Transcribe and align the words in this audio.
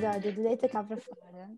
episódio 0.00 0.32
de 0.32 0.42
Deita 0.42 0.66
Cá 0.66 0.82
para 0.82 0.96
Fora. 0.96 1.50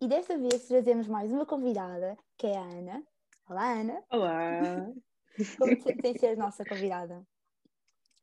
E 0.00 0.06
desta 0.06 0.38
vez 0.38 0.68
trazemos 0.68 1.08
mais 1.08 1.32
uma 1.32 1.44
convidada, 1.44 2.16
que 2.38 2.46
é 2.46 2.56
a 2.56 2.62
Ana. 2.62 3.02
Olá, 3.48 3.72
Ana. 3.72 4.04
Olá. 4.08 4.86
Como 5.58 5.76
te 5.76 5.82
sentes 5.82 6.20
ser 6.20 6.36
nossa 6.36 6.64
convidada? 6.64 7.26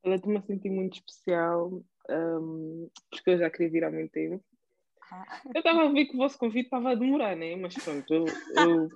Olha, 0.05 0.15
estou-me 0.15 0.38
a 0.38 0.41
sentir 0.43 0.70
muito 0.70 0.93
especial, 0.93 1.83
um, 2.09 2.89
porque 3.09 3.32
eu 3.32 3.38
já 3.38 3.50
queria 3.50 3.70
vir 3.70 3.83
há 3.83 3.91
muito 3.91 4.11
tempo. 4.11 4.41
Ah, 5.11 5.41
Eu 5.54 5.59
estava 5.59 5.84
a 5.84 5.91
ver 5.91 6.05
que 6.05 6.16
o 6.16 6.18
vosso 6.18 6.38
convite 6.38 6.68
estava 6.68 6.91
a 6.91 6.95
demorar, 6.95 7.36
né? 7.36 7.57
Mas 7.57 7.75
pronto, 7.75 8.13
eu, 8.13 8.25
eu 8.55 8.88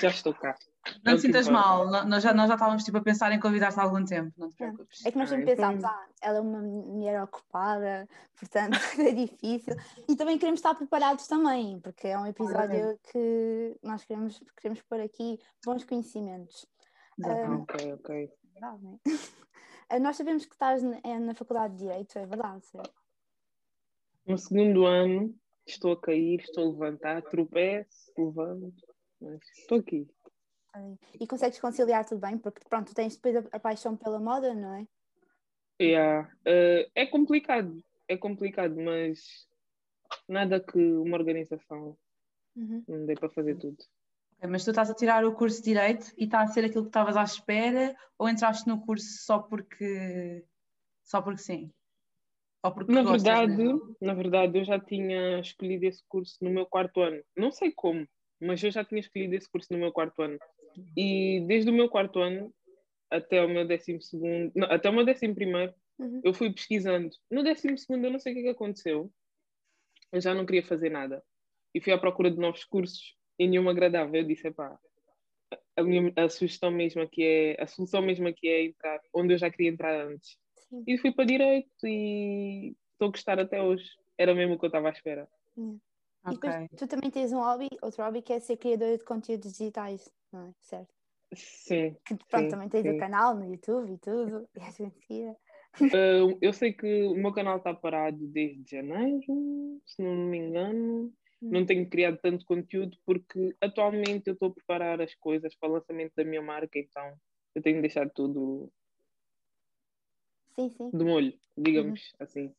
já 0.00 0.08
estou 0.08 0.34
cá. 0.34 0.56
Não 1.04 1.12
É 1.12 1.16
te 1.16 1.22
sintas 1.22 1.46
importa. 1.46 1.66
mal, 1.68 1.90
nó- 1.90 2.04
nós 2.04 2.22
já, 2.22 2.34
nós 2.34 2.48
já 2.48 2.54
estávamos 2.54 2.82
tipo, 2.84 2.98
a 2.98 3.02
pensar 3.02 3.30
em 3.32 3.38
convidar-te 3.40 3.78
há 3.78 3.82
algum 3.82 4.04
tempo, 4.04 4.32
não 4.36 4.48
te 4.50 4.56
preocupes. 4.56 5.04
É 5.06 5.12
que 5.12 5.18
nós 5.18 5.28
sempre 5.28 5.44
Ah, 5.52 5.56
pensámos, 5.56 5.84
ah, 5.84 6.06
ela 6.20 6.38
é 6.38 6.40
uma 6.40 6.60
mulher 6.60 7.22
ocupada, 7.22 8.08
portanto 8.38 8.72
é 9.00 9.12
difícil. 9.12 9.74
E 10.08 10.16
também 10.16 10.38
queremos 10.38 10.58
estar 10.58 10.74
preparados 10.74 11.26
também, 11.28 11.78
porque 11.80 12.08
é 12.08 12.18
um 12.18 12.26
episódio 12.26 12.98
que 13.12 13.76
nós 13.82 14.04
queremos, 14.04 14.42
queremos 14.60 14.82
pôr 14.82 15.00
aqui 15.00 15.38
bons 15.64 15.84
conhecimentos. 15.84 16.66
Exatamente. 17.18 17.62
Ok, 17.62 17.92
ok. 17.94 18.30
Verdade, 18.54 18.82
não 18.82 18.94
é? 18.94 18.98
Ah, 19.88 19.98
Nós 20.00 20.16
sabemos 20.16 20.46
que 20.46 20.54
estás 20.54 20.82
na, 20.82 20.98
é 21.04 21.18
na 21.18 21.34
Faculdade 21.34 21.74
de 21.74 21.80
Direito, 21.80 22.18
é 22.18 22.24
verdade? 22.24 22.64
certo? 22.66 22.94
No 24.26 24.38
segundo 24.38 24.86
ano, 24.86 25.34
estou 25.66 25.92
a 25.92 26.00
cair, 26.00 26.40
estou 26.40 26.64
a 26.64 26.70
levantar, 26.70 27.20
tropeço, 27.22 28.10
levanto, 28.16 28.86
mas 29.22 29.40
estou 29.58 29.78
aqui. 29.78 30.08
Ai, 30.74 30.98
E 31.20 31.26
consegues 31.26 31.60
conciliar 31.60 32.04
tudo 32.04 32.20
bem? 32.20 32.38
Porque 32.38 32.60
pronto, 32.68 32.94
tens 32.94 33.16
depois 33.16 33.36
a, 33.36 33.56
a 33.56 33.60
paixão 33.60 33.96
pela 33.96 34.18
moda, 34.18 34.54
não 34.54 34.74
é? 34.74 34.86
Yeah. 35.80 36.28
Uh, 36.46 36.90
é 36.94 37.06
complicado, 37.06 37.82
é 38.08 38.16
complicado, 38.16 38.76
mas 38.76 39.48
nada 40.28 40.60
que 40.60 40.78
uma 40.78 41.16
organização 41.16 41.96
Uhum. 42.54 42.84
não 42.86 43.06
dê 43.06 43.14
para 43.14 43.30
fazer 43.30 43.56
tudo. 43.56 43.78
Ok, 44.38 44.48
mas 44.50 44.64
tu 44.64 44.70
estás 44.70 44.90
a 44.90 44.94
tirar 44.94 45.24
o 45.24 45.34
curso 45.34 45.58
de 45.58 45.70
Direito 45.70 46.12
e 46.18 46.24
está 46.24 46.42
a 46.42 46.46
ser 46.46 46.64
aquilo 46.64 46.84
que 46.84 46.90
estavas 46.90 47.16
à 47.16 47.22
espera 47.22 47.96
ou 48.18 48.28
entraste 48.28 48.68
no 48.68 48.80
curso 48.84 49.06
só 49.24 49.38
porque 49.38 50.44
só 51.02 51.22
porque 51.22 51.40
sim? 51.40 51.72
Ou 52.62 52.72
porque 52.72 52.92
Na 52.92 53.02
gostas 53.02 53.22
verdade, 53.22 53.56
mesmo? 53.56 53.96
na 54.00 54.14
verdade, 54.14 54.58
eu 54.58 54.64
já 54.64 54.78
tinha 54.78 55.40
escolhido 55.40 55.86
esse 55.86 56.02
curso 56.08 56.36
no 56.40 56.50
meu 56.50 56.66
quarto 56.66 57.00
ano. 57.00 57.22
Não 57.36 57.50
sei 57.50 57.72
como, 57.72 58.06
mas 58.42 58.62
eu 58.62 58.70
já 58.70 58.84
tinha 58.84 59.00
escolhido 59.00 59.34
esse 59.34 59.50
curso 59.50 59.68
no 59.72 59.78
meu 59.78 59.92
quarto 59.92 60.20
ano. 60.22 60.38
E 60.96 61.40
desde 61.46 61.70
o 61.70 61.74
meu 61.74 61.88
quarto 61.88 62.18
ano 62.20 62.52
até 63.10 63.44
o 63.44 63.48
meu 63.48 63.66
décimo 63.66 64.00
segundo, 64.00 64.50
não, 64.54 64.66
até 64.70 64.88
o 64.88 64.92
meu 64.92 65.04
décimo 65.04 65.34
primeiro, 65.34 65.74
Uhum. 65.98 66.20
eu 66.24 66.34
fui 66.34 66.52
pesquisando. 66.52 67.10
No 67.30 67.42
décimo 67.44 67.76
segundo, 67.78 68.04
eu 68.06 68.10
não 68.10 68.18
sei 68.18 68.32
o 68.32 68.34
que 68.34 68.40
é 68.40 68.44
que 68.44 68.48
aconteceu. 68.50 69.12
Eu 70.10 70.20
já 70.20 70.34
não 70.34 70.44
queria 70.44 70.62
fazer 70.64 70.90
nada. 70.90 71.22
E 71.74 71.80
fui 71.80 71.92
à 71.92 71.98
procura 71.98 72.30
de 72.30 72.38
novos 72.38 72.64
cursos 72.64 73.14
e 73.38 73.46
nenhum 73.46 73.68
agradava. 73.68 74.16
Eu 74.16 74.24
disse, 74.24 74.48
epá, 74.48 74.78
a, 75.76 75.82
minha, 75.82 76.12
a 76.16 76.28
sugestão 76.28 76.70
mesmo 76.70 77.02
aqui 77.02 77.22
é, 77.24 77.62
a 77.62 77.66
solução 77.66 78.02
mesmo 78.02 78.26
aqui 78.26 78.48
é 78.48 78.64
entrar 78.64 79.00
onde 79.14 79.34
eu 79.34 79.38
já 79.38 79.50
queria 79.50 79.70
entrar 79.70 80.06
antes. 80.06 80.36
Sim. 80.68 80.82
E 80.86 80.98
fui 80.98 81.12
para 81.12 81.24
direito 81.24 81.86
e 81.86 82.74
estou 82.92 83.08
a 83.08 83.10
gostar 83.10 83.38
até 83.38 83.62
hoje. 83.62 83.88
Era 84.18 84.34
mesmo 84.34 84.54
o 84.54 84.58
que 84.58 84.64
eu 84.64 84.68
estava 84.68 84.88
à 84.88 84.92
espera. 84.92 85.28
E 86.24 86.28
Ok. 86.30 86.34
depois 86.34 86.68
tu 86.76 86.86
também 86.86 87.10
tens 87.10 87.32
um 87.32 87.38
hobby, 87.38 87.68
outro 87.82 88.04
hobby 88.04 88.22
que 88.22 88.32
é 88.32 88.40
ser 88.40 88.56
criadora 88.56 88.96
de 88.96 89.04
conteúdos 89.04 89.52
digitais, 89.52 90.08
não 90.32 90.48
é? 90.48 90.54
Certo? 90.60 90.94
Sim. 91.34 91.96
Que 92.04 92.14
pronto, 92.28 92.44
Sim, 92.44 92.50
também 92.50 92.68
tens 92.68 92.82
sim. 92.82 92.90
o 92.90 92.98
canal 92.98 93.34
no 93.34 93.44
YouTube 93.44 93.92
e 93.92 93.98
tudo, 93.98 94.48
e 94.54 94.60
és 94.60 94.76
conhecida. 94.76 95.36
Uh, 95.80 96.38
eu 96.40 96.52
sei 96.52 96.72
que 96.72 97.04
o 97.04 97.14
meu 97.14 97.32
canal 97.32 97.56
está 97.56 97.74
parado 97.74 98.26
desde 98.28 98.62
janeiro, 98.70 99.80
se 99.86 100.02
não 100.02 100.14
me 100.14 100.38
engano. 100.38 101.12
Não 101.40 101.66
tenho 101.66 101.88
criado 101.90 102.18
tanto 102.22 102.44
conteúdo 102.44 102.96
porque 103.04 103.56
atualmente 103.60 104.28
eu 104.28 104.34
estou 104.34 104.50
a 104.50 104.54
preparar 104.54 105.00
as 105.00 105.12
coisas 105.16 105.56
para 105.56 105.70
o 105.70 105.72
lançamento 105.72 106.12
da 106.14 106.24
minha 106.24 106.40
marca, 106.40 106.78
então 106.78 107.14
eu 107.52 107.60
tenho 107.60 107.80
deixado 107.80 108.12
tudo 108.14 108.70
Sim, 110.54 110.70
sim. 110.70 110.90
de 110.90 111.04
molho, 111.04 111.32
digamos 111.56 112.12
assim. 112.20 112.54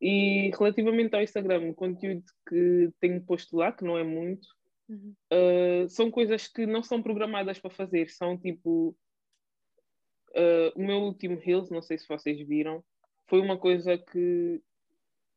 E 0.00 0.50
relativamente 0.50 1.14
ao 1.14 1.22
Instagram, 1.22 1.70
o 1.70 1.74
conteúdo 1.74 2.24
que 2.48 2.90
tenho 3.00 3.24
posto 3.24 3.56
lá, 3.56 3.72
que 3.72 3.84
não 3.84 3.96
é 3.96 4.04
muito, 4.04 4.46
Uhum. 4.88 5.14
Uh, 5.32 5.88
são 5.88 6.10
coisas 6.10 6.46
que 6.46 6.66
não 6.66 6.82
são 6.82 7.02
programadas 7.02 7.58
para 7.58 7.70
fazer, 7.70 8.10
são 8.10 8.36
tipo 8.36 8.94
uh, 10.30 10.72
o 10.76 10.82
meu 10.84 10.98
último 10.98 11.38
Reels, 11.38 11.70
não 11.70 11.82
sei 11.82 11.98
se 11.98 12.08
vocês 12.08 12.38
viram, 12.46 12.84
foi 13.26 13.40
uma 13.40 13.58
coisa 13.58 13.96
que 13.96 14.62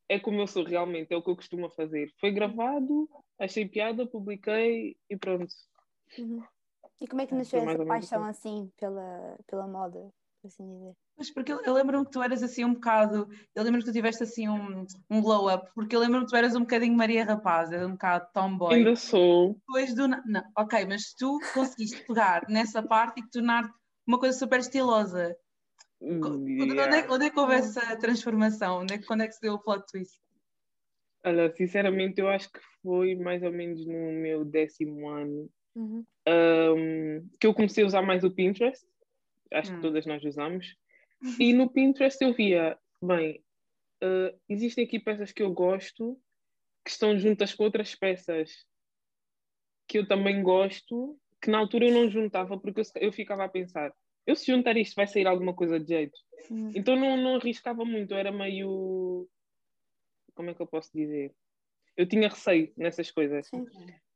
é 0.08 0.18
como 0.18 0.40
eu 0.40 0.46
sou 0.46 0.64
realmente, 0.64 1.12
é 1.12 1.16
o 1.16 1.22
que 1.22 1.30
eu 1.30 1.36
costumo 1.36 1.68
fazer. 1.70 2.12
Foi 2.18 2.30
gravado, 2.30 3.08
achei 3.38 3.68
piada, 3.68 4.06
publiquei 4.06 4.96
e 5.08 5.16
pronto. 5.16 5.52
Uhum. 6.18 6.42
E 7.00 7.06
como 7.06 7.22
é 7.22 7.26
que 7.26 7.34
nasceu 7.34 7.60
essa 7.60 7.84
paixão 7.84 8.24
assim. 8.24 8.62
assim 8.62 8.72
pela, 8.78 9.38
pela 9.46 9.66
moda, 9.68 10.12
por 10.40 10.48
assim 10.48 10.66
dizer? 10.66 10.92
Mas 11.16 11.30
porque 11.30 11.52
eu, 11.52 11.60
eu 11.64 11.72
lembro-me 11.74 12.04
que 12.04 12.12
tu 12.12 12.22
eras 12.22 12.42
assim 12.42 12.64
um 12.64 12.74
bocado, 12.74 13.28
eu 13.54 13.62
lembro-me 13.62 13.84
que 13.84 13.90
tu 13.90 13.92
tiveste 13.92 14.22
assim 14.22 14.48
um, 14.48 14.86
um 15.10 15.20
glow 15.20 15.52
up, 15.52 15.68
porque 15.74 15.94
eu 15.96 16.00
lembro-me 16.00 16.24
que 16.24 16.30
tu 16.30 16.36
eras 16.36 16.54
um 16.54 16.60
bocadinho 16.60 16.96
Maria 16.96 17.24
Rapaz, 17.24 17.70
um 17.72 17.92
bocado 17.92 18.28
tomboy. 18.32 18.76
Ainda 18.76 18.94
sou, 18.96 19.54
Depois 19.54 19.94
do. 19.94 20.06
Não, 20.08 20.42
ok, 20.56 20.84
mas 20.86 21.12
tu 21.14 21.38
conseguiste 21.52 22.04
pegar 22.06 22.44
nessa 22.48 22.82
parte 22.82 23.20
e 23.20 23.28
tornar 23.30 23.68
uma 24.06 24.18
coisa 24.18 24.38
super 24.38 24.60
estilosa. 24.60 25.36
Co- 26.00 26.06
Onde, 26.30 26.62
onde 26.62 26.72
é, 26.78 26.84
yeah. 27.00 27.12
onde 27.12 27.26
é 27.26 27.30
que 27.30 27.38
houve 27.40 27.54
essa 27.54 27.96
transformação? 27.96 28.78
Onde 28.82 28.94
é, 28.94 28.98
que- 28.98 29.04
quando 29.06 29.22
é 29.22 29.26
que 29.26 29.34
se 29.34 29.40
deu 29.40 29.54
o 29.54 29.58
plot 29.58 29.84
twist? 29.90 30.18
Olha, 31.24 31.52
sinceramente 31.54 32.20
eu 32.20 32.28
acho 32.28 32.50
que 32.50 32.60
foi 32.82 33.16
mais 33.16 33.42
ou 33.42 33.50
menos 33.52 33.84
no 33.84 34.12
meu 34.12 34.44
décimo 34.44 35.08
ano 35.08 35.50
Uhum. 35.74 36.04
um, 36.28 37.28
que 37.40 37.46
eu 37.46 37.52
comecei 37.54 37.84
a 37.84 37.86
usar 37.86 38.02
mais 38.02 38.22
o 38.24 38.30
Pinterest. 38.30 38.84
Acho 39.52 39.72
Hum. 39.72 39.76
que 39.76 39.82
todas 39.82 40.06
nós 40.06 40.24
usamos. 40.24 40.76
E 41.42 41.52
no 41.52 41.68
Pinterest 41.68 42.22
eu 42.22 42.32
via, 42.32 42.78
bem, 43.02 43.42
uh, 44.02 44.38
existem 44.48 44.84
aqui 44.84 45.00
peças 45.00 45.32
que 45.32 45.42
eu 45.42 45.52
gosto 45.52 46.20
que 46.84 46.90
estão 46.90 47.18
juntas 47.18 47.54
com 47.54 47.64
outras 47.64 47.94
peças 47.94 48.64
que 49.88 49.98
eu 49.98 50.06
também 50.06 50.42
gosto, 50.42 51.18
que 51.40 51.50
na 51.50 51.58
altura 51.58 51.86
eu 51.86 51.94
não 51.94 52.10
juntava 52.10 52.58
porque 52.58 52.80
eu, 52.80 52.84
eu 52.96 53.12
ficava 53.12 53.44
a 53.44 53.48
pensar, 53.48 53.92
eu 54.26 54.36
se 54.36 54.46
juntar 54.46 54.76
isto 54.76 54.94
vai 54.94 55.06
sair 55.06 55.26
alguma 55.26 55.54
coisa 55.54 55.80
de 55.80 55.88
jeito. 55.88 56.18
Uhum. 56.50 56.70
Então 56.74 56.94
não, 56.94 57.16
não 57.16 57.36
arriscava 57.36 57.84
muito, 57.84 58.14
era 58.14 58.30
meio. 58.30 59.26
Como 60.34 60.50
é 60.50 60.54
que 60.54 60.60
eu 60.60 60.66
posso 60.66 60.90
dizer? 60.94 61.34
Eu 61.98 62.06
tinha 62.08 62.28
receio 62.28 62.72
nessas 62.76 63.10
coisas. 63.10 63.48
Sim. 63.48 63.66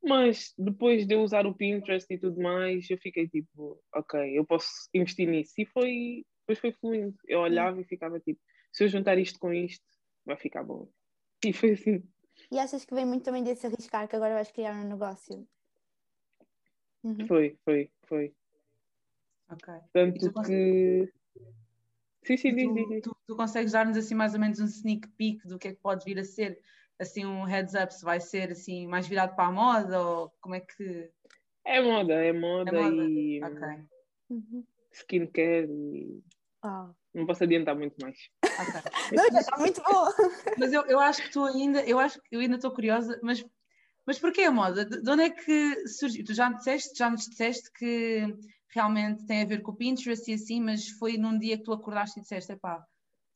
Mas 0.01 0.53
depois 0.57 1.05
de 1.05 1.13
eu 1.15 1.21
usar 1.21 1.45
o 1.45 1.53
Pinterest 1.53 2.11
e 2.13 2.17
tudo 2.17 2.41
mais, 2.41 2.89
eu 2.89 2.97
fiquei 2.97 3.27
tipo, 3.27 3.77
ok, 3.93 4.37
eu 4.39 4.45
posso 4.45 4.89
investir 4.93 5.27
nisso. 5.27 5.53
E 5.57 5.65
foi, 5.65 6.25
depois 6.39 6.59
foi 6.59 6.71
fluindo. 6.71 7.15
Eu 7.27 7.41
olhava 7.41 7.79
e 7.81 7.83
ficava 7.83 8.19
tipo, 8.21 8.39
se 8.71 8.85
eu 8.85 8.87
juntar 8.87 9.17
isto 9.17 9.37
com 9.37 9.53
isto, 9.53 9.85
vai 10.25 10.37
ficar 10.37 10.63
bom. 10.63 10.89
E 11.45 11.51
foi 11.51 11.71
assim. 11.73 12.01
E 12.49 12.57
achas 12.57 12.85
que 12.85 12.95
vem 12.95 13.05
muito 13.05 13.23
também 13.25 13.43
desse 13.43 13.67
arriscar 13.67 14.07
que 14.07 14.15
agora 14.15 14.33
vais 14.33 14.49
criar 14.49 14.73
um 14.73 14.87
negócio? 14.87 15.45
Uhum. 17.03 17.27
Foi, 17.27 17.57
foi, 17.65 17.91
foi. 18.03 18.33
Ok. 19.49 19.73
Tanto 19.91 20.33
que. 20.45 21.11
Sim, 22.23 22.37
sim, 22.37 22.55
diz, 22.55 23.03
tu, 23.03 23.11
tu- 23.11 23.17
tu 23.27 23.35
consegues 23.35 23.73
dar-nos 23.73 23.97
assim 23.97 24.15
mais 24.15 24.33
ou 24.33 24.39
menos 24.39 24.59
um 24.61 24.65
sneak 24.65 25.05
peek 25.17 25.45
do 25.45 25.59
que 25.59 25.67
é 25.67 25.73
que 25.73 25.81
pode 25.81 26.05
vir 26.05 26.17
a 26.17 26.23
ser, 26.23 26.57
assim 26.99 27.25
um 27.25 27.43
heads 27.43 27.73
up, 27.75 27.93
se 27.93 28.03
vai 28.03 28.19
ser 28.19 28.51
assim 28.51 28.87
mais 28.87 29.07
virado 29.07 29.35
para 29.35 29.47
a 29.47 29.51
moda 29.51 30.01
ou 30.01 30.29
como 30.41 30.55
é 30.55 30.59
que. 30.61 31.11
É 31.65 31.81
moda, 31.81 32.13
é 32.13 32.33
moda, 32.33 32.69
É 32.69 32.89
moda? 32.89 33.03
e 33.09 33.41
Ok, 33.43 33.87
Uhum. 34.29 34.65
skincare 34.91 35.67
e 35.69 36.23
Uau. 36.63 36.95
não 37.13 37.25
posso 37.25 37.43
adiantar 37.43 37.75
muito 37.75 37.95
mais. 38.01 38.17
ok. 38.43 38.81
Não, 39.11 39.31
já 39.31 39.39
está 39.39 39.57
muito 39.57 39.81
bom. 39.83 40.05
Mas 40.57 40.73
eu, 40.73 40.81
eu 40.85 40.99
acho 40.99 41.23
que 41.23 41.31
tu 41.31 41.43
ainda, 41.43 41.83
eu 41.83 41.99
acho 41.99 42.21
que 42.21 42.35
eu 42.35 42.39
ainda 42.39 42.55
estou 42.55 42.71
curiosa, 42.71 43.19
mas, 43.23 43.43
mas 44.05 44.19
porquê 44.19 44.43
a 44.43 44.51
moda? 44.51 44.85
De, 44.85 45.01
de 45.01 45.09
onde 45.09 45.23
é 45.23 45.29
que 45.29 45.87
surgiu? 45.87 46.23
Tu 46.23 46.33
já 46.33 46.49
me 46.49 46.57
disseste, 46.57 46.97
já 46.97 47.09
nos 47.09 47.27
disseste 47.27 47.71
que 47.73 48.23
realmente 48.69 49.25
tem 49.25 49.41
a 49.41 49.45
ver 49.45 49.61
com 49.61 49.71
o 49.71 49.75
Pinterest 49.75 50.29
e 50.29 50.33
assim, 50.35 50.61
mas 50.61 50.89
foi 50.89 51.17
num 51.17 51.37
dia 51.37 51.57
que 51.57 51.63
tu 51.63 51.73
acordaste 51.73 52.19
e 52.19 52.21
disseste, 52.23 52.51
epá, 52.53 52.85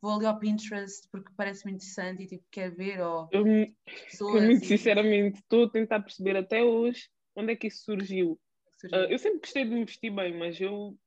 vou 0.02 0.12
ali 0.16 0.26
ao 0.26 0.40
Pinterest 0.40 1.08
porque 1.12 1.32
parece-me 1.36 1.74
interessante 1.74 2.24
e 2.24 2.28
tipo, 2.28 2.46
quer 2.52 2.74
ver, 2.76 3.02
ou 3.02 3.28
Eu, 3.32 3.46
eu 3.48 3.68
pessoas. 4.10 4.44
muito 4.44 4.64
e- 4.64 4.68
sinceramente 4.68 5.40
estou 5.40 5.66
a 5.66 5.70
tentar 5.70 6.02
perceber 6.02 6.36
até 6.38 6.64
hoje 6.64 7.10
onde 7.36 7.54
é 7.54 7.56
que 7.56 7.68
isso 7.68 7.84
surgiu. 7.84 8.40
surgiu. 8.80 9.00
Ah, 9.00 9.06
eu 9.12 9.18
sempre 9.20 9.40
gostei 9.40 9.64
de 9.64 9.72
me 9.72 9.86
vestir 9.86 10.12
bem, 10.12 10.38
mas 10.38 10.60
eu. 10.60 10.98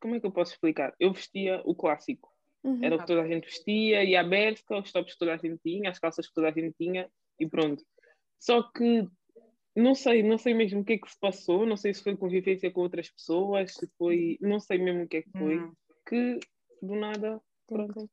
Como 0.00 0.14
é 0.14 0.20
que 0.20 0.26
eu 0.26 0.32
posso 0.32 0.52
explicar? 0.52 0.94
Eu 1.00 1.12
vestia 1.12 1.60
o 1.64 1.74
clássico. 1.74 2.28
Uhum. 2.62 2.84
Era 2.84 2.96
o 2.96 2.98
que 2.98 3.06
toda 3.06 3.22
a 3.22 3.28
gente 3.28 3.44
vestia, 3.46 4.04
e 4.04 4.14
a 4.16 4.22
Bershka, 4.22 4.78
os 4.78 4.92
tops 4.92 5.12
que 5.12 5.18
toda 5.18 5.34
a 5.34 5.36
gente 5.36 5.60
tinha, 5.62 5.90
as 5.90 5.98
calças 5.98 6.26
que 6.28 6.34
toda 6.34 6.48
a 6.48 6.52
gente 6.52 6.74
tinha, 6.76 7.08
e 7.40 7.46
pronto. 7.48 7.84
Só 8.38 8.62
que 8.62 9.06
não 9.74 9.94
sei, 9.94 10.22
não 10.22 10.38
sei 10.38 10.54
mesmo 10.54 10.80
o 10.80 10.84
que 10.84 10.94
é 10.94 10.98
que 10.98 11.10
se 11.10 11.18
passou, 11.18 11.64
não 11.64 11.76
sei 11.76 11.94
se 11.94 12.02
foi 12.02 12.16
convivência 12.16 12.70
com 12.70 12.80
outras 12.80 13.10
pessoas, 13.10 13.72
se 13.74 13.88
foi. 13.96 14.36
Não 14.40 14.60
sei 14.60 14.78
mesmo 14.78 15.04
o 15.04 15.08
que 15.08 15.18
é 15.18 15.22
que 15.22 15.30
foi, 15.30 15.58
Hum. 15.58 15.72
que 16.06 16.38
do 16.82 16.94
nada. 16.94 17.40
Pronto. 17.66 18.08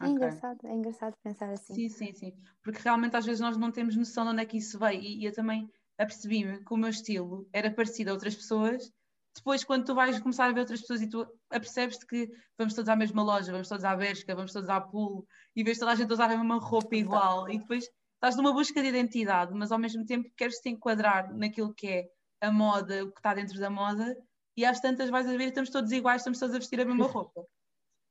É 0.00 0.08
engraçado, 0.08 0.58
é 0.66 0.74
engraçado 0.74 1.14
pensar 1.22 1.50
assim. 1.50 1.74
Sim, 1.74 1.88
sim, 1.88 2.12
sim. 2.12 2.32
Porque 2.62 2.80
realmente 2.82 3.16
às 3.16 3.26
vezes 3.26 3.40
nós 3.40 3.56
não 3.56 3.70
temos 3.72 3.96
noção 3.96 4.24
de 4.24 4.30
onde 4.30 4.42
é 4.42 4.46
que 4.46 4.58
isso 4.58 4.78
veio. 4.78 5.00
E, 5.00 5.22
e 5.22 5.24
eu 5.24 5.32
também 5.32 5.68
apercebi-me 5.98 6.64
que 6.64 6.72
o 6.72 6.76
meu 6.76 6.90
estilo 6.90 7.48
era 7.52 7.70
parecido 7.70 8.10
a 8.10 8.12
outras 8.12 8.34
pessoas. 8.34 8.90
Depois, 9.34 9.62
quando 9.64 9.84
tu 9.84 9.94
vais 9.94 10.18
começar 10.18 10.46
a 10.46 10.52
ver 10.52 10.60
outras 10.60 10.80
pessoas 10.80 11.02
e 11.02 11.08
tu 11.08 11.26
apercebes-te 11.50 12.06
que 12.06 12.28
vamos 12.56 12.74
todos 12.74 12.88
à 12.88 12.96
mesma 12.96 13.22
loja, 13.22 13.52
vamos 13.52 13.68
todos 13.68 13.84
à 13.84 13.94
Bershka, 13.94 14.34
vamos 14.34 14.52
todos 14.52 14.68
à 14.68 14.80
Pool, 14.80 15.26
e 15.54 15.62
vês 15.62 15.78
toda 15.78 15.92
a 15.92 15.94
gente 15.94 16.12
usar 16.12 16.26
a 16.26 16.36
mesma 16.36 16.58
roupa 16.58 16.96
igual, 16.96 17.48
e 17.48 17.58
depois 17.58 17.88
estás 18.14 18.36
numa 18.36 18.52
busca 18.52 18.82
de 18.82 18.88
identidade, 18.88 19.54
mas 19.54 19.70
ao 19.70 19.78
mesmo 19.78 20.04
tempo 20.04 20.28
queres 20.36 20.56
te 20.56 20.70
enquadrar 20.70 21.32
naquilo 21.36 21.72
que 21.72 21.86
é 21.86 22.08
a 22.40 22.50
moda, 22.50 23.04
o 23.04 23.12
que 23.12 23.20
está 23.20 23.32
dentro 23.32 23.60
da 23.60 23.70
moda, 23.70 24.16
e 24.56 24.64
às 24.64 24.80
tantas 24.80 25.08
vais 25.08 25.28
a 25.28 25.36
ver, 25.36 25.48
estamos 25.48 25.70
todos 25.70 25.92
iguais, 25.92 26.22
estamos 26.22 26.40
todos 26.40 26.56
a 26.56 26.58
vestir 26.58 26.80
a 26.80 26.84
mesma 26.84 27.06
roupa. 27.06 27.44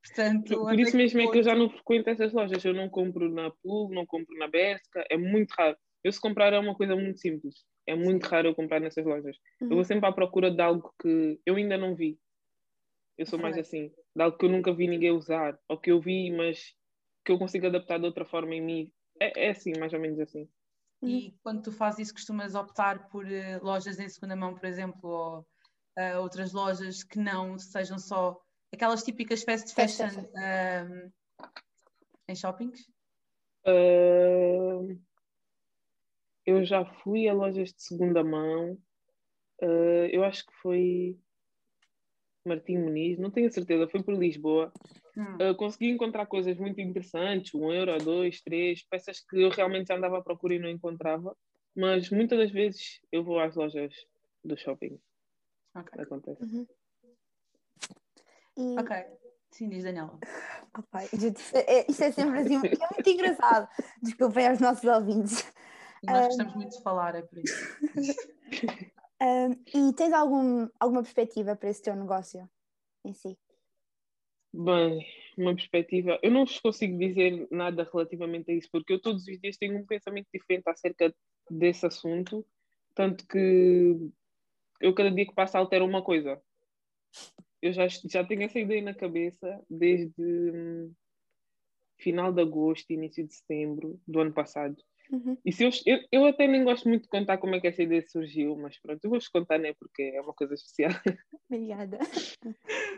Portanto, 0.07 0.59
por 0.59 0.79
isso 0.79 0.95
mesmo 0.95 1.21
é 1.21 1.31
que 1.31 1.39
eu 1.39 1.43
já 1.43 1.55
não 1.55 1.69
frequento 1.69 2.09
essas 2.09 2.33
lojas. 2.33 2.63
Eu 2.63 2.73
não 2.73 2.89
compro 2.89 3.29
na 3.29 3.51
Pool, 3.63 3.93
não 3.93 4.05
compro 4.05 4.35
na 4.37 4.47
Berska, 4.47 5.05
é 5.09 5.17
muito 5.17 5.51
raro. 5.51 5.77
Eu 6.03 6.11
se 6.11 6.21
comprar 6.21 6.53
é 6.53 6.59
uma 6.59 6.75
coisa 6.75 6.95
muito 6.95 7.19
simples. 7.19 7.65
É 7.85 7.95
muito 7.95 8.25
raro 8.25 8.47
eu 8.47 8.55
comprar 8.55 8.79
nessas 8.79 9.05
lojas. 9.05 9.37
Uhum. 9.61 9.69
Eu 9.69 9.75
vou 9.75 9.83
sempre 9.83 10.07
à 10.07 10.11
procura 10.11 10.51
de 10.51 10.61
algo 10.61 10.93
que 11.01 11.39
eu 11.45 11.55
ainda 11.55 11.77
não 11.77 11.95
vi. 11.95 12.17
Eu 13.17 13.25
sou 13.25 13.39
mais 13.39 13.57
assim, 13.57 13.91
de 14.15 14.21
algo 14.21 14.37
que 14.37 14.45
eu 14.45 14.49
nunca 14.49 14.71
vi 14.71 14.87
ninguém 14.87 15.11
usar, 15.11 15.57
ou 15.67 15.77
que 15.77 15.91
eu 15.91 15.99
vi, 15.99 16.29
mas 16.29 16.75
que 17.25 17.31
eu 17.31 17.39
consigo 17.39 17.65
adaptar 17.65 17.97
de 17.97 18.05
outra 18.05 18.25
forma 18.25 18.53
em 18.53 18.61
mim. 18.61 18.91
É, 19.19 19.47
é 19.47 19.49
assim, 19.49 19.73
mais 19.79 19.91
ou 19.91 19.99
menos 19.99 20.19
assim. 20.19 20.47
E 21.01 21.35
quando 21.43 21.63
tu 21.63 21.71
fazes 21.71 22.01
isso, 22.01 22.13
costumas 22.13 22.55
optar 22.55 23.09
por 23.09 23.25
uh, 23.25 23.63
lojas 23.63 23.99
em 23.99 24.09
segunda 24.09 24.35
mão, 24.35 24.53
por 24.53 24.65
exemplo, 24.65 25.09
ou 25.09 25.39
uh, 25.97 26.19
outras 26.21 26.53
lojas 26.53 27.03
que 27.03 27.19
não 27.19 27.57
sejam 27.57 27.97
só 27.97 28.39
aquelas 28.73 29.03
típicas 29.03 29.43
fast 29.43 29.73
fashion 29.73 30.09
um, 30.35 31.11
em 32.27 32.35
shoppings? 32.35 32.87
Uh, 33.65 34.99
eu 36.45 36.63
já 36.65 36.85
fui 36.85 37.27
a 37.27 37.33
lojas 37.33 37.73
de 37.73 37.81
segunda 37.81 38.23
mão. 38.23 38.77
Uh, 39.61 40.07
eu 40.11 40.23
acho 40.23 40.45
que 40.45 40.53
foi 40.61 41.17
Martim 42.45 42.77
Muniz, 42.77 43.19
não 43.19 43.29
tenho 43.29 43.51
certeza, 43.51 43.87
foi 43.87 44.01
por 44.01 44.13
Lisboa. 44.13 44.71
Hum. 45.17 45.35
Uh, 45.35 45.55
consegui 45.55 45.89
encontrar 45.89 46.25
coisas 46.27 46.57
muito 46.57 46.79
interessantes, 46.79 47.53
um 47.53 47.71
euro, 47.71 47.97
dois, 47.97 48.41
três, 48.41 48.83
peças 48.83 49.19
que 49.19 49.41
eu 49.41 49.49
realmente 49.49 49.91
andava 49.91 50.19
à 50.19 50.21
procura 50.21 50.55
e 50.55 50.59
não 50.59 50.69
encontrava. 50.69 51.35
Mas 51.75 52.09
muitas 52.09 52.39
das 52.39 52.51
vezes 52.51 53.01
eu 53.11 53.23
vou 53.23 53.39
às 53.39 53.55
lojas 53.55 53.93
do 54.43 54.57
shopping. 54.57 54.99
Okay. 55.75 56.01
Acontece. 56.01 56.43
Uhum. 56.43 56.67
E... 58.57 58.79
Ok. 58.79 59.17
Sim, 59.51 59.69
diz 59.69 59.83
Daniela. 59.83 60.19
Opa, 60.77 61.03
é, 61.03 61.85
isto 61.89 62.03
é 62.03 62.11
sempre 62.11 62.39
assim, 62.39 62.55
é 62.55 62.59
muito 62.59 63.09
engraçado. 63.09 63.67
Desculpem 64.01 64.47
aos 64.47 64.59
nossos 64.59 64.83
ouvintes. 64.83 65.51
Nós 66.03 66.27
gostamos 66.27 66.53
um... 66.53 66.57
muito 66.57 66.77
de 66.77 66.83
falar, 66.83 67.15
é 67.15 67.21
por 67.21 67.39
isso. 67.39 67.77
um, 69.21 69.51
e 69.89 69.93
tens 69.93 70.13
algum, 70.13 70.67
alguma 70.79 71.01
perspectiva 71.01 71.55
para 71.55 71.69
esse 71.69 71.81
teu 71.81 71.95
negócio 71.95 72.47
em 73.05 73.13
si? 73.13 73.37
Bem, 74.53 75.05
uma 75.37 75.55
perspectiva. 75.55 76.19
Eu 76.21 76.31
não 76.31 76.45
vos 76.45 76.59
consigo 76.59 76.97
dizer 76.97 77.47
nada 77.51 77.87
relativamente 77.91 78.51
a 78.51 78.53
isso, 78.53 78.69
porque 78.71 78.93
eu 78.93 79.01
todos 79.01 79.27
os 79.27 79.39
dias 79.39 79.57
tenho 79.57 79.77
um 79.77 79.85
pensamento 79.85 80.27
diferente 80.33 80.67
acerca 80.67 81.13
desse 81.49 81.85
assunto, 81.85 82.45
tanto 82.93 83.25
que 83.27 84.11
eu 84.81 84.93
cada 84.93 85.11
dia 85.11 85.25
que 85.25 85.33
passa 85.33 85.57
altero 85.57 85.85
uma 85.85 86.03
coisa 86.03 86.41
eu 87.61 87.73
já, 87.73 87.87
já 87.87 88.23
tenho 88.23 88.43
essa 88.43 88.59
ideia 88.59 88.81
na 88.81 88.93
cabeça 88.93 89.61
desde 89.69 90.13
hum, 90.21 90.93
final 91.99 92.31
de 92.31 92.41
agosto, 92.41 92.91
início 92.91 93.25
de 93.25 93.33
setembro 93.33 93.99
do 94.07 94.19
ano 94.19 94.33
passado. 94.33 94.75
Uhum. 95.11 95.37
E 95.45 95.53
se 95.53 95.63
eu, 95.63 95.69
eu, 95.85 95.99
eu, 96.11 96.25
até 96.25 96.47
nem 96.47 96.63
gosto 96.63 96.87
muito 96.87 97.03
de 97.03 97.09
contar 97.09 97.37
como 97.37 97.55
é 97.55 97.61
que 97.61 97.67
essa 97.67 97.81
ideia 97.81 98.03
surgiu, 98.07 98.57
mas 98.57 98.79
pronto, 98.79 99.03
eu 99.03 99.09
vou-vos 99.09 99.29
contar, 99.29 99.57
né? 99.57 99.73
Porque 99.79 100.03
é 100.03 100.21
uma 100.21 100.33
coisa 100.33 100.53
especial. 100.53 100.91
Obrigada. 101.49 101.97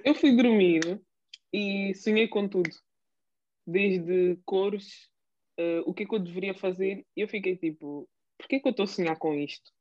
Eu 0.03 0.15
fui 0.15 0.35
dormir 0.35 0.99
e 1.53 1.93
sonhei 1.93 2.27
com 2.27 2.47
tudo. 2.47 2.71
Desde 3.65 4.39
cores, 4.43 5.09
uh, 5.59 5.83
o 5.85 5.93
que 5.93 6.03
é 6.03 6.05
que 6.07 6.15
eu 6.15 6.19
deveria 6.19 6.55
fazer, 6.55 7.05
e 7.15 7.21
eu 7.21 7.27
fiquei 7.27 7.55
tipo, 7.55 8.09
por 8.37 8.47
que 8.47 8.55
é 8.55 8.59
que 8.59 8.67
eu 8.67 8.71
estou 8.71 8.85
a 8.85 8.87
sonhar 8.87 9.17
com 9.17 9.35
isto? 9.35 9.71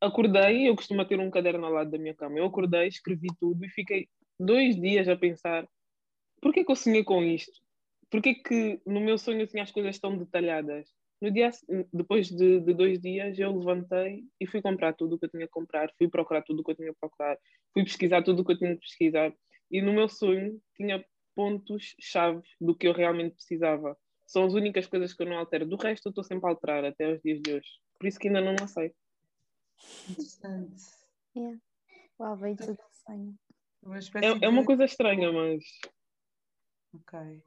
Acordei, 0.00 0.68
eu 0.68 0.76
costumo 0.76 1.04
ter 1.04 1.18
um 1.20 1.30
caderno 1.30 1.66
ao 1.66 1.72
lado 1.72 1.90
da 1.90 1.98
minha 1.98 2.14
cama. 2.14 2.38
Eu 2.38 2.46
acordei, 2.46 2.88
escrevi 2.88 3.28
tudo 3.38 3.64
e 3.64 3.68
fiquei 3.68 4.08
dois 4.38 4.80
dias 4.80 5.08
a 5.08 5.16
pensar: 5.16 5.66
por 6.40 6.52
que, 6.52 6.64
que 6.64 6.70
eu 6.70 6.76
sonhei 6.76 7.04
com 7.04 7.22
isto? 7.22 7.60
Por 8.10 8.22
que, 8.22 8.80
no 8.86 9.00
meu 9.00 9.18
sonho 9.18 9.40
eu 9.40 9.46
tinha 9.46 9.62
as 9.62 9.72
coisas 9.72 9.98
tão 9.98 10.16
detalhadas? 10.16 10.88
No 11.20 11.30
dia, 11.30 11.50
depois 11.92 12.28
de, 12.28 12.60
de, 12.60 12.74
dois 12.74 13.00
dias, 13.00 13.38
eu 13.38 13.56
levantei 13.56 14.24
e 14.38 14.46
fui 14.46 14.60
comprar 14.60 14.92
tudo 14.92 15.16
o 15.16 15.18
que 15.18 15.24
eu 15.24 15.30
tinha 15.30 15.46
que 15.46 15.52
comprar, 15.52 15.90
fui 15.96 16.08
procurar 16.08 16.42
tudo 16.42 16.60
o 16.60 16.64
que 16.64 16.72
eu 16.72 16.76
tinha 16.76 16.92
que 16.92 17.00
procurar, 17.00 17.38
fui 17.72 17.84
pesquisar 17.84 18.22
tudo 18.22 18.42
o 18.42 18.44
que 18.44 18.52
eu 18.52 18.58
tinha 18.58 18.74
que 18.74 18.82
pesquisar. 18.82 19.32
E 19.70 19.80
no 19.80 19.94
meu 19.94 20.08
sonho 20.08 20.60
tinha 20.76 21.04
pontos-chave 21.34 22.42
do 22.60 22.74
que 22.74 22.86
eu 22.86 22.92
realmente 22.92 23.34
precisava. 23.34 23.96
São 24.26 24.44
as 24.44 24.54
únicas 24.54 24.86
coisas 24.86 25.14
que 25.14 25.22
eu 25.22 25.26
não 25.26 25.38
altero. 25.38 25.66
Do 25.66 25.76
resto, 25.76 26.06
eu 26.06 26.10
estou 26.10 26.22
sempre 26.22 26.46
a 26.46 26.50
alterar 26.50 26.84
até 26.84 27.12
os 27.14 27.20
dias 27.22 27.40
de 27.40 27.54
hoje. 27.54 27.68
Por 27.98 28.06
isso 28.06 28.18
que 28.18 28.28
ainda 28.28 28.40
não 28.40 28.54
lancei. 28.58 28.92
Interessante. 30.08 30.82
Yeah. 31.36 31.58
Uau, 32.18 32.36
veio 32.36 32.56
tudo 32.56 32.78
sonho. 33.04 33.38
É, 34.22 34.46
é 34.46 34.48
uma 34.48 34.64
coisa 34.64 34.84
estranha, 34.84 35.30
mas. 35.30 35.62
Ok. 36.94 37.42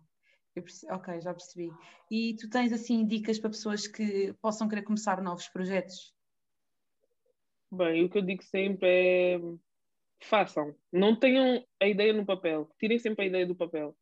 Perce... 0.53 0.91
Ok, 0.91 1.21
já 1.21 1.33
percebi. 1.33 1.71
E 2.09 2.35
tu 2.35 2.49
tens 2.49 2.71
assim 2.71 3.05
dicas 3.05 3.39
para 3.39 3.49
pessoas 3.49 3.87
que 3.87 4.33
possam 4.41 4.67
querer 4.67 4.83
começar 4.83 5.21
novos 5.21 5.47
projetos? 5.47 6.13
Bem, 7.71 8.03
o 8.03 8.09
que 8.09 8.17
eu 8.17 8.21
digo 8.21 8.43
sempre 8.43 8.87
é 8.87 9.39
façam. 10.21 10.75
Não 10.91 11.15
tenham 11.15 11.65
a 11.79 11.87
ideia 11.87 12.13
no 12.13 12.25
papel. 12.25 12.69
Tirem 12.79 12.99
sempre 12.99 13.25
a 13.25 13.27
ideia 13.27 13.45
do 13.45 13.55
papel. 13.55 13.95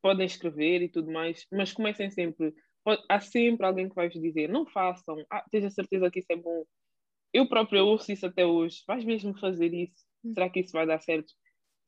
Podem 0.00 0.26
escrever 0.26 0.82
e 0.82 0.88
tudo 0.88 1.10
mais, 1.10 1.46
mas 1.50 1.72
comecem 1.72 2.10
sempre. 2.10 2.54
Há 3.08 3.20
sempre 3.20 3.64
alguém 3.64 3.88
que 3.88 3.94
vai 3.94 4.08
vos 4.08 4.20
dizer: 4.20 4.48
não 4.48 4.66
façam. 4.66 5.24
Ah, 5.30 5.44
tenha 5.50 5.70
certeza 5.70 6.10
que 6.10 6.18
isso 6.18 6.32
é 6.32 6.36
bom 6.36 6.64
eu 7.32 7.48
própria 7.48 7.82
ouço 7.82 8.12
isso 8.12 8.26
até 8.26 8.44
hoje. 8.44 8.82
Vais 8.86 9.04
mesmo 9.04 9.38
fazer 9.38 9.72
isso? 9.72 10.04
Será 10.34 10.48
que 10.48 10.60
isso 10.60 10.72
vai 10.72 10.86
dar 10.86 11.00
certo? 11.00 11.32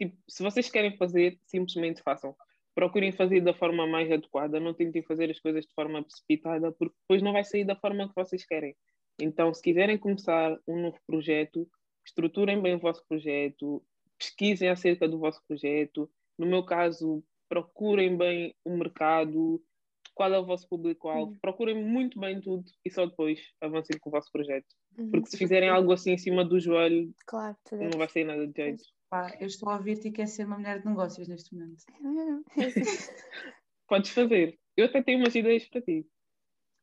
Tipo, 0.01 0.17
se 0.29 0.43
vocês 0.43 0.71
querem 0.71 0.97
fazer, 0.97 1.39
simplesmente 1.47 2.03
façam. 2.03 2.35
Procurem 2.75 3.13
fazer 3.13 3.41
da 3.41 3.55
forma 3.55 3.87
mais 3.87 4.11
adequada. 4.11 4.59
Não 4.59 4.75
tentem 4.75 5.03
fazer 5.03 5.31
as 5.31 5.39
coisas 5.39 5.65
de 5.65 5.75
forma 5.75 6.03
precipitada, 6.03 6.73
porque 6.73 6.97
depois 7.01 7.23
não 7.23 7.33
vai 7.33 7.45
sair 7.45 7.65
da 7.65 7.77
forma 7.77 8.09
que 8.09 8.15
vocês 8.15 8.45
querem. 8.45 8.75
Então, 9.21 9.55
se 9.55 9.63
quiserem 9.63 9.97
começar 9.97 10.59
um 10.67 10.81
novo 10.81 10.99
projeto, 11.07 11.69
estruturem 12.05 12.61
bem 12.61 12.75
o 12.75 12.81
vosso 12.81 13.05
projeto, 13.07 13.85
pesquisem 14.19 14.69
acerca 14.69 15.09
do 15.09 15.19
vosso 15.19 15.41
projeto. 15.47 16.11
No 16.37 16.47
meu 16.47 16.65
caso, 16.65 17.23
procurem 17.49 18.17
bem 18.17 18.55
o 18.65 18.77
mercado, 18.77 19.63
qual 20.15 20.33
é 20.33 20.39
o 20.39 20.47
vosso 20.47 20.69
público-alvo, 20.69 21.33
uhum. 21.33 21.39
procurem 21.41 21.85
muito 21.85 22.19
bem 22.19 22.41
tudo 22.41 22.65
e 22.85 22.91
só 22.91 23.05
depois 23.05 23.41
avancem 23.61 23.99
com 23.99 24.11
o 24.11 24.13
vosso 24.13 24.31
projeto. 24.31 24.67
Uhum. 24.97 25.11
Porque 25.11 25.31
se 25.31 25.37
fizerem 25.37 25.69
algo 25.69 25.93
assim 25.93 26.13
em 26.13 26.19
cima 26.19 26.45
do 26.45 26.61
joelho, 26.61 27.13
claro, 27.27 27.57
não 27.73 27.99
vai 27.99 28.09
sair 28.09 28.25
nada 28.25 28.47
de 28.47 28.53
jeito. 28.55 28.85
Pá, 29.11 29.37
eu 29.41 29.47
estou 29.47 29.69
a 29.69 29.77
ouvir-te 29.77 30.09
e 30.09 30.13
quer 30.13 30.27
ser 30.27 30.47
uma 30.47 30.57
mulher 30.57 30.81
de 30.81 30.87
negócios 30.87 31.29
neste 31.29 31.55
momento. 31.55 31.85
Podes 33.89 34.11
fazer. 34.11 34.59
Eu 34.77 34.87
até 34.87 35.03
tenho 35.03 35.19
umas 35.19 35.35
ideias 35.35 35.67
para 35.67 35.83
ti. 35.83 36.07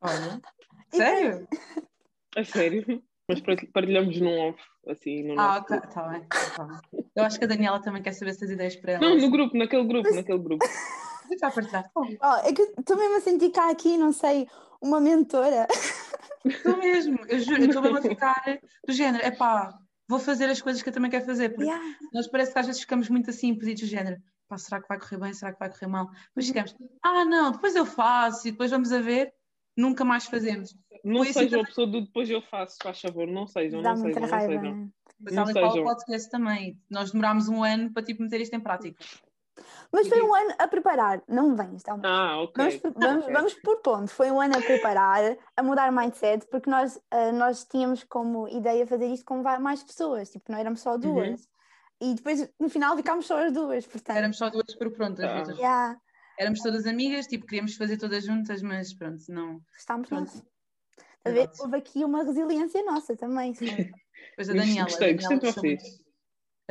Olha. 0.00 0.40
Sério? 0.94 1.48
A 2.36 2.44
sério? 2.44 3.02
Mas 3.28 3.40
partilhamos 3.72 4.20
num 4.20 4.48
off, 4.48 4.60
assim, 4.88 5.22
no 5.22 5.38
Ah, 5.38 5.58
ok, 5.58 5.76
está 5.76 6.08
bem, 6.08 6.26
tá 6.56 6.64
bem. 6.64 7.04
Eu 7.14 7.24
acho 7.24 7.38
que 7.38 7.44
a 7.44 7.48
Daniela 7.48 7.80
também 7.80 8.02
quer 8.02 8.12
saber 8.12 8.32
essas 8.32 8.50
ideias 8.50 8.76
para 8.76 8.92
ela. 8.92 9.00
Não, 9.00 9.16
no 9.16 9.30
grupo, 9.30 9.56
naquele 9.56 9.86
grupo, 9.86 10.12
naquele 10.14 10.38
grupo. 10.38 10.64
Está 11.34 11.48
a 11.48 11.50
partilhar. 11.50 11.90
Oh, 11.94 12.04
é 12.44 12.52
que 12.52 12.62
estou 12.62 12.96
mesmo 12.96 13.16
a 13.16 13.20
sentir 13.20 13.50
cá 13.50 13.70
aqui, 13.70 13.96
não 13.96 14.12
sei, 14.12 14.48
uma 14.80 15.00
mentora. 15.00 15.66
Estou 16.44 16.76
mesmo, 16.76 17.18
eu 17.28 17.38
juro, 17.38 17.64
estou 17.64 17.82
mesmo 17.82 17.98
a 17.98 18.02
ficar 18.02 18.58
do 18.86 18.92
género, 18.92 19.24
é 19.24 19.30
pá, 19.30 19.78
vou 20.08 20.18
fazer 20.18 20.46
as 20.46 20.60
coisas 20.60 20.82
que 20.82 20.88
eu 20.88 20.92
também 20.92 21.10
quero 21.10 21.24
fazer. 21.24 21.50
Porque 21.50 21.64
yeah. 21.64 21.96
nós 22.12 22.26
parece 22.28 22.52
que 22.52 22.58
às 22.58 22.66
vezes 22.66 22.80
ficamos 22.80 23.08
muito 23.08 23.30
assim, 23.30 23.54
pedidos 23.54 23.82
do 23.82 23.88
género, 23.88 24.20
pá, 24.48 24.58
será 24.58 24.80
que 24.80 24.88
vai 24.88 24.98
correr 24.98 25.18
bem, 25.18 25.32
será 25.32 25.52
que 25.52 25.58
vai 25.58 25.70
correr 25.70 25.86
mal? 25.86 26.10
Depois 26.28 26.46
ficamos, 26.46 26.76
ah 27.02 27.24
não, 27.24 27.52
depois 27.52 27.74
eu 27.76 27.86
faço 27.86 28.48
e 28.48 28.50
depois 28.50 28.70
vamos 28.70 28.92
a 28.92 29.00
ver, 29.00 29.32
nunca 29.76 30.04
mais 30.04 30.26
fazemos. 30.26 30.74
Não 31.04 31.24
Foi 31.24 31.32
seja 31.32 31.56
assim, 31.56 31.60
a 31.60 31.66
pessoa 31.66 31.86
do 31.86 32.02
depois 32.02 32.30
eu 32.30 32.42
faço, 32.42 32.76
faz 32.82 33.00
favor, 33.00 33.26
não 33.26 33.46
sejam, 33.46 33.82
não 33.82 33.96
sejam, 33.96 34.22
raiva, 34.22 34.54
não 34.54 34.60
sejam. 34.60 34.76
Né? 34.76 34.88
Não 35.32 35.46
sejam. 35.46 35.62
qual 35.62 35.84
podcast 35.84 36.30
também. 36.30 36.78
Nós 36.90 37.12
demorámos 37.12 37.48
um 37.48 37.62
ano 37.62 37.92
para 37.92 38.02
tipo, 38.02 38.22
meter 38.22 38.40
isto 38.40 38.54
em 38.54 38.60
prática. 38.60 39.02
Mas 39.92 40.08
foi 40.08 40.22
um 40.22 40.34
ano 40.34 40.54
a 40.58 40.66
preparar, 40.66 41.22
não 41.28 41.54
vem, 41.54 41.74
então. 41.74 42.00
Ah, 42.02 42.40
ok. 42.40 42.64
Vamos, 42.64 42.80
vamos, 42.96 43.22
okay. 43.24 43.34
vamos 43.34 43.54
por 43.54 43.82
ponto. 43.82 44.10
Foi 44.10 44.30
um 44.30 44.40
ano 44.40 44.56
a 44.56 44.62
preparar, 44.62 45.36
a 45.54 45.62
mudar 45.62 45.92
mindset, 45.92 46.46
porque 46.46 46.70
nós, 46.70 46.96
uh, 46.96 47.32
nós 47.34 47.64
tínhamos 47.64 48.02
como 48.04 48.48
ideia 48.48 48.86
fazer 48.86 49.06
isto 49.06 49.26
com 49.26 49.42
mais 49.42 49.82
pessoas, 49.82 50.30
tipo, 50.30 50.50
não 50.50 50.58
éramos 50.58 50.80
só 50.80 50.96
duas. 50.96 51.42
Uhum. 51.42 52.10
E 52.10 52.14
depois, 52.14 52.50
no 52.58 52.70
final, 52.70 52.96
ficámos 52.96 53.26
só 53.26 53.44
as 53.44 53.52
duas, 53.52 53.86
portanto. 53.86 54.16
Éramos 54.16 54.38
só 54.38 54.48
duas 54.48 54.74
por 54.76 54.90
prontas. 54.92 55.24
Ah. 55.24 55.52
Yeah. 55.52 56.00
éramos 56.38 56.60
todas 56.60 56.86
amigas, 56.86 57.26
tipo, 57.26 57.46
queríamos 57.46 57.76
fazer 57.76 57.98
todas 57.98 58.24
juntas, 58.24 58.62
mas 58.62 58.94
pronto, 58.94 59.22
não. 59.28 59.60
Estamos 59.76 60.08
Pronto. 60.08 60.32
nós. 60.32 60.42
A 61.24 61.30
ver, 61.30 61.50
houve 61.60 61.76
aqui 61.76 62.02
uma 62.02 62.24
resiliência 62.24 62.82
nossa 62.82 63.14
também. 63.14 63.54
sim. 63.54 63.66
Depois 64.30 64.48
a 64.48 64.54
Daniela. 64.54 64.84
gostei, 64.84 65.14
gostei 65.14 65.38
de 65.38 65.52
vocês. 65.52 66.01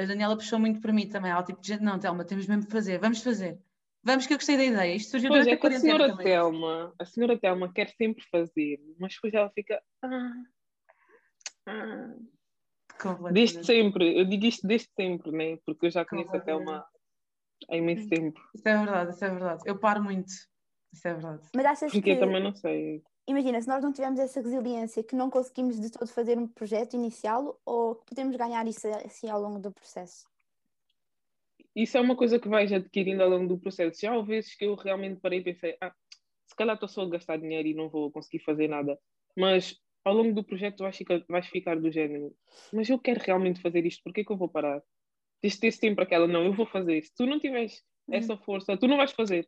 A 0.02 0.06
Daniela 0.06 0.36
puxou 0.36 0.60
muito 0.60 0.82
para 0.82 0.94
mim 0.94 1.08
também. 1.08 1.32
Ela 1.32 1.44
tipo, 1.44 1.62
de 1.62 1.68
gente, 1.68 1.84
não, 1.84 2.00
Telma, 2.00 2.26
temos 2.26 2.48
mesmo 2.48 2.64
de 2.64 2.72
fazer, 2.72 3.00
vamos 3.00 3.22
fazer. 3.22 3.60
Vamos 4.04 4.26
que 4.26 4.34
eu 4.34 4.38
gostei 4.38 4.58
da 4.58 4.64
ideia. 4.64 4.96
Isto 4.96 5.12
surgiu 5.12 5.30
Pois 5.30 5.46
durante 5.46 5.54
é 5.54 5.54
a 5.54 5.60
que 5.60 5.68
a 5.68 5.70
quarentena 5.70 5.98
senhora 5.98 6.10
também. 6.10 6.26
Telma, 6.26 6.94
a 6.98 7.06
senhora 7.06 7.40
Telma 7.40 7.72
quer 7.72 7.90
sempre 7.90 8.24
fazer, 8.32 8.80
mas 9.00 9.14
depois 9.14 9.34
ela 9.34 9.50
fica. 9.52 9.82
Ah, 10.02 10.34
ah. 11.68 12.16
Desde 13.32 13.64
sempre, 13.66 14.20
eu 14.20 14.26
digo 14.26 14.46
isto 14.46 14.68
desde 14.68 14.90
sempre, 14.96 15.32
né? 15.32 15.58
Porque 15.66 15.88
eu 15.88 15.92
já 15.92 16.06
conheço 16.06 16.36
a. 16.36 16.40
Telma 16.40 16.86
há 17.70 17.78
imenso 17.78 18.08
tempo. 18.10 18.40
Isso 18.56 18.68
é 18.68 18.78
verdade, 18.78 19.12
isso 19.12 19.26
é 19.26 19.30
verdade. 19.30 19.64
Eu 19.66 19.80
paro 19.80 20.04
muito. 20.04 20.32
Isso 20.94 21.08
é 21.08 21.14
verdade. 21.14 21.48
Mas 21.56 21.66
achas 21.66 21.92
Porque 21.92 22.02
que, 22.02 22.12
eu 22.12 22.20
também 22.20 22.44
não 22.44 22.54
sei. 22.54 23.04
Imagina, 23.32 23.62
se 23.62 23.68
nós 23.68 23.84
não 23.84 23.92
tivermos 23.92 24.20
essa 24.20 24.42
resiliência, 24.42 25.04
que 25.04 25.16
não 25.16 25.30
conseguimos 25.30 25.80
de 25.80 25.92
todo 25.92 26.08
fazer 26.08 26.38
um 26.38 26.48
projeto 26.48 26.94
inicial, 26.94 27.60
ou 27.66 27.96
podemos 27.96 28.36
ganhar 28.36 28.68
isso 28.68 28.88
assim 28.88 29.30
ao 29.30 29.42
longo 29.42 29.60
do 29.60 29.72
processo? 29.72 30.26
Isso 31.76 31.98
é 31.98 32.02
uma 32.02 32.16
coisa 32.16 32.40
que 32.40 32.50
vais 32.50 32.72
adquirindo 32.72 33.24
ao 33.24 33.30
longo 33.30 33.48
do 33.48 33.60
processo. 33.60 34.00
Já 34.02 34.16
houve 34.16 34.36
vezes 34.36 34.56
que 34.56 34.66
eu 34.66 34.76
realmente 34.76 35.20
parei 35.22 35.40
e 35.40 35.44
pensei, 35.44 35.78
ah, 35.82 35.94
se 36.46 36.56
calhar 36.56 36.76
estou 36.76 36.90
só 36.90 37.04
a 37.04 37.10
gastar 37.10 37.38
dinheiro 37.38 37.68
e 37.68 37.74
não 37.74 37.90
vou 37.90 38.12
conseguir 38.12 38.40
fazer 38.44 38.68
nada. 38.68 39.00
Mas 39.38 39.80
ao 40.04 40.14
longo 40.14 40.34
do 40.34 40.44
projeto 40.44 40.80
vais 40.84 40.98
ficar, 40.98 41.24
vais 41.30 41.48
ficar 41.48 41.80
do 41.80 41.92
género, 41.92 42.36
mas 42.74 42.90
eu 42.90 43.00
quero 43.00 43.22
realmente 43.24 43.62
fazer 43.62 43.86
isto, 43.86 44.04
por 44.04 44.14
que 44.14 44.22
é 44.22 44.24
que 44.26 44.32
eu 44.32 44.38
vou 44.38 44.50
parar? 44.50 44.84
Tens 45.42 45.54
de 45.54 45.60
ter 45.62 45.72
sempre 45.72 46.04
aquela, 46.04 46.28
não, 46.28 46.44
eu 46.44 46.54
vou 46.54 46.66
fazer. 46.66 47.04
Se 47.04 47.14
tu 47.16 47.26
não 47.26 47.40
tiveres 47.40 47.84
Uhum. 48.08 48.16
essa 48.16 48.38
força, 48.38 48.78
tu 48.78 48.88
não 48.88 48.98
vais 48.98 49.12
fazer. 49.12 49.48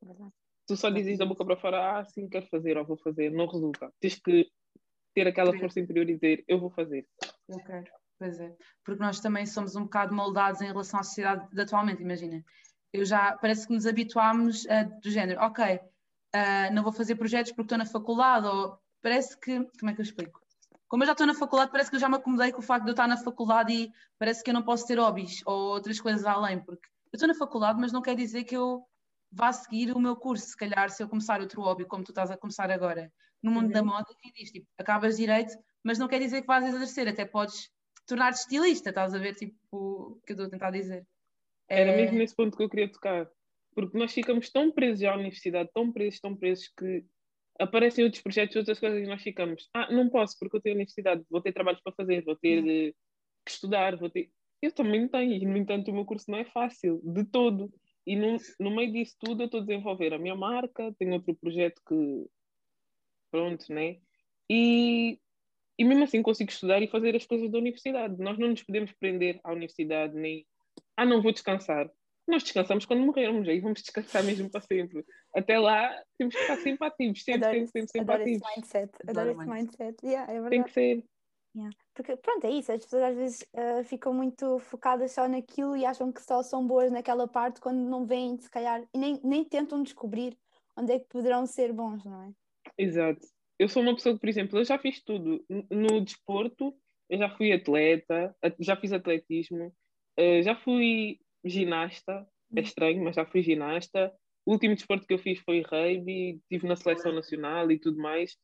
Verdade. 0.00 0.37
Tu 0.68 0.76
só 0.76 0.90
dizes 0.90 1.16
da 1.16 1.24
boca 1.24 1.44
para 1.46 1.56
fora, 1.56 1.98
ah, 1.98 2.04
sim, 2.04 2.28
quero 2.28 2.46
fazer, 2.46 2.76
ou 2.76 2.84
vou 2.84 2.98
fazer. 2.98 3.30
Não 3.30 3.46
resulta. 3.46 3.90
Tens 3.98 4.16
que 4.16 4.46
ter 5.14 5.26
aquela 5.26 5.56
força 5.58 5.80
interior 5.80 6.08
e 6.08 6.14
dizer, 6.14 6.44
eu 6.46 6.60
vou 6.60 6.68
fazer. 6.68 7.08
Eu 7.48 7.58
quero. 7.64 7.90
Pois 8.18 8.38
é. 8.38 8.54
Porque 8.84 9.02
nós 9.02 9.18
também 9.18 9.46
somos 9.46 9.76
um 9.76 9.84
bocado 9.84 10.14
moldados 10.14 10.60
em 10.60 10.66
relação 10.66 11.00
à 11.00 11.02
sociedade 11.02 11.48
de 11.50 11.60
atualmente, 11.62 12.02
imagina. 12.02 12.44
Eu 12.92 13.04
já, 13.06 13.36
parece 13.38 13.66
que 13.66 13.72
nos 13.72 13.86
habituámos 13.86 14.68
a, 14.68 14.82
do 14.82 15.10
género, 15.10 15.40
ok, 15.40 15.80
ah, 16.34 16.70
não 16.70 16.82
vou 16.82 16.92
fazer 16.92 17.14
projetos 17.14 17.52
porque 17.52 17.62
estou 17.62 17.78
na 17.78 17.86
faculdade, 17.86 18.46
ou 18.46 18.78
parece 19.00 19.38
que, 19.38 19.64
como 19.80 19.90
é 19.90 19.94
que 19.94 20.00
eu 20.00 20.04
explico? 20.04 20.38
Como 20.86 21.02
eu 21.02 21.06
já 21.06 21.12
estou 21.12 21.26
na 21.26 21.34
faculdade, 21.34 21.70
parece 21.70 21.88
que 21.88 21.96
eu 21.96 22.00
já 22.00 22.08
me 22.10 22.16
acomodei 22.16 22.52
com 22.52 22.60
o 22.60 22.62
facto 22.62 22.84
de 22.84 22.90
eu 22.90 22.92
estar 22.92 23.08
na 23.08 23.16
faculdade 23.16 23.72
e 23.72 23.92
parece 24.18 24.44
que 24.44 24.50
eu 24.50 24.54
não 24.54 24.62
posso 24.62 24.86
ter 24.86 24.98
hobbies 24.98 25.42
ou 25.46 25.72
outras 25.72 25.98
coisas 25.98 26.26
além, 26.26 26.60
porque 26.60 26.86
eu 27.12 27.16
estou 27.16 27.28
na 27.28 27.34
faculdade, 27.34 27.80
mas 27.80 27.92
não 27.92 28.02
quer 28.02 28.14
dizer 28.14 28.44
que 28.44 28.56
eu 28.56 28.86
vá 29.30 29.52
seguir 29.52 29.92
o 29.92 30.00
meu 30.00 30.16
curso, 30.16 30.46
se 30.48 30.56
calhar, 30.56 30.90
se 30.90 31.02
eu 31.02 31.08
começar 31.08 31.40
outro 31.40 31.60
hobby, 31.62 31.84
como 31.86 32.04
tu 32.04 32.10
estás 32.12 32.30
a 32.30 32.36
começar 32.36 32.70
agora. 32.70 33.12
No 33.42 33.50
mundo 33.50 33.70
da 33.70 33.80
Uhum. 33.80 33.86
moda, 33.86 34.06
quem 34.20 34.32
diz, 34.32 34.50
tipo, 34.50 34.66
acabas 34.78 35.16
direito, 35.16 35.54
mas 35.84 35.98
não 35.98 36.08
quer 36.08 36.18
dizer 36.20 36.40
que 36.40 36.46
vais 36.46 36.64
exercer, 36.66 37.06
até 37.08 37.24
podes 37.24 37.70
tornar-te 38.06 38.40
estilista, 38.40 38.88
estás 38.90 39.14
a 39.14 39.18
ver, 39.18 39.34
tipo, 39.34 39.56
o 39.70 40.20
que 40.26 40.32
eu 40.32 40.34
estou 40.34 40.46
a 40.46 40.50
tentar 40.50 40.70
dizer. 40.70 41.06
Era 41.68 41.92
É, 41.92 41.96
mesmo 41.96 42.18
nesse 42.18 42.34
ponto 42.34 42.56
que 42.56 42.62
eu 42.62 42.68
queria 42.68 42.90
tocar. 42.90 43.30
Porque 43.74 43.96
nós 43.98 44.12
ficamos 44.12 44.50
tão 44.50 44.72
presos 44.72 45.04
à 45.04 45.14
universidade, 45.14 45.70
tão 45.72 45.92
presos, 45.92 46.20
tão 46.20 46.34
presos, 46.36 46.68
que 46.76 47.04
aparecem 47.60 48.04
outros 48.04 48.22
projetos, 48.22 48.56
outras 48.56 48.80
coisas 48.80 49.02
e 49.02 49.06
nós 49.06 49.22
ficamos, 49.22 49.68
ah, 49.74 49.92
não 49.92 50.08
posso 50.08 50.36
porque 50.38 50.56
eu 50.56 50.60
tenho 50.60 50.74
universidade, 50.76 51.24
vou 51.30 51.40
ter 51.40 51.52
trabalhos 51.52 51.80
para 51.82 51.92
fazer, 51.92 52.24
vou 52.24 52.36
ter 52.36 52.58
eh, 52.66 52.92
que 53.44 53.50
estudar, 53.50 53.96
vou 53.96 54.10
ter... 54.10 54.30
Eu 54.62 54.72
também 54.72 55.06
tenho, 55.08 55.32
e 55.32 55.46
no 55.46 55.56
entanto 55.56 55.90
o 55.90 55.94
meu 55.94 56.04
curso 56.04 56.30
não 56.30 56.38
é 56.38 56.44
fácil, 56.44 57.00
de 57.04 57.24
todo. 57.24 57.70
E 58.08 58.16
no, 58.16 58.38
no 58.58 58.74
meio 58.74 58.90
disso 58.90 59.14
tudo 59.20 59.42
eu 59.42 59.44
estou 59.44 59.60
a 59.60 59.64
desenvolver 59.64 60.14
a 60.14 60.18
minha 60.18 60.34
marca, 60.34 60.94
tenho 60.98 61.12
outro 61.12 61.36
projeto 61.36 61.78
que, 61.86 62.26
pronto, 63.30 63.70
né? 63.70 63.98
E, 64.48 65.20
e 65.78 65.84
mesmo 65.84 66.04
assim 66.04 66.22
consigo 66.22 66.50
estudar 66.50 66.80
e 66.80 66.88
fazer 66.88 67.14
as 67.14 67.26
coisas 67.26 67.50
da 67.50 67.58
universidade. 67.58 68.16
Nós 68.18 68.38
não 68.38 68.48
nos 68.48 68.62
podemos 68.62 68.90
prender 68.92 69.38
à 69.44 69.52
universidade, 69.52 70.14
nem, 70.14 70.46
ah, 70.96 71.04
não 71.04 71.20
vou 71.20 71.32
descansar. 71.32 71.90
Nós 72.26 72.42
descansamos 72.42 72.86
quando 72.86 73.04
morrermos, 73.04 73.46
aí 73.46 73.60
vamos 73.60 73.82
descansar 73.82 74.24
mesmo 74.24 74.50
para 74.50 74.62
sempre. 74.62 75.04
Até 75.36 75.58
lá 75.58 75.94
temos 76.16 76.34
que 76.34 76.40
estar 76.40 76.56
sempre 76.56 76.88
ativos, 76.88 77.22
sempre, 77.22 77.46
Adoro, 77.46 77.66
sempre, 77.66 77.70
sempre, 77.72 77.88
sempre 77.90 78.14
adoro 78.14 78.22
esse 78.22 78.36
ativos. 78.36 78.56
mindset. 78.56 78.92
Adoro 79.06 79.10
Adoro 79.10 79.30
esse 79.32 79.46
muito. 79.46 79.52
mindset. 79.54 79.96
Yeah, 80.02 80.32
é 80.32 80.34
Tem 80.48 80.62
verdade. 80.62 80.64
que 80.64 80.72
ser. 80.72 81.04
Yeah. 81.54 81.74
Porque 81.94 82.16
pronto, 82.16 82.44
é 82.46 82.50
isso. 82.50 82.70
As 82.70 82.84
pessoas 82.84 83.02
às 83.02 83.16
vezes 83.16 83.46
ah, 83.54 83.82
ficam 83.84 84.12
muito 84.12 84.58
focadas 84.60 85.12
só 85.12 85.28
naquilo 85.28 85.76
e 85.76 85.84
acham 85.84 86.12
que 86.12 86.22
só 86.22 86.42
são 86.42 86.66
boas 86.66 86.90
naquela 86.92 87.26
parte 87.26 87.60
quando 87.60 87.78
não 87.78 88.06
veem, 88.06 88.38
se 88.38 88.50
calhar, 88.50 88.84
e 88.94 88.98
nem, 88.98 89.20
nem 89.24 89.44
tentam 89.44 89.82
descobrir 89.82 90.36
onde 90.76 90.92
é 90.92 90.98
que 91.00 91.08
poderão 91.08 91.44
ser 91.46 91.72
bons, 91.72 92.04
não 92.04 92.22
é? 92.22 92.32
Exato. 92.76 93.26
Eu 93.58 93.68
sou 93.68 93.82
uma 93.82 93.94
pessoa 93.94 94.14
que, 94.14 94.20
por 94.20 94.28
exemplo, 94.28 94.58
eu 94.58 94.64
já 94.64 94.78
fiz 94.78 95.02
tudo. 95.02 95.44
No 95.70 96.00
desporto, 96.00 96.72
eu 97.10 97.18
já 97.18 97.28
fui 97.28 97.52
atleta, 97.52 98.36
já 98.60 98.76
fiz 98.76 98.92
atletismo, 98.92 99.74
eh, 100.16 100.42
já 100.42 100.54
fui 100.54 101.18
ginasta, 101.44 102.26
é 102.54 102.60
estranho, 102.60 103.02
mas 103.02 103.16
já 103.16 103.26
fui 103.26 103.42
ginasta. 103.42 104.12
O 104.46 104.52
último 104.52 104.74
desporto 104.74 105.06
que 105.06 105.14
eu 105.14 105.18
fiz 105.18 105.40
foi 105.40 105.62
rugby, 105.62 106.40
estive 106.42 106.68
na 106.68 106.76
seleção 106.76 107.12
nacional 107.12 107.70
e 107.72 107.78
tudo 107.78 107.98
mais. 107.98 108.36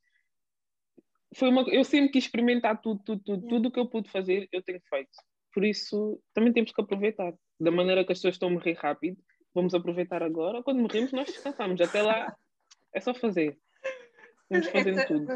Foi 1.34 1.48
uma, 1.48 1.62
eu 1.68 1.84
sempre 1.84 2.10
quis 2.10 2.24
experimentar 2.24 2.80
tudo, 2.80 3.00
tudo, 3.04 3.22
tudo, 3.24 3.36
Yeah. 3.42 3.48
tudo 3.56 3.68
o 3.68 3.72
que 3.72 3.80
eu 3.80 3.88
pude 3.88 4.10
fazer, 4.10 4.48
eu 4.52 4.62
tenho 4.62 4.80
feito. 4.88 5.10
Por 5.52 5.64
isso, 5.64 6.20
também 6.32 6.52
temos 6.52 6.72
que 6.72 6.80
aproveitar. 6.80 7.32
Da 7.60 7.70
maneira 7.70 8.04
que 8.04 8.12
as 8.12 8.18
pessoas 8.18 8.34
estão 8.34 8.48
a 8.48 8.52
morrer 8.52 8.74
rápido, 8.74 9.16
vamos 9.54 9.74
aproveitar 9.74 10.22
agora. 10.22 10.62
Quando 10.62 10.80
morremos, 10.80 11.12
nós 11.12 11.26
descansamos. 11.26 11.80
Até 11.80 12.02
lá, 12.02 12.34
é 12.92 13.00
só 13.00 13.14
fazer. 13.14 13.56
Vamos 14.50 14.68
fazendo 14.68 14.98
É, 15.00 15.06
tudo. 15.06 15.26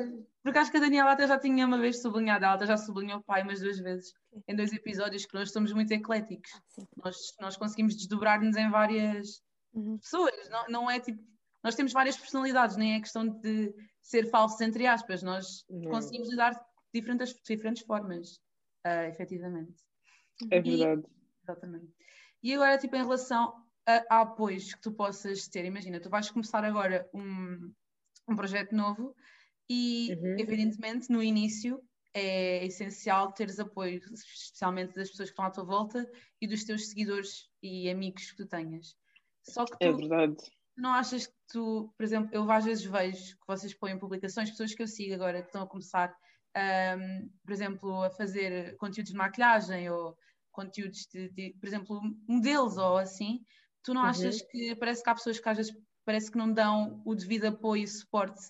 Porque 0.43 0.59
acho 0.59 0.71
que 0.71 0.77
a 0.77 0.81
Daniela 0.81 1.13
até 1.13 1.27
já 1.27 1.39
tinha 1.39 1.67
uma 1.67 1.79
vez 1.79 2.03
sublinhado, 2.03 2.45
ela 2.45 2.55
até 2.55 2.67
já 2.67 2.77
sublinhou 2.77 3.19
o 3.21 3.23
pai 3.23 3.43
umas 3.43 3.61
duas 3.61 3.79
vezes 3.79 4.13
em 4.47 4.55
dois 4.55 4.73
episódios 4.73 5.25
que 5.25 5.35
nós 5.35 5.51
somos 5.53 5.73
muito 5.73 5.91
ecléticos. 5.93 6.51
Ah, 6.55 6.61
sim. 6.69 6.83
Nós, 7.05 7.17
nós 7.41 7.57
conseguimos 7.57 7.97
desdobrar-nos 7.97 8.57
em 8.57 8.71
várias 8.71 9.43
Uhum. 9.75 9.99
pessoas, 9.99 10.49
não, 10.51 10.67
não 10.69 10.91
é 10.91 10.99
tipo. 10.99 11.23
Nós 11.63 11.75
temos 11.75 11.93
várias 11.93 12.17
personalidades, 12.17 12.77
nem 12.77 12.95
é 12.95 13.01
questão 13.01 13.27
de 13.29 13.75
ser 14.01 14.31
falsos, 14.31 14.61
entre 14.61 14.87
aspas. 14.87 15.23
Nós 15.23 15.65
Não. 15.69 15.91
conseguimos 15.91 16.31
lidar 16.31 16.53
de 16.53 16.61
diferentes, 17.01 17.35
diferentes 17.47 17.85
formas, 17.85 18.41
ah, 18.85 19.07
efetivamente. 19.09 19.83
É 20.51 20.61
E- 20.65 20.71
verdade. 20.71 21.03
Exatamente. 21.43 21.95
E 22.43 22.55
agora, 22.55 22.79
tipo, 22.79 22.95
em 22.97 23.03
relação 23.03 23.65
a, 23.87 24.05
a 24.19 24.21
apoios 24.23 24.75
que 24.75 24.81
tu 24.83 24.93
possas 24.93 25.49
ter, 25.49 25.65
imagina, 25.65 26.01
tu 26.01 26.11
vais 26.11 26.31
começar 26.31 26.65
agora 26.65 27.09
um, 27.15 27.73
um 28.29 28.37
projeto 28.37 28.75
novo 28.75 29.15
e, 29.71 30.21
Uhum. 30.21 30.37
evidentemente, 30.37 31.11
no 31.11 31.23
início 31.23 31.83
é 32.15 32.65
essencial 32.67 33.33
teres 33.33 33.59
apoio, 33.61 34.01
especialmente 34.13 34.95
das 34.95 35.11
pessoas 35.11 35.31
que 35.31 35.35
estão 35.35 35.45
à 35.47 35.51
tua 35.51 35.65
volta 35.65 36.11
e 36.41 36.47
dos 36.49 36.65
teus 36.65 36.89
seguidores 36.89 37.51
e 37.63 37.91
amigos 37.91 38.31
que 38.33 38.37
tu 38.39 38.49
tenhas. 38.49 38.97
Só 39.43 39.67
que 39.67 39.79
É 39.81 39.91
tu 39.91 39.93
verdade. 39.93 40.37
Não 40.79 40.93
achas 40.93 41.27
que 41.27 41.35
tu, 41.49 41.93
por 41.97 42.05
exemplo, 42.05 42.31
eu 42.33 42.51
às 42.51 42.65
vezes 42.65 42.85
vejo 42.85 43.37
que 43.39 43.47
vocês 43.47 43.75
põem 43.75 43.99
publicações, 43.99 44.51
pessoas 44.51 44.75
que 44.75 44.83
eu 44.83 44.87
sigo 44.89 45.15
agora 45.15 45.41
que 45.43 45.49
estão 45.49 45.63
a 45.63 45.67
começar, 45.69 46.15
ahm, 46.57 47.29
por 47.45 47.53
exemplo, 47.53 48.03
a 48.05 48.11
fazer 48.11 48.77
conteúdos 48.77 49.13
de 49.13 49.19
maquilhagem 49.19 49.91
ou 49.91 50.17
conteúdos 50.53 51.07
de, 51.13 51.31
de, 51.31 51.55
por 51.61 51.67
exemplo, 51.67 52.01
modelos 52.29 52.77
ou 52.79 52.99
assim, 52.99 53.45
tu 53.83 53.95
não 53.95 54.03
Uhum. 54.03 54.05
achas 54.05 54.43
que 54.51 54.75
parece 54.77 55.03
que 55.03 55.11
há 55.11 55.15
pessoas 55.15 55.39
que 55.41 55.49
às 55.49 55.57
vezes 55.57 55.73
parece 56.05 56.31
que 56.31 56.39
não 56.39 56.53
dão 56.53 57.03
o 57.05 57.15
devido 57.15 57.47
apoio 57.47 57.83
e 57.85 57.89
suporte 57.89 58.41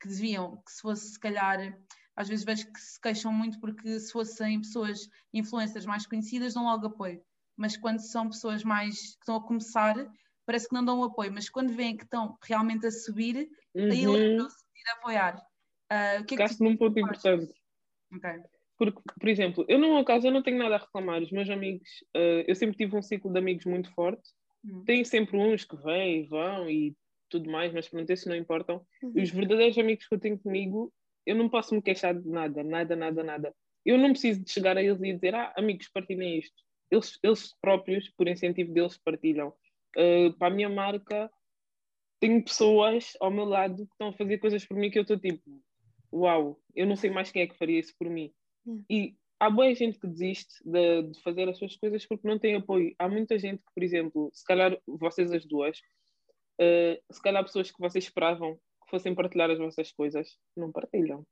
que 0.00 0.08
deviam, 0.08 0.62
que 0.62 0.72
se 0.72 0.80
fosse 0.82 1.12
se 1.12 1.18
calhar, 1.20 1.58
às 2.16 2.28
vezes 2.28 2.44
vejo 2.44 2.72
que 2.72 2.80
se 2.80 3.00
queixam 3.00 3.32
muito 3.32 3.58
porque 3.60 3.98
se 4.00 4.12
fossem 4.12 4.60
pessoas 4.60 5.08
influencers 5.32 5.86
mais 5.86 6.06
conhecidas 6.06 6.54
dão 6.54 6.64
logo 6.64 6.86
apoio, 6.86 7.22
mas 7.56 7.76
quando 7.76 8.00
são 8.00 8.28
pessoas 8.28 8.62
mais 8.64 8.94
que 9.14 9.18
estão 9.20 9.36
a 9.36 9.46
começar 9.46 9.94
parece 10.48 10.66
que 10.66 10.74
não 10.74 10.82
dão 10.82 11.00
o 11.00 11.04
apoio, 11.04 11.30
mas 11.30 11.50
quando 11.50 11.74
veem 11.74 11.94
que 11.94 12.04
estão 12.04 12.38
realmente 12.42 12.86
a 12.86 12.90
subir, 12.90 13.50
aí 13.76 14.06
Uhum. 14.06 14.12
lembram-se 14.14 14.56
de 14.56 14.80
ir 14.80 14.92
apoiar. 14.96 15.42
Ah, 15.90 16.18
o 16.22 16.24
que 16.24 16.40
é 16.40 16.48
que 16.48 16.64
num 16.64 16.74
ponto 16.74 16.98
importante. 16.98 17.52
Ok. 18.14 18.30
Porque, 18.78 19.02
por 19.20 19.28
exemplo, 19.28 19.66
eu 19.68 19.78
no 19.78 19.92
meu 19.94 20.04
caso 20.04 20.26
eu 20.26 20.32
não 20.32 20.42
tenho 20.42 20.56
nada 20.56 20.76
a 20.76 20.78
reclamar. 20.78 21.20
Os 21.20 21.30
meus 21.30 21.50
amigos, 21.50 21.86
eh, 22.14 22.44
eu 22.46 22.54
sempre 22.54 22.76
tive 22.78 22.96
um 22.96 23.02
ciclo 23.02 23.30
de 23.30 23.38
amigos 23.38 23.66
muito 23.66 23.92
forte. 23.92 24.22
Hum. 24.64 24.84
Tenho 24.86 25.04
sempre 25.04 25.36
uns 25.36 25.64
que 25.64 25.76
vêm, 25.76 26.26
vão 26.28 26.70
e 26.70 26.96
tudo 27.28 27.50
mais, 27.50 27.72
mas 27.74 27.88
pronto, 27.88 28.08
esses 28.08 28.24
não 28.24 28.36
importam. 28.36 28.86
Uhum. 29.02 29.20
Os 29.22 29.30
verdadeiros 29.30 29.76
amigos 29.76 30.06
que 30.06 30.14
eu 30.14 30.20
tenho 30.20 30.38
comigo, 30.38 30.90
eu 31.26 31.36
não 31.36 31.48
posso 31.50 31.74
me 31.74 31.82
queixar 31.82 32.14
de 32.14 32.26
nada, 32.26 32.62
nada, 32.64 32.96
nada, 32.96 33.22
nada. 33.22 33.54
Eu 33.84 33.98
não 33.98 34.10
preciso 34.12 34.42
de 34.42 34.50
chegar 34.50 34.78
a 34.78 34.82
eles 34.82 35.02
e 35.02 35.12
dizer, 35.12 35.34
ah, 35.34 35.52
amigos, 35.56 35.88
partilhem 35.88 36.38
isto. 36.38 36.56
Eles, 36.90 37.18
eles 37.22 37.54
próprios, 37.60 38.08
por 38.16 38.28
incentivo 38.28 38.72
deles, 38.72 38.96
partilham. 38.96 39.52
Eh, 39.96 40.30
para 40.38 40.48
a 40.48 40.54
minha 40.54 40.68
marca, 40.68 41.30
tenho 42.20 42.42
pessoas 42.44 43.12
ao 43.20 43.30
meu 43.30 43.44
lado 43.44 43.86
que 43.86 43.92
estão 43.92 44.08
a 44.08 44.12
fazer 44.12 44.38
coisas 44.38 44.64
por 44.64 44.76
mim 44.76 44.90
que 44.90 44.98
eu 44.98 45.02
estou 45.02 45.18
tipo, 45.18 45.62
uau, 46.12 46.60
eu 46.74 46.86
não 46.86 46.96
sei 46.96 47.10
mais 47.10 47.30
quem 47.30 47.42
é 47.42 47.46
que 47.46 47.56
faria 47.56 47.78
isso 47.78 47.94
por 47.98 48.08
mim. 48.08 48.32
Yeah. 48.66 48.84
E 48.90 49.16
há 49.40 49.48
boa 49.48 49.72
gente 49.74 49.98
que 49.98 50.06
desiste 50.06 50.52
de, 50.64 51.02
de 51.02 51.22
fazer 51.22 51.48
as 51.48 51.58
suas 51.58 51.76
coisas 51.76 52.04
porque 52.06 52.26
não 52.26 52.38
tem 52.38 52.56
apoio. 52.56 52.94
Há 52.98 53.08
muita 53.08 53.38
gente 53.38 53.58
que, 53.58 53.72
por 53.74 53.82
exemplo, 53.82 54.30
se 54.32 54.44
calhar 54.44 54.76
vocês 54.86 55.32
as 55.32 55.44
duas, 55.44 55.78
uh, 56.60 57.12
se 57.12 57.22
calhar 57.22 57.42
pessoas 57.44 57.70
que 57.70 57.80
vocês 57.80 58.04
esperavam 58.04 58.56
que 58.56 58.90
fossem 58.90 59.14
partilhar 59.14 59.50
as 59.50 59.58
vossas 59.58 59.92
coisas, 59.92 60.36
não 60.56 60.72
partilham. 60.72 61.24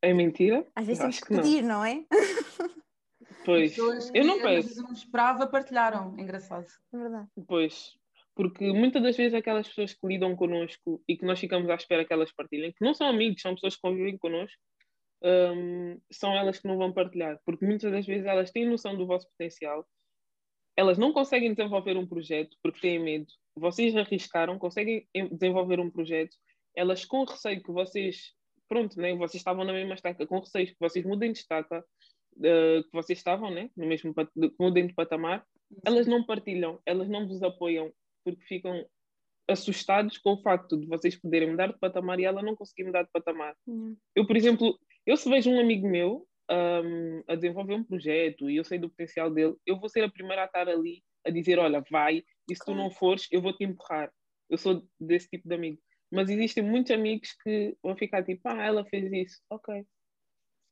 É 0.00 0.12
mentira? 0.12 0.66
Às 0.74 0.86
vezes 0.86 1.00
temos 1.00 1.20
que 1.20 1.28
pedir, 1.28 1.62
não. 1.62 1.78
não 1.78 1.84
é? 1.84 2.04
Pois, 3.44 3.76
eu 3.76 4.24
não 4.24 4.40
peço. 4.40 4.80
Eu 4.80 4.84
não 4.84 4.92
esperava, 4.92 5.46
partilharam. 5.46 6.14
Engraçado. 6.18 6.66
É 6.92 6.96
verdade. 6.96 7.28
Pois, 7.46 7.98
porque 8.34 8.72
muitas 8.72 9.02
das 9.02 9.16
vezes 9.16 9.34
aquelas 9.34 9.68
pessoas 9.68 9.92
que 9.92 10.06
lidam 10.06 10.34
connosco 10.34 11.02
e 11.06 11.16
que 11.16 11.24
nós 11.24 11.38
ficamos 11.38 11.68
à 11.68 11.74
espera 11.74 12.04
que 12.04 12.12
elas 12.12 12.32
partilhem, 12.32 12.72
que 12.72 12.84
não 12.84 12.94
são 12.94 13.08
amigos, 13.08 13.42
são 13.42 13.54
pessoas 13.54 13.74
que 13.74 13.82
convivem 13.82 14.16
connosco, 14.16 14.58
um, 15.22 16.00
são 16.10 16.34
elas 16.34 16.58
que 16.58 16.66
não 16.66 16.76
vão 16.76 16.92
partilhar, 16.92 17.38
porque 17.44 17.64
muitas 17.64 17.92
das 17.92 18.06
vezes 18.06 18.26
elas 18.26 18.50
têm 18.50 18.68
noção 18.68 18.96
do 18.96 19.06
vosso 19.06 19.28
potencial, 19.30 19.86
elas 20.76 20.96
não 20.96 21.12
conseguem 21.12 21.52
desenvolver 21.52 21.96
um 21.96 22.06
projeto 22.06 22.56
porque 22.62 22.80
têm 22.80 22.98
medo. 22.98 23.26
Vocês 23.54 23.94
arriscaram, 23.94 24.58
conseguem 24.58 25.06
desenvolver 25.30 25.78
um 25.78 25.90
projeto, 25.90 26.34
elas 26.74 27.04
com 27.04 27.24
receio 27.24 27.62
que 27.62 27.70
vocês, 27.70 28.32
pronto, 28.66 28.98
né, 28.98 29.14
vocês 29.14 29.40
estavam 29.40 29.64
na 29.64 29.72
mesma 29.72 29.94
estaca, 29.94 30.26
com 30.26 30.40
receio 30.40 30.68
que 30.68 30.76
vocês 30.80 31.04
mudem 31.04 31.32
de 31.32 31.38
estaca, 31.38 31.84
uh, 32.36 32.82
que 32.84 32.92
vocês 32.92 33.18
estavam 33.18 33.50
né, 33.50 33.70
no 33.76 33.86
mesmo 33.86 34.14
mudem 34.58 34.86
de 34.86 34.94
patamar, 34.94 35.46
elas 35.84 36.06
não 36.06 36.24
partilham, 36.24 36.80
elas 36.84 37.08
não 37.08 37.26
vos 37.26 37.42
apoiam 37.42 37.92
porque 38.24 38.42
ficam 38.44 38.86
assustados 39.48 40.18
com 40.18 40.34
o 40.34 40.42
facto 40.42 40.78
de 40.78 40.86
vocês 40.86 41.16
poderem 41.16 41.50
mudar 41.50 41.68
de 41.68 41.78
patamar 41.78 42.20
e 42.20 42.24
ela 42.24 42.42
não 42.42 42.54
conseguir 42.54 42.84
mudar 42.84 43.02
de 43.02 43.10
patamar. 43.12 43.56
Uhum. 43.66 43.96
Eu, 44.14 44.26
por 44.26 44.36
exemplo, 44.36 44.78
eu 45.04 45.16
se 45.16 45.28
vejo 45.28 45.50
um 45.50 45.60
amigo 45.60 45.88
meu 45.88 46.26
um, 46.50 47.22
a 47.26 47.34
desenvolver 47.34 47.74
um 47.74 47.84
projeto 47.84 48.48
e 48.48 48.56
eu 48.56 48.64
sei 48.64 48.78
do 48.78 48.88
potencial 48.88 49.30
dele, 49.30 49.56
eu 49.66 49.78
vou 49.78 49.88
ser 49.88 50.04
a 50.04 50.10
primeira 50.10 50.42
a 50.42 50.46
estar 50.46 50.68
ali 50.68 51.02
a 51.26 51.30
dizer, 51.30 51.58
olha, 51.58 51.82
vai, 51.90 52.24
e 52.50 52.54
se 52.54 52.64
tu 52.64 52.74
não 52.74 52.90
fores, 52.90 53.28
eu 53.30 53.40
vou 53.40 53.56
te 53.56 53.64
empurrar. 53.64 54.12
Eu 54.50 54.58
sou 54.58 54.86
desse 55.00 55.28
tipo 55.28 55.48
de 55.48 55.54
amigo. 55.54 55.78
Mas 56.10 56.28
existem 56.28 56.62
muitos 56.62 56.90
amigos 56.90 57.32
que 57.42 57.76
vão 57.82 57.96
ficar 57.96 58.22
tipo, 58.24 58.40
ah, 58.44 58.62
ela 58.62 58.84
fez 58.84 59.10
isso, 59.12 59.40
ok. 59.48 59.86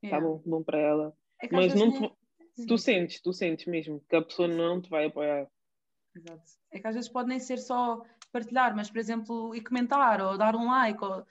Yeah. 0.03 0.19
Tá 0.19 0.21
bom, 0.21 0.43
bom 0.45 0.63
para 0.63 0.79
ela. 0.79 1.17
É 1.43 1.49
Mas 1.51 1.75
não 1.75 1.93
te... 1.93 2.67
tu 2.67 2.79
sentes, 2.79 3.21
tu 3.21 3.33
sentes 3.33 3.67
mesmo 3.67 4.05
que 4.09 4.17
a 4.17 4.23
pessoa 4.23 4.49
não 4.49 4.81
te 4.81 4.91
vai 4.91 5.07
apoiar. 5.07 5.47
Exato. 6.15 6.43
É 6.71 6.79
que 6.79 6.87
às 6.87 6.95
vezes 6.95 7.11
pode 7.11 7.29
nem 7.29 7.39
ser 7.39 7.59
só 7.59 8.03
partilhar, 8.33 8.75
mas, 8.75 8.91
por 8.91 8.99
exemplo, 8.99 9.55
e 9.55 9.61
comentar, 9.61 10.21
ou 10.21 10.37
dar 10.37 10.55
um 10.55 10.67
like, 10.67 11.03
ou 11.03 11.25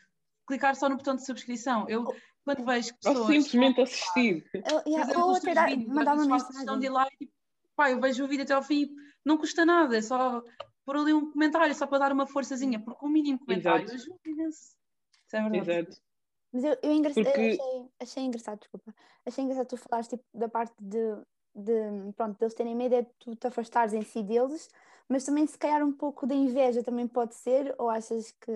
clicar 0.47 0.75
só 0.75 0.89
no 0.89 0.97
botão 0.97 1.15
de 1.15 1.25
subscrição. 1.25 1.87
Eu, 1.87 2.05
quando 2.43 2.65
vejo 2.65 2.93
pessoas... 2.95 3.19
Ou 3.19 3.25
simplesmente 3.27 3.81
assistir. 3.81 4.49
Eu, 4.53 4.83
yeah, 4.87 5.23
ou 5.23 5.35
até 5.35 5.53
dar, 5.53 5.77
mandar 5.77 6.15
uma 6.15 6.25
mensagem. 6.25 6.79
De 6.79 6.89
like, 6.89 7.31
pá, 7.75 7.91
eu 7.91 8.01
vejo 8.01 8.25
o 8.25 8.27
vídeo 8.27 8.43
até 8.43 8.53
ao 8.53 8.63
fim, 8.63 8.89
não 9.23 9.37
custa 9.37 9.65
nada, 9.65 9.97
é 9.97 10.01
só 10.01 10.43
pôr 10.85 10.97
ali 10.97 11.13
um 11.13 11.31
comentário, 11.31 11.73
só 11.75 11.85
para 11.85 11.99
dar 11.99 12.11
uma 12.11 12.25
forçazinha, 12.25 12.79
porque 12.79 13.05
um 13.05 13.09
mínimo 13.09 13.39
comentário 13.39 13.85
Exato. 13.85 14.01
ajuda 14.01 14.19
imenso. 14.25 14.75
Isso 15.27 15.35
é 15.35 15.49
verdade. 15.49 15.71
Exato. 15.71 16.08
Mas 16.51 16.63
eu, 16.63 16.77
eu, 16.81 16.91
engra... 16.91 17.13
porque... 17.13 17.29
eu 17.29 17.33
achei, 17.33 17.89
achei, 17.99 18.23
engraçado, 18.23 18.59
desculpa, 18.59 18.93
achei 19.25 19.43
engraçado 19.43 19.67
tu 19.67 19.77
falaste 19.77 20.11
tipo, 20.11 20.23
da 20.33 20.49
parte 20.49 20.73
de, 20.79 21.15
de, 21.55 22.13
pronto, 22.15 22.37
deles 22.39 22.53
terem 22.53 22.75
medo 22.75 22.95
é 22.95 23.05
tu 23.19 23.35
te 23.35 23.47
afastares 23.47 23.93
em 23.93 24.01
si 24.01 24.23
deles, 24.23 24.69
mas 25.07 25.25
também 25.25 25.45
se 25.45 25.57
calhar 25.57 25.83
um 25.83 25.91
pouco 25.91 26.25
da 26.25 26.33
inveja 26.35 26.83
também 26.83 27.07
pode 27.07 27.35
ser, 27.35 27.73
ou 27.77 27.89
achas 27.89 28.31
que... 28.31 28.51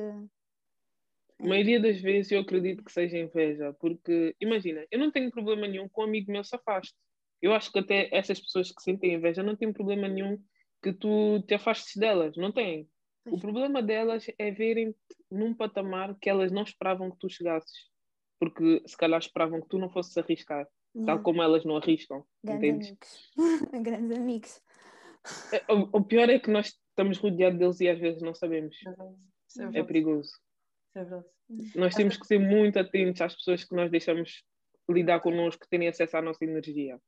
A 1.39 1.47
maioria 1.47 1.79
das 1.79 1.99
vezes 1.99 2.31
eu 2.31 2.39
acredito 2.39 2.83
que 2.83 2.91
seja 2.91 3.17
inveja, 3.17 3.73
porque 3.79 4.35
imagina, 4.39 4.85
eu 4.89 4.99
não 4.99 5.11
tenho 5.11 5.29
problema 5.29 5.67
nenhum 5.67 5.89
com 5.89 6.01
um 6.01 6.05
amigo 6.05 6.31
meu 6.31 6.43
se 6.43 6.55
afaste. 6.55 6.95
Eu 7.41 7.53
acho 7.53 7.71
que 7.71 7.79
até 7.79 8.07
essas 8.11 8.39
pessoas 8.39 8.71
que 8.71 8.81
sentem 8.81 9.13
inveja 9.13 9.43
não 9.43 9.55
têm 9.55 9.73
problema 9.73 10.07
nenhum 10.07 10.41
que 10.81 10.93
tu 10.93 11.41
te 11.41 11.53
afastes 11.53 11.97
delas, 11.97 12.37
não 12.37 12.51
têm. 12.51 12.87
O 13.25 13.39
problema 13.39 13.81
delas 13.81 14.25
é 14.37 14.51
verem 14.51 14.93
num 15.31 15.53
patamar 15.53 16.17
que 16.19 16.29
elas 16.29 16.51
não 16.51 16.63
esperavam 16.63 17.09
que 17.09 17.17
tu 17.17 17.29
chegasses, 17.29 17.89
porque 18.39 18.83
se 18.85 18.97
calhar 18.97 19.19
esperavam 19.19 19.61
que 19.61 19.69
tu 19.69 19.77
não 19.77 19.89
fosses 19.89 20.17
arriscar, 20.17 20.67
tal 21.05 21.21
como 21.21 21.41
elas 21.41 21.63
não 21.63 21.77
arriscam. 21.77 22.25
Grandes 22.43 22.89
entendes? 22.89 23.31
amigos. 23.37 23.69
Grandes 23.83 24.17
amigos. 24.17 24.61
É, 25.53 25.73
o, 25.73 25.99
o, 25.99 26.03
pior 26.03 26.29
é 26.29 26.37
que 26.37 26.51
nós 26.51 26.77
estamos 26.89 27.17
rodeados 27.17 27.57
deles 27.57 27.79
e 27.79 27.89
às 27.89 27.99
vezes 27.99 28.21
não 28.21 28.33
sabemos. 28.33 28.75
É, 28.85 29.79
é 29.79 29.83
perigoso. 29.83 30.31
É 30.93 31.03
verdade. 31.03 31.27
Nós 31.75 31.95
temos 31.95 32.17
que 32.17 32.27
ser 32.27 32.39
muito 32.39 32.77
atentos 32.77 33.21
às 33.21 33.35
pessoas 33.35 33.63
que 33.63 33.75
nós 33.75 33.89
deixamos 33.89 34.43
lidar 34.89 35.21
connosco, 35.21 35.63
que 35.63 35.69
têm 35.69 35.87
acesso 35.87 36.17
à 36.17 36.21
nossa 36.21 36.43
energia. 36.43 36.99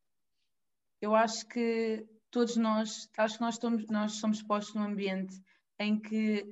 Eu 1.01 1.13
acho 1.13 1.45
que 1.47 2.05
todos 2.31 2.55
nós, 2.55 3.09
acho 3.17 3.35
que 3.37 3.41
nós, 3.41 3.55
estamos, 3.55 3.85
nós 3.87 4.13
somos 4.13 4.41
postos 4.41 4.75
num 4.75 4.83
ambiente 4.83 5.35
em 5.79 5.99
que 5.99 6.49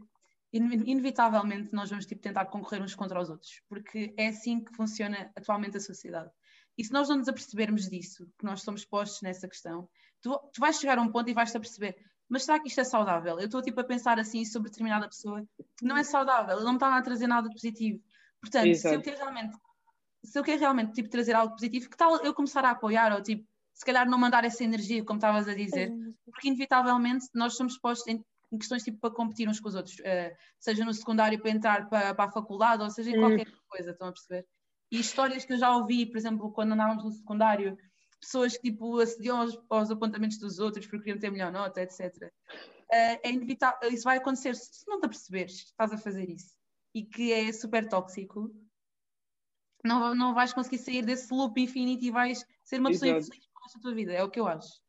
inevitavelmente 0.52 1.74
nós 1.74 1.90
vamos 1.90 2.06
tipo, 2.06 2.22
tentar 2.22 2.46
concorrer 2.46 2.82
uns 2.82 2.94
contra 2.94 3.20
os 3.20 3.30
outros, 3.30 3.62
porque 3.68 4.14
é 4.18 4.28
assim 4.28 4.64
que 4.64 4.76
funciona 4.76 5.32
atualmente 5.36 5.78
a 5.78 5.80
sociedade. 5.80 6.30
E 6.78 6.84
se 6.84 6.92
nós 6.92 7.10
não 7.10 7.18
nos 7.18 7.28
apercebermos 7.28 7.90
disso, 7.90 8.28
que 8.38 8.46
nós 8.46 8.62
somos 8.62 8.86
postos 8.86 9.22
nessa 9.22 9.48
questão, 9.48 9.90
tu, 10.22 10.38
tu 10.54 10.60
vais 10.60 10.80
chegar 10.80 10.98
a 10.98 11.02
um 11.02 11.12
ponto 11.12 11.30
e 11.30 11.34
vais-te 11.34 11.58
aperceber, 11.58 11.96
mas 12.30 12.44
será 12.46 12.60
que 12.60 12.68
isto 12.68 12.82
é 12.82 12.84
saudável? 12.84 13.40
Eu 13.40 13.46
estou 13.46 13.62
tipo 13.62 13.80
a 13.80 13.84
pensar 13.84 14.20
assim 14.20 14.46
sobre 14.46 14.70
determinada 14.70 15.08
pessoa, 15.08 15.48
não 15.82 15.98
é 15.98 16.04
saudável, 16.04 16.62
não 16.62 16.72
me 16.72 16.78
está 16.78 16.96
a 16.96 17.02
trazer 17.02 17.28
nada 17.28 17.50
positivo. 17.50 18.02
Portanto, 18.42 18.76
se 18.76 18.94
eu 18.94 19.02
quero 19.02 19.18
realmente, 19.18 19.58
se 20.24 20.40
eu 20.40 20.44
quero 20.44 20.60
realmente 20.60 20.94
tipo, 20.94 21.10
trazer 21.10 21.34
algo 21.34 21.54
positivo, 21.54 21.90
que 21.90 21.98
tal 21.98 22.18
eu 22.18 22.34
começar 22.34 22.64
a 22.66 22.72
apoiar 22.72 23.14
ou 23.14 23.22
tipo, 23.22 23.48
se 23.74 23.86
calhar 23.86 24.10
não 24.10 24.18
mandar 24.18 24.44
essa 24.44 24.64
energia, 24.64 25.04
como 25.04 25.18
estavas 25.18 25.48
a 25.48 25.54
dizer, 25.54 25.92
porque 26.26 26.48
inevitavelmente 26.48 27.28
nós 27.34 27.56
somos 27.56 27.78
postos 27.78 28.08
em, 28.08 28.24
em 28.54 28.58
questões 28.58 28.84
tipo 28.84 29.00
para 29.00 29.14
competir 29.14 29.50
uns 29.50 29.60
com 29.60 29.68
os 29.68 29.76
outros, 29.76 29.98
uh, 30.00 30.36
seja 30.60 30.86
no 30.86 30.94
secundário 30.94 31.42
para 31.42 31.52
entrar 31.52 31.90
para, 31.90 32.14
para 32.14 32.26
a 32.26 32.32
faculdade 32.32 32.84
ou 32.84 32.90
seja 32.90 33.10
em 33.10 33.20
qualquer 33.20 33.48
hum. 33.48 33.60
coisa, 33.68 33.92
estão 33.92 34.08
a 34.08 34.12
perceber? 34.12 34.46
E 34.92 35.00
histórias 35.00 35.44
que 35.44 35.54
eu 35.54 35.58
já 35.58 35.76
ouvi, 35.76 36.06
por 36.06 36.18
exemplo, 36.18 36.52
quando 36.52 36.74
andávamos 36.74 37.04
no 37.04 37.12
secundário, 37.12 37.76
pessoas 38.22 38.56
que 38.56 38.70
tipo 38.70 39.00
acediam 39.00 39.42
aos, 39.42 39.60
aos 39.70 39.90
apontamentos 39.90 40.38
dos 40.38 40.60
outros 40.60 40.86
porque 40.86 41.06
queriam 41.06 41.20
ter 41.20 41.32
melhor 41.32 41.52
nota, 41.52 41.82
etc. 41.82 42.16
Uh, 42.22 43.20
é 43.24 43.32
inevitável, 43.32 43.90
isso 43.90 44.04
vai 44.04 44.18
acontecer 44.18 44.56
se 44.56 44.88
não 44.88 45.00
te 45.00 45.06
aperceberes, 45.06 45.66
estás 45.66 45.92
a 45.92 45.98
fazer 45.98 46.30
isso 46.30 46.56
e 46.94 47.04
que 47.04 47.34
é 47.34 47.52
super 47.52 47.90
tóxico. 47.90 48.54
Não, 49.84 50.14
não 50.16 50.34
vais 50.34 50.54
conseguir 50.54 50.78
sair 50.78 51.02
desse 51.04 51.34
loop 51.34 51.60
infinito 51.60 52.06
e 52.06 52.12
vais 52.12 52.46
ser 52.64 52.80
uma 52.80 52.90
pessoa 52.90 53.18
Exato. 53.18 53.28
infeliz 53.28 53.50
para 53.52 53.80
a 53.80 53.82
tua 53.82 53.94
vida, 53.94 54.14
é 54.14 54.24
o 54.24 54.30
que 54.30 54.40
eu 54.40 54.48
acho. 54.48 54.83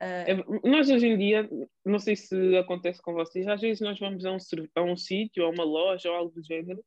Uh... 0.00 0.26
É, 0.26 0.68
nós 0.68 0.88
hoje 0.88 1.06
em 1.06 1.18
dia, 1.18 1.48
não 1.84 1.98
sei 1.98 2.16
se 2.16 2.56
acontece 2.56 3.02
com 3.02 3.12
vocês, 3.14 3.46
às 3.48 3.60
vezes 3.60 3.80
nós 3.80 3.98
vamos 3.98 4.24
a 4.24 4.32
um, 4.32 4.38
a 4.74 4.82
um 4.82 4.96
sítio, 4.96 5.44
a 5.44 5.50
uma 5.50 5.64
loja 5.64 6.10
ou 6.10 6.16
algo 6.16 6.32
do 6.32 6.44
género 6.44 6.84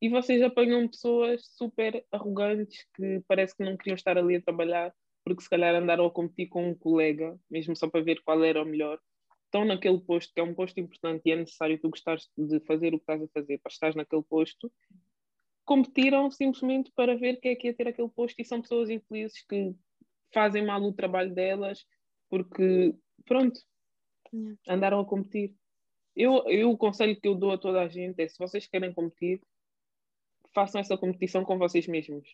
e 0.00 0.08
vocês 0.08 0.40
apanham 0.42 0.88
pessoas 0.88 1.44
super 1.56 2.04
arrogantes 2.12 2.86
que 2.94 3.20
parece 3.26 3.56
que 3.56 3.64
não 3.64 3.76
queriam 3.76 3.96
estar 3.96 4.16
ali 4.16 4.36
a 4.36 4.42
trabalhar 4.42 4.94
porque 5.24 5.42
se 5.42 5.50
calhar 5.50 5.74
andaram 5.74 6.06
a 6.06 6.10
competir 6.10 6.48
com 6.48 6.70
um 6.70 6.74
colega, 6.74 7.38
mesmo 7.50 7.76
só 7.76 7.88
para 7.88 8.02
ver 8.02 8.22
qual 8.22 8.42
era 8.42 8.62
o 8.62 8.64
melhor. 8.64 8.98
Estão 9.44 9.64
naquele 9.64 10.00
posto, 10.00 10.32
que 10.32 10.40
é 10.40 10.42
um 10.42 10.54
posto 10.54 10.80
importante 10.80 11.22
e 11.26 11.32
é 11.32 11.36
necessário 11.36 11.78
tu 11.78 11.90
gostares 11.90 12.28
de 12.36 12.60
fazer 12.60 12.94
o 12.94 12.98
que 12.98 13.02
estás 13.02 13.22
a 13.22 13.28
fazer 13.28 13.58
para 13.58 13.70
estar 13.70 13.94
naquele 13.94 14.22
posto, 14.22 14.72
competiram 15.66 16.30
simplesmente 16.30 16.90
para 16.94 17.14
ver 17.14 17.40
quem 17.40 17.52
é 17.52 17.56
que 17.56 17.66
ia 17.66 17.74
ter 17.74 17.88
aquele 17.88 18.08
posto 18.08 18.40
e 18.40 18.44
são 18.44 18.62
pessoas 18.62 18.88
infelizes 18.88 19.44
que 19.46 19.74
fazem 20.32 20.64
mal 20.64 20.82
o 20.82 20.94
trabalho 20.94 21.34
delas 21.34 21.84
porque, 22.28 22.94
pronto, 23.24 23.60
andaram 24.66 25.00
a 25.00 25.04
competir. 25.04 25.54
Eu, 26.14 26.44
eu, 26.48 26.70
o 26.70 26.76
conselho 26.76 27.18
que 27.20 27.28
eu 27.28 27.34
dou 27.34 27.52
a 27.52 27.58
toda 27.58 27.80
a 27.80 27.88
gente 27.88 28.20
é: 28.20 28.28
se 28.28 28.38
vocês 28.38 28.66
querem 28.66 28.92
competir, 28.92 29.40
façam 30.54 30.80
essa 30.80 30.96
competição 30.96 31.44
com 31.44 31.58
vocês 31.58 31.86
mesmos, 31.86 32.28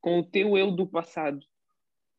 com 0.00 0.20
o 0.20 0.24
teu 0.24 0.56
eu 0.56 0.70
do 0.70 0.86
passado. 0.86 1.40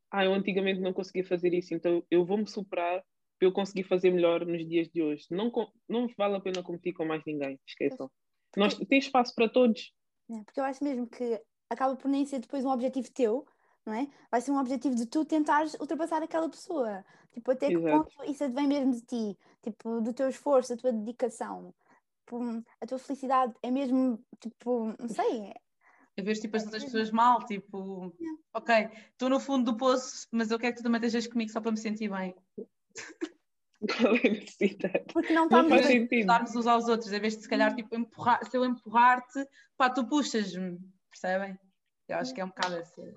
Ah, 0.09 0.25
eu 0.25 0.33
antigamente 0.33 0.79
não 0.79 0.93
conseguia 0.93 1.25
fazer 1.25 1.53
isso, 1.53 1.73
então 1.73 2.03
eu 2.09 2.25
vou 2.25 2.37
me 2.37 2.47
superar 2.47 3.03
para 3.37 3.47
eu 3.47 3.51
conseguir 3.51 3.83
fazer 3.83 4.09
melhor 4.09 4.45
nos 4.45 4.67
dias 4.67 4.87
de 4.89 5.01
hoje. 5.01 5.27
Não, 5.29 5.51
não 5.87 6.07
vale 6.17 6.35
a 6.35 6.39
pena 6.39 6.63
competir 6.63 6.93
com 6.93 7.05
mais 7.05 7.23
ninguém, 7.25 7.59
esqueçam. 7.67 8.09
Nós, 8.55 8.73
tem 8.75 8.97
espaço 8.97 9.35
para 9.35 9.49
todos. 9.49 9.93
É, 10.31 10.43
porque 10.43 10.59
eu 10.59 10.63
acho 10.63 10.83
mesmo 10.83 11.07
que 11.07 11.39
acaba 11.69 11.95
por 11.95 12.09
nem 12.09 12.25
ser 12.25 12.39
depois 12.39 12.65
um 12.65 12.69
objetivo 12.69 13.11
teu, 13.13 13.45
não 13.87 13.93
é? 13.93 14.07
Vai 14.29 14.41
ser 14.41 14.51
um 14.51 14.59
objetivo 14.59 14.95
de 14.95 15.05
tu 15.05 15.23
tentares 15.23 15.73
ultrapassar 15.75 16.21
aquela 16.21 16.49
pessoa. 16.49 17.05
Tipo, 17.31 17.51
até 17.51 17.67
que 17.67 17.75
Exato. 17.75 18.03
ponto 18.03 18.29
isso 18.29 18.49
vem 18.51 18.67
mesmo 18.67 18.91
de 18.91 19.01
ti, 19.01 19.39
tipo, 19.63 20.01
do 20.01 20.13
teu 20.13 20.27
esforço, 20.27 20.75
da 20.75 20.81
tua 20.81 20.91
dedicação. 20.91 21.73
Tipo, 22.19 22.63
a 22.81 22.85
tua 22.85 22.99
felicidade 22.99 23.53
é 23.63 23.71
mesmo, 23.71 24.19
tipo, 24.41 24.93
não 24.99 25.07
sei, 25.07 25.53
a 26.19 26.23
ver 26.23 26.33
tipo 26.33 26.57
as 26.57 26.63
outras 26.63 26.83
pessoas 26.83 27.11
mal, 27.11 27.45
tipo, 27.45 28.11
ok, 28.51 28.89
estou 29.11 29.29
no 29.29 29.39
fundo 29.39 29.71
do 29.71 29.77
poço, 29.77 30.27
mas 30.31 30.49
eu 30.49 30.57
quero 30.57 30.73
que 30.73 30.81
tu 30.81 30.83
também 30.83 30.99
estejas 30.99 31.27
comigo 31.27 31.51
só 31.51 31.61
para 31.61 31.71
me 31.71 31.77
sentir 31.77 32.09
bem. 32.09 32.35
Qual 34.01 34.15
é 34.15 34.27
a 34.27 34.31
necessidade? 34.31 35.05
Porque 35.13 35.31
não 35.31 35.43
estamos 35.43 35.71
a 35.71 35.77
ajudar-nos 35.77 36.55
uns 36.55 36.65
aos 36.65 36.87
outros, 36.87 37.13
em 37.13 37.19
vez 37.19 37.37
de 37.37 37.43
se 37.43 37.47
calhar 37.47 37.75
tipo, 37.75 37.95
empurrar, 37.95 38.43
se 38.43 38.57
eu 38.57 38.65
empurrar-te, 38.65 39.47
pá, 39.77 39.91
tu 39.91 40.07
puxas-me, 40.07 40.79
percebem? 41.11 41.55
Eu 42.07 42.17
acho 42.17 42.33
que 42.33 42.41
é 42.41 42.45
um 42.45 42.49
bocado 42.49 42.77
assim 42.77 43.13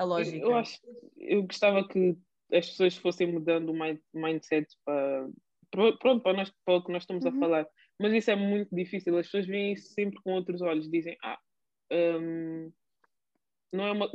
a 0.00 0.04
lógica. 0.04 0.38
Eu, 0.38 0.54
acho, 0.54 0.78
eu 1.18 1.42
gostava 1.42 1.86
que 1.86 2.16
as 2.52 2.68
pessoas 2.70 2.96
fossem 2.96 3.32
mudando 3.32 3.70
o 3.70 4.18
mindset 4.18 4.66
para, 4.84 5.28
pronto, 5.70 6.22
para, 6.22 6.36
nós, 6.36 6.52
para 6.64 6.74
o 6.74 6.84
que 6.84 6.92
nós 6.92 7.02
estamos 7.02 7.24
Uhum. 7.24 7.36
a 7.36 7.38
falar. 7.38 7.66
Mas 8.00 8.14
isso 8.14 8.30
é 8.30 8.36
muito 8.36 8.74
difícil, 8.74 9.16
as 9.18 9.26
pessoas 9.26 9.46
veem 9.46 9.74
isso 9.74 9.92
sempre 9.92 10.18
com 10.22 10.32
outros 10.32 10.62
olhos, 10.62 10.90
dizem, 10.90 11.16
ah, 11.22 11.38
hum, 11.92 12.72
não 13.72 13.86
é 13.86 13.92
uma. 13.92 14.10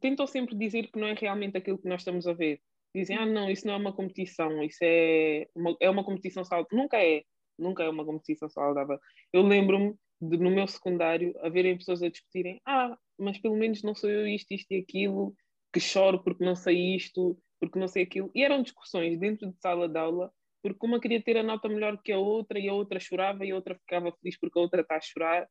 tentam 0.00 0.26
sempre 0.26 0.56
dizer 0.56 0.90
que 0.90 0.98
não 0.98 1.08
é 1.08 1.14
realmente 1.14 1.56
aquilo 1.58 1.78
que 1.78 1.88
nós 1.88 2.00
estamos 2.00 2.26
a 2.26 2.32
ver. 2.32 2.60
Dizem, 2.94 3.16
ah, 3.16 3.26
não, 3.26 3.50
isso 3.50 3.66
não 3.66 3.74
é 3.74 3.76
uma 3.76 3.92
competição, 3.92 4.62
isso 4.62 4.78
é 4.82 5.46
uma, 5.54 5.76
é 5.80 5.90
uma 5.90 6.04
competição 6.04 6.44
saudável. 6.44 6.76
Nunca 6.76 6.96
é, 7.02 7.22
nunca 7.58 7.84
é 7.84 7.88
uma 7.88 8.04
competição 8.04 8.48
saudável. 8.48 8.98
Eu 9.32 9.42
lembro-me 9.42 9.94
de, 10.22 10.38
no 10.38 10.50
meu 10.50 10.66
secundário, 10.68 11.34
haverem 11.42 11.76
pessoas 11.76 12.02
a 12.02 12.08
discutirem, 12.08 12.60
ah, 12.64 12.96
mas 13.18 13.38
pelo 13.38 13.56
menos 13.56 13.82
não 13.82 13.94
sou 13.94 14.08
eu 14.08 14.26
isto, 14.26 14.52
isto 14.52 14.70
e 14.70 14.78
aquilo, 14.78 15.34
que 15.72 15.80
choro 15.80 16.22
porque 16.22 16.44
não 16.44 16.54
sei 16.54 16.94
isto, 16.94 17.36
porque 17.60 17.78
não 17.78 17.88
sei 17.88 18.04
aquilo. 18.04 18.30
E 18.34 18.44
eram 18.44 18.62
discussões 18.62 19.18
dentro 19.18 19.50
de 19.50 19.58
sala 19.60 19.88
de 19.88 19.98
aula, 19.98 20.32
porque 20.62 20.86
uma 20.86 21.00
queria 21.00 21.20
ter 21.20 21.36
a 21.36 21.42
nota 21.42 21.68
melhor 21.68 22.00
que 22.00 22.12
a 22.12 22.18
outra, 22.18 22.58
e 22.58 22.68
a 22.68 22.72
outra 22.72 23.00
chorava, 23.00 23.44
e 23.44 23.50
a 23.50 23.56
outra 23.56 23.74
ficava 23.74 24.12
feliz 24.12 24.38
porque 24.38 24.58
a 24.58 24.62
outra 24.62 24.82
está 24.82 24.96
a 24.96 25.00
chorar. 25.00 25.48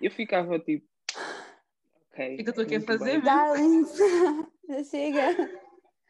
Eu 0.00 0.10
ficava 0.10 0.58
tipo, 0.60 0.86
ok. 2.12 2.34
O 2.34 2.36
que 2.36 2.40
é 2.40 2.44
que 2.44 2.48
eu 2.48 2.50
estou 2.50 2.64
aqui 2.64 2.76
a 2.76 2.80
fazer, 2.80 3.20
chega. 4.88 5.62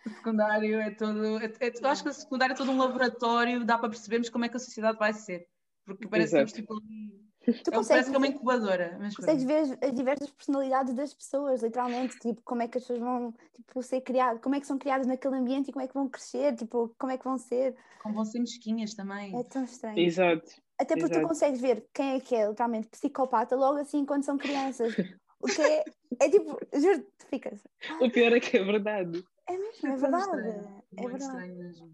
O 0.04 0.10
secundário 0.10 0.80
é 0.80 0.90
todo. 0.90 1.38
É, 1.38 1.46
é- 1.46 1.72
eu 1.80 1.88
acho 1.88 2.02
que 2.02 2.10
o 2.10 2.12
secundário 2.12 2.52
é 2.52 2.56
todo 2.56 2.70
um 2.70 2.78
laboratório, 2.78 3.64
dá 3.64 3.78
para 3.78 3.88
percebermos 3.88 4.28
como 4.28 4.44
é 4.44 4.48
que 4.48 4.56
a 4.56 4.60
sociedade 4.60 4.98
vai 4.98 5.14
ser. 5.14 5.46
Porque 5.86 6.08
parece 6.08 6.34
que 6.34 6.40
Exato. 6.40 6.66
temos 6.66 6.80
tipo. 6.80 7.31
Tu 7.44 7.50
É, 7.50 7.54
parece 7.54 7.70
consegues, 7.72 8.08
que 8.08 8.14
é 8.14 8.18
uma 8.18 8.26
incubadora. 8.28 8.96
Mas 9.00 9.16
consegues 9.16 9.44
pronto. 9.44 9.78
ver 9.78 9.86
as 9.86 9.92
diversas 9.94 10.30
personalidades 10.30 10.94
das 10.94 11.12
pessoas, 11.12 11.62
literalmente, 11.62 12.18
tipo, 12.18 12.40
como 12.44 12.62
é 12.62 12.68
que 12.68 12.78
as 12.78 12.84
pessoas 12.84 13.00
vão 13.00 13.34
tipo, 13.56 13.82
ser 13.82 14.00
criadas, 14.02 14.40
como 14.40 14.54
é 14.54 14.60
que 14.60 14.66
são 14.66 14.78
criadas 14.78 15.06
naquele 15.06 15.36
ambiente 15.36 15.68
e 15.68 15.72
como 15.72 15.84
é 15.84 15.88
que 15.88 15.94
vão 15.94 16.08
crescer, 16.08 16.54
tipo, 16.54 16.94
como 16.98 17.12
é 17.12 17.18
que 17.18 17.24
vão 17.24 17.38
ser. 17.38 17.74
Como 18.02 18.14
vão 18.14 18.24
ser 18.24 18.38
mesquinhas 18.40 18.94
também. 18.94 19.36
É 19.38 19.42
tão 19.44 19.64
estranho. 19.64 19.98
Exato. 19.98 20.50
Até 20.78 20.94
porque 20.94 21.08
tu 21.08 21.18
exato. 21.18 21.28
consegues 21.28 21.60
ver 21.60 21.86
quem 21.92 22.14
é 22.16 22.20
que 22.20 22.34
é 22.34 22.48
literalmente 22.48 22.88
psicopata 22.88 23.54
logo 23.56 23.78
assim 23.78 24.04
quando 24.04 24.24
são 24.24 24.38
crianças. 24.38 24.94
O 25.40 25.46
que 25.46 25.60
é, 25.60 25.84
é 26.20 26.30
tipo, 26.30 26.56
juro, 26.72 27.02
tu 27.18 27.26
ficas. 27.26 27.60
O 28.00 28.08
pior 28.08 28.32
é 28.32 28.38
que 28.38 28.56
é 28.56 28.62
verdade. 28.64 29.24
É 29.48 29.56
mesmo, 29.56 29.88
é 29.88 29.90
tão 29.90 29.98
verdade. 29.98 30.22
estranho, 30.22 30.82
É 30.96 31.02
Muito 31.02 31.18
verdade. 31.18 31.24
estranho 31.24 31.54
mesmo. 31.56 31.92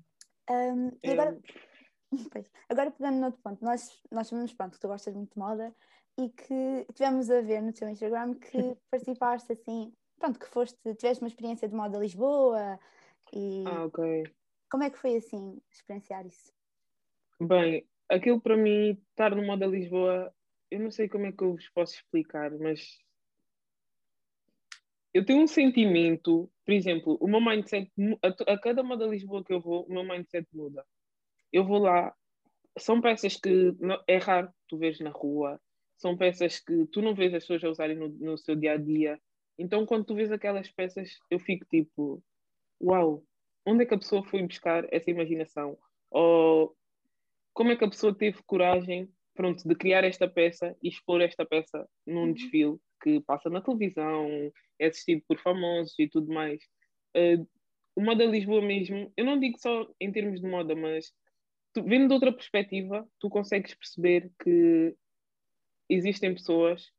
Um, 0.51 0.89
e 1.03 1.11
É. 1.11 1.39
agora, 2.13 2.29
pois, 2.33 2.51
agora 2.69 2.91
pegando 2.91 3.19
no 3.19 3.27
outro 3.27 3.41
ponto, 3.43 3.65
nós, 3.65 4.01
nós 4.11 4.29
sabemos 4.29 4.53
pronto, 4.53 4.73
que 4.73 4.81
tu 4.81 4.89
gostas 4.89 5.15
muito 5.15 5.33
de 5.33 5.39
moda 5.39 5.75
e 6.19 6.31
que 6.31 6.87
tivemos 6.95 7.31
a 7.31 7.41
ver 7.41 7.63
no 7.63 7.73
teu 7.73 7.89
Instagram 7.89 8.35
que 8.35 8.77
participaste 8.91 9.53
assim, 9.53 9.93
pronto, 10.19 10.39
que 10.39 10.47
foste, 10.47 10.77
tiveste 10.97 11.23
uma 11.23 11.29
experiência 11.29 11.69
de 11.69 11.75
moda 11.75 11.99
Lisboa 11.99 12.79
e 13.33 13.65
Ah, 13.67 13.85
ok. 13.85 14.25
como 14.71 14.83
é 14.83 14.91
que 14.91 14.99
foi 14.99 15.17
assim 15.17 15.61
experienciar 15.71 16.27
isso? 16.27 16.53
Bem, 17.41 17.87
aquilo 18.09 18.41
para 18.41 18.57
mim, 18.57 19.01
estar 19.11 19.35
no 19.35 19.47
Moda 19.47 19.67
Lisboa, 19.67 20.35
eu 20.71 20.81
não 20.81 20.91
sei 20.91 21.09
como 21.09 21.27
é 21.27 21.33
que 21.33 21.43
eu 21.43 21.53
vos 21.53 21.69
posso 21.69 21.95
explicar, 21.95 22.51
mas 22.59 22.99
eu 25.15 25.25
tenho 25.25 25.43
um 25.43 25.47
sentimento, 25.47 26.51
por 26.65 26.73
exemplo, 26.73 27.17
o 27.21 27.29
meu 27.29 27.41
mindset, 27.41 27.91
a, 28.23 28.53
a 28.53 28.59
cada 28.59 28.83
Moda 28.83 29.07
Lisboa 29.07 29.45
que 29.45 29.53
eu 29.53 29.61
vou, 29.61 29.85
o 29.87 29.93
meu 29.93 30.03
mindset 30.03 30.49
muda. 30.53 30.85
Eu 31.53 31.65
vou 31.65 31.79
lá, 31.79 32.15
são 32.79 33.01
peças 33.01 33.37
que 33.37 33.73
não- 33.81 34.03
é 34.09 34.19
raro 34.19 34.51
tu 34.69 34.79
vês 34.79 35.01
na 35.01 35.11
rua, 35.11 35.61
são 35.97 36.17
peças 36.17 36.61
que 36.61 36.87
tu 36.89 37.03
não 37.03 37.15
vês 37.15 37.35
as 37.35 37.45
pessoas 37.45 37.65
a 37.65 37.71
usarem 37.71 37.97
no, 37.97 38.09
no 38.09 38.39
seu 38.39 38.57
dia 38.57 38.73
a 38.75 38.77
dia. 38.77 39.21
Então, 39.59 39.87
quando 39.87 40.07
tu 40.07 40.15
vês 40.15 40.31
aquelas 40.33 40.71
peças, 40.71 41.11
eu 41.31 41.39
fico 41.41 41.67
tipo, 41.67 42.23
uau, 42.83 43.25
onde 43.67 43.85
é 43.85 43.87
que 43.87 43.95
a 43.95 43.99
pessoa 43.99 44.25
foi 44.25 44.43
buscar 44.43 44.87
essa 44.93 45.11
imaginação? 45.11 45.79
Ou 46.11 46.77
como 47.55 47.73
é 47.73 47.77
que 47.77 47.85
a 47.85 47.89
pessoa 47.91 48.17
teve 48.17 48.43
coragem, 48.45 49.09
pronto, 49.35 49.67
de 49.69 49.75
criar 49.75 50.05
esta 50.05 50.29
peça 50.29 50.77
e 50.83 50.89
expor 50.89 51.21
esta 51.21 51.45
peça 51.45 51.89
num 52.07 52.27
Uhum. 52.29 52.33
desfile 52.35 52.77
que 53.03 53.21
passa 53.21 53.49
na 53.51 53.61
televisão, 53.61 54.29
é 54.79 54.87
assistido 54.87 55.23
por 55.29 55.39
famosos 55.39 55.95
e 55.99 56.09
tudo 56.09 56.33
mais. 56.33 56.61
Eh, 57.15 57.37
o 57.97 58.01
Moda 58.03 58.25
Lisboa 58.25 58.63
mesmo, 58.63 59.13
eu 59.17 59.25
não 59.25 59.39
digo 59.41 59.59
só 59.59 59.87
em 60.01 60.13
termos 60.13 60.41
de 60.41 60.49
moda, 60.49 60.75
mas 60.77 61.13
tu, 61.73 61.83
vendo 61.83 62.09
de 62.09 62.15
outra 62.15 62.33
perspectiva, 62.33 63.09
tu 63.19 63.29
consegues 63.29 63.75
perceber 63.75 64.31
que 64.43 64.95
existem 65.89 66.35
pessoas 66.35 66.93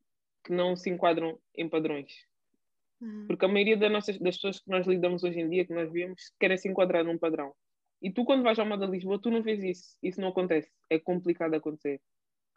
que 0.44 0.52
não 0.52 0.76
se 0.76 0.90
enquadram 0.90 1.40
em 1.56 1.68
padrões. 1.70 2.12
Porque 3.28 3.46
a 3.46 3.48
maioria 3.48 3.78
das, 3.78 3.92
nossas, 3.92 4.18
das 4.20 4.36
pessoas 4.36 4.60
que 4.60 4.70
nós 4.70 4.86
lidamos 4.86 5.24
hoje 5.24 5.40
em 5.40 5.50
dia, 5.50 5.66
que 5.66 5.74
nós 5.74 5.92
vemos, 5.92 6.34
querem 6.40 6.58
se 6.58 6.68
enquadrar 6.68 7.04
num 7.04 7.18
padrão. 7.18 7.54
E 8.02 8.12
tu, 8.12 8.26
quando 8.26 8.44
vais 8.44 8.58
ao 8.60 8.66
Moda 8.66 8.86
Lisboa, 8.86 9.22
tu 9.22 9.30
não 9.30 9.42
vês 9.42 9.64
isso. 9.64 9.98
Isso 10.02 10.20
não 10.20 10.30
acontece. 10.30 10.70
É 10.90 10.98
complicado 10.98 11.54
acontecer. 11.54 12.02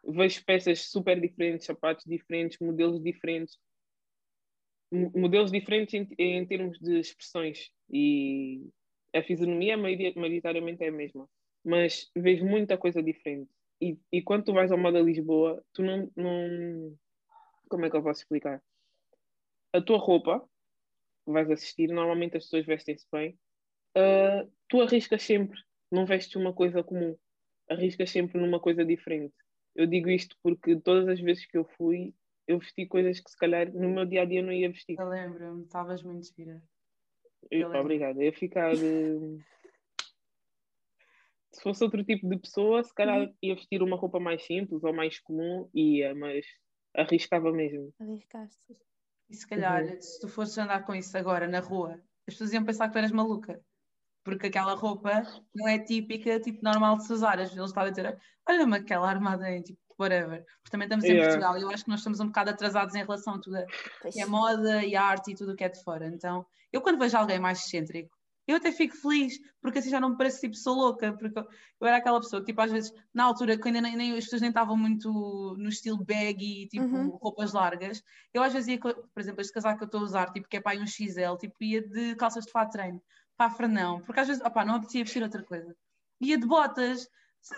Vejo 0.05 0.45
peças 0.45 0.91
super 0.91 1.21
diferentes, 1.21 1.67
sapatos 1.67 2.05
diferentes, 2.07 2.59
modelos 2.61 3.03
diferentes. 3.03 3.59
Modelos 4.91 5.51
diferentes 5.51 5.95
em, 5.95 6.09
em 6.19 6.47
termos 6.47 6.79
de 6.79 6.99
expressões. 6.99 7.71
E 7.91 8.69
a 9.15 9.23
fisionomia, 9.23 9.77
maioria- 9.77 10.13
maioritariamente, 10.17 10.83
é 10.83 10.89
a 10.89 10.93
mesma. 10.93 11.29
Mas 11.65 12.11
vejo 12.15 12.45
muita 12.45 12.77
coisa 12.77 13.03
diferente. 13.03 13.51
E, 13.81 13.99
e 14.11 14.23
quando 14.23 14.45
tu 14.45 14.53
vais 14.53 14.71
ao 14.71 14.79
Moda 14.79 15.01
Lisboa, 15.01 15.63
tu 15.73 15.83
não, 15.83 16.11
não... 16.17 16.97
Como 17.69 17.85
é 17.85 17.91
que 17.91 17.97
eu 17.97 18.03
posso 18.03 18.21
explicar? 18.21 18.63
A 19.73 19.81
tua 19.81 19.99
roupa, 19.99 20.47
vais 21.27 21.51
assistir, 21.51 21.89
normalmente 21.89 22.37
as 22.37 22.45
pessoas 22.45 22.67
vestem-se 22.67 23.07
bem, 23.11 23.39
ah, 23.95 24.47
tu 24.69 24.81
arriscas 24.81 25.23
sempre, 25.23 25.59
não 25.91 26.07
vestes 26.07 26.37
uma 26.37 26.53
coisa 26.53 26.83
comum, 26.83 27.17
arriscas 27.69 28.11
sempre 28.11 28.41
numa 28.41 28.61
coisa 28.61 28.85
diferente. 28.85 29.35
Eu 29.75 29.87
digo 29.87 30.11
isto 30.11 30.37
porque 30.43 30.77
todas 30.77 31.09
as 31.09 31.21
vezes 31.21 31.47
que 31.47 31.57
eu 31.57 31.65
fui, 31.65 32.15
eu 32.47 32.59
vesti 32.59 32.87
coisas 32.87 33.21
que 33.21 33.31
se 33.31 33.37
calhar 33.37 33.73
no 33.73 33.89
meu 33.89 34.05
dia 34.05 34.23
a 34.23 34.25
dia 34.25 34.43
não 34.43 34.53
ia 34.53 34.71
vestir. 34.71 34.99
Eu 34.99 35.09
lembro-me, 35.09 35.65
estavas 35.65 36.03
muito 36.03 36.27
gira. 36.35 36.63
Eu, 37.51 37.73
eu 37.73 37.81
obrigada. 37.81 38.23
Ia 38.23 38.33
ficar. 38.33 38.75
eh, 38.75 39.39
Se 41.55 41.63
fosse 41.63 41.85
outro 41.85 42.03
tipo 42.05 42.29
de 42.29 42.39
pessoa, 42.39 42.83
se 42.83 42.95
calhar 42.95 43.29
ia 43.43 43.55
vestir 43.55 43.83
uma 43.83 43.97
roupa 43.97 44.19
mais 44.19 44.45
simples 44.45 44.83
ou 44.83 44.93
mais 44.95 45.19
comum, 45.21 45.69
ia, 45.75 46.15
mas 46.15 46.45
arriscava 46.97 47.53
mesmo. 47.53 47.93
Arriscaste. 48.01 48.77
E 49.29 49.35
se 49.37 49.47
calhar, 49.47 49.83
Uhum. 49.85 50.01
se 50.01 50.21
tu 50.21 50.29
fosses 50.29 50.57
andar 50.59 50.85
com 50.85 50.95
isso 50.95 51.17
agora 51.17 51.47
na 51.49 51.61
rua, 51.61 51.95
as 52.27 52.35
pessoas 52.35 52.53
iam 52.53 52.65
pensar 52.65 52.87
que 52.89 52.93
tu 52.95 52.99
eras 52.99 53.13
maluca. 53.13 53.61
Porque 54.25 54.47
aquela 54.47 54.75
roupa 54.75 55.23
não 55.55 55.67
é 55.69 55.79
típica, 55.81 56.39
tipo, 56.41 56.63
normal 56.63 56.97
de 56.97 57.07
se 57.07 57.13
usar. 57.13 57.41
As 57.41 57.51
pessoas 57.51 57.71
estavam 57.71 57.89
a 57.89 57.91
dizer, 57.93 58.19
olha-me 58.49 58.77
aquela 58.77 59.09
armada 59.09 59.51
em, 59.51 59.61
tipo, 59.63 59.81
whatever. 59.99 60.45
Porque 60.45 60.71
também 60.71 60.87
estamos 60.87 61.05
em 61.05 61.09
Yeah. 61.09 61.29
Portugal 61.29 61.59
e 61.59 61.63
eu 61.63 61.71
acho 61.71 61.85
que 61.85 61.91
nós 61.91 62.01
estamos 62.01 62.21
um 62.21 62.27
bocado 62.27 62.51
atrasados 62.51 62.95
em 62.95 62.99
relação 63.03 63.35
a 63.35 63.41
tudo 63.41 63.57
a- 63.57 63.67
que 64.11 64.21
é 64.21 64.27
moda 64.27 64.85
e 64.85 64.95
arte 64.95 65.33
e 65.33 65.35
tudo 65.35 65.53
o 65.53 65.57
que 65.57 65.65
é 65.65 65.69
de 65.69 65.83
fora. 65.83 66.07
Então, 66.07 66.47
eu 66.73 66.81
quando 66.81 66.99
vejo 67.01 67.17
alguém 67.17 67.41
mais 67.41 67.59
excêntrico, 67.65 68.17
eu 68.47 68.57
até 68.57 68.73
fico 68.73 68.97
feliz, 68.97 69.39
porque 69.61 69.79
assim 69.79 69.91
já 69.91 70.01
não 70.01 70.11
me 70.11 70.17
parece 70.17 70.41
tipo 70.41 70.55
sou 70.57 70.75
louca, 70.75 71.13
porque 71.17 71.39
eu, 71.39 71.87
era 71.87 71.97
aquela 71.99 72.21
pessoa 72.21 72.41
que, 72.43 72.47
tipo, 72.47 72.61
às 72.61 72.71
vezes, 72.73 72.93
na 73.15 73.25
altura, 73.25 73.59
que 73.59 73.69
ainda 73.69 73.81
nem, 73.81 73.97
nem- 73.97 74.13
as 74.17 74.25
pessoas 74.25 74.41
nem 74.43 74.51
estavam 74.51 74.77
muito 74.77 75.09
no 75.59 75.69
estilo 75.69 76.05
baggy, 76.05 76.67
tipo, 76.69 76.85
Uhum. 76.97 77.09
roupas 77.17 77.53
largas, 77.53 78.03
eu 78.35 78.43
às 78.43 78.53
vezes 78.53 78.69
ia, 78.69 78.79
por 78.81 78.95
exemplo, 79.19 79.41
este 79.41 79.53
casaco 79.53 79.79
que 79.79 79.85
eu 79.85 79.87
estou 79.87 80.01
a 80.01 80.05
usar, 80.05 80.33
tipo, 80.33 80.49
que 80.49 80.57
é 80.57 80.61
para 80.61 80.79
um 80.81 80.87
XL, 80.87 81.37
tipo, 81.39 81.55
ia 81.63 81.83
de 81.87 82.15
calças 82.17 82.45
de 82.45 82.51
fato 82.53 82.73
treino, 82.73 83.03
para 83.37 83.51
Fernão, 83.51 84.01
porque 84.03 84.21
às 84.21 84.29
vezes, 84.29 84.43
opá, 84.45 84.65
não 84.65 84.75
apetecia 84.77 85.05
vestir 85.05 85.23
outra 85.23 85.43
coisa. 85.45 85.77
Ia 86.21 86.39
de 86.39 86.47
botas, 86.47 87.09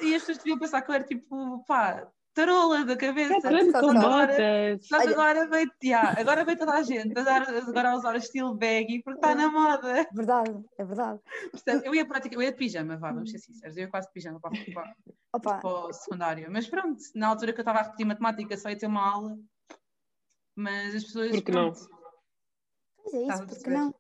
e 0.03 0.15
as 0.15 0.23
pessoas 0.23 0.39
deviam 0.39 0.59
pensar 0.59 0.83
que 0.83 0.91
eu 0.91 0.95
era 0.95 1.05
tipo, 1.05 1.65
pá, 1.67 2.11
tarola 2.35 2.85
da 2.85 2.97
cabeça. 2.97 3.49
Grande 3.49 3.71
só- 3.71 3.81
com 3.81 3.93
só- 3.93 4.01
botas! 4.01 4.89
Mas 4.91 5.03
Olha- 5.03 5.13
agora 5.13 5.49
veio, 5.49 5.71
yeah, 5.83 6.21
agora 6.21 6.45
veio 6.45 6.59
toda 6.59 6.73
a 6.73 6.83
gente 6.83 7.19
a 7.19 7.23
dar, 7.23 7.43
agora 7.49 7.91
a 7.93 7.97
usar 7.97 8.15
o 8.15 8.19
estilo 8.19 8.55
baggy 8.55 9.03
porque 9.03 9.19
está 9.19 9.35
na 9.35 9.51
moda. 9.51 10.07
Verdade, 10.13 10.65
é 10.79 10.85
verdade. 10.85 11.21
Portanto, 11.53 11.85
eu 11.85 11.95
ia 11.95 12.05
praticamente, 12.05 12.37
eu 12.37 12.43
ia 12.43 12.53
de 12.53 12.59
pijama, 12.59 12.97
vá, 12.97 13.13
vamos 13.13 13.31
ser 13.31 13.39
sinceros, 13.39 13.77
eu 13.77 13.85
ia 13.85 13.89
quase 13.89 14.09
de 14.09 14.13
pijama 14.13 14.41
para, 14.41 14.51
para, 14.75 14.95
Opa, 15.33 15.59
para 15.59 15.69
o 15.71 15.93
secundário. 15.93 16.49
Mas 16.51 16.67
pronto, 16.67 17.01
na 17.15 17.29
altura 17.29 17.53
que 17.53 17.61
eu 17.61 17.63
estava 17.63 17.79
a 17.79 17.83
repetir 17.83 18.05
matemática 18.07 18.57
só 18.57 18.69
ia 18.69 18.77
ter 18.79 18.87
uma 18.87 19.09
aula, 19.13 19.39
mas 20.57 20.95
as 20.95 21.05
pessoas. 21.05 21.31
Por 21.31 21.43
que 21.43 21.53
não? 21.53 21.73
pronto, 21.73 21.89
Pois 23.03 23.15
é 23.15 23.27
isso, 23.29 23.47
porque 23.47 23.71
não? 23.71 23.95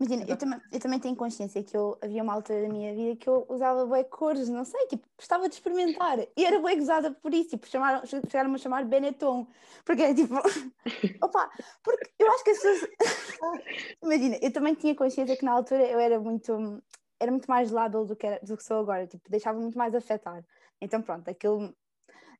Imagina, 0.00 0.24
eu 0.26 0.36
também, 0.38 0.60
eu 0.72 0.80
também 0.80 0.98
tenho 0.98 1.14
consciência 1.14 1.62
que 1.62 1.76
eu 1.76 1.98
havia 2.00 2.22
uma 2.22 2.32
altura 2.32 2.62
da 2.62 2.68
minha 2.70 2.94
vida 2.94 3.16
que 3.16 3.28
eu 3.28 3.44
usava 3.50 3.84
bué 3.84 4.02
cores, 4.02 4.48
não 4.48 4.64
sei, 4.64 4.86
tipo, 4.86 5.06
gostava 5.14 5.46
de 5.46 5.54
experimentar. 5.56 6.18
E 6.34 6.42
era 6.44 6.58
bué 6.58 6.74
gozada 6.74 7.10
por 7.10 7.34
isso, 7.34 7.50
tipo, 7.50 7.66
chamaram, 7.68 8.02
chegaram-me 8.06 8.54
a 8.54 8.58
chamar 8.58 8.84
Benetton. 8.86 9.46
Porque 9.84 10.02
é 10.02 10.14
tipo, 10.14 10.34
opa, 11.22 11.50
porque 11.84 12.10
eu 12.18 12.30
acho 12.32 12.44
que 12.44 12.50
as 12.50 12.58
pessoas. 12.58 12.90
Imagina, 14.02 14.38
eu 14.40 14.50
também 14.50 14.74
tinha 14.74 14.94
consciência 14.94 15.36
que 15.36 15.44
na 15.44 15.52
altura 15.52 15.84
eu 15.86 15.98
era 16.00 16.18
muito, 16.18 16.82
era 17.20 17.30
muito 17.30 17.46
mais 17.50 17.70
lábil 17.70 18.06
do 18.06 18.16
que, 18.16 18.26
era- 18.26 18.40
do 18.42 18.56
que 18.56 18.64
sou 18.64 18.78
agora, 18.80 19.06
tipo, 19.06 19.28
deixava 19.30 19.60
muito 19.60 19.76
mais 19.76 19.94
afetar. 19.94 20.42
Então 20.80 21.02
pronto, 21.02 21.28
aquilo 21.28 21.74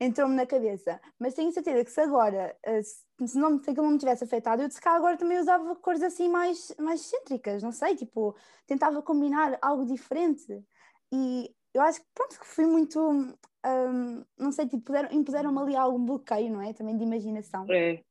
entrou-me 0.01 0.35
na 0.35 0.47
cabeça. 0.47 1.01
Mas 1.19 1.35
tenho 1.35 1.53
certeza 1.53 1.85
que 1.85 1.91
se 1.91 2.01
agora, 2.01 2.57
eh, 2.65 2.83
se, 2.83 3.39
não, 3.39 3.63
se 3.63 3.71
aquilo 3.71 3.85
não 3.87 3.93
me 3.93 3.99
tivesse 3.99 4.25
afetado, 4.25 4.63
eu 4.63 4.71
se 4.71 4.81
calhar 4.81 4.99
agora 4.99 5.17
também 5.19 5.39
usava 5.39 5.77
cores 5.77 6.03
assim 6.03 6.29
mais, 6.29 6.75
mais 6.79 7.01
excêntricas, 7.03 7.63
não 7.63 7.71
sei, 7.73 7.95
tipo, 7.95 8.35
tentava 8.67 9.03
combinar 9.03 9.59
algo 9.61 9.85
diferente. 9.85 10.65
E 11.13 11.55
eu 11.75 11.83
acho 11.83 12.01
que 12.01 12.07
pronto, 12.15 12.41
que 12.41 12.47
fui 12.47 12.67
muito, 12.67 12.99
um, 12.99 14.25
não 14.39 14.51
sei, 14.51 14.67
tipo, 14.67 14.91
impuseram-me 15.13 15.59
ali 15.61 15.77
algum 15.77 16.05
bloqueio, 16.05 16.51
não 16.51 16.63
é? 16.63 16.73
Também 16.73 16.97
de 16.97 17.05
imaginação. 17.05 17.67
É. 17.71 18.03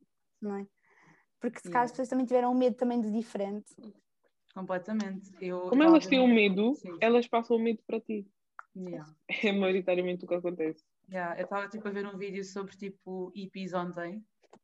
Não 0.41 0.56
é? 0.58 0.67
Porque 1.39 1.60
se 1.60 1.69
calhar 1.69 1.86
as 1.86 1.91
pessoas 1.91 2.08
também 2.10 2.25
tiveram 2.25 2.54
medo 2.54 2.75
também 2.75 2.99
do 3.02 3.10
diferente. 3.12 3.73
Completamente. 4.54 5.32
Eu, 5.41 5.62
Como 5.69 5.84
elas 5.84 6.06
têm 6.06 6.19
vendo- 6.19 6.34
medo, 6.34 6.75
Sim. 6.75 6.97
elas 6.99 7.28
passam 7.28 7.56
o 7.56 7.60
medo 7.60 7.82
para 7.88 7.99
ti. 8.02 8.28
Yeah. 8.75 9.05
É 9.43 9.51
maioritariamente 9.51 10.25
o 10.25 10.27
que 10.27 10.36
acontece. 10.36 10.84
Yeah, 11.10 11.38
eu 11.39 11.43
estava 11.43 11.67
tipo 11.67 11.88
a 11.88 11.91
ver 11.91 12.05
um 12.05 12.17
vídeo 12.17 12.43
sobre 12.43 12.75
tipo 12.77 13.32
hippies 13.36 13.73
ontem 13.73 14.23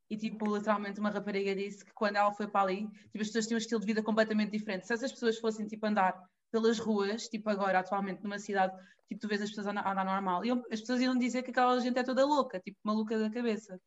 e 0.09 0.15
tipo 0.17 0.55
literalmente 0.55 0.99
uma 0.99 1.09
rapariga 1.09 1.55
disse 1.55 1.83
que 1.83 1.91
quando 1.93 2.15
ela 2.17 2.31
foi 2.31 2.47
para 2.47 2.61
ali, 2.61 2.87
tipo 2.87 3.21
as 3.21 3.27
pessoas 3.27 3.47
tinham 3.47 3.57
um 3.57 3.59
estilo 3.59 3.79
de 3.79 3.85
vida 3.87 4.03
completamente 4.03 4.51
diferente. 4.51 4.85
Se 4.85 4.93
essas 4.93 5.11
pessoas 5.11 5.39
fossem 5.39 5.65
tipo 5.67 5.85
andar 5.85 6.21
pelas 6.51 6.77
ruas, 6.79 7.23
tipo 7.27 7.49
agora 7.49 7.79
atualmente 7.79 8.21
numa 8.23 8.37
cidade, 8.39 8.75
tipo 9.09 9.19
tu 9.21 9.27
vês 9.27 9.41
as 9.41 9.49
pessoas 9.49 9.67
a 9.67 9.71
andar, 9.71 9.87
andar 9.91 10.05
normal, 10.05 10.45
iam- 10.45 10.63
as 10.71 10.79
pessoas 10.81 11.01
iam 11.01 11.17
dizer 11.17 11.41
que 11.43 11.49
aquela 11.51 11.79
gente 11.79 11.97
é 11.97 12.03
toda 12.03 12.25
louca, 12.25 12.59
tipo 12.59 12.77
maluca 12.83 13.17
da 13.17 13.29
cabeça. 13.31 13.79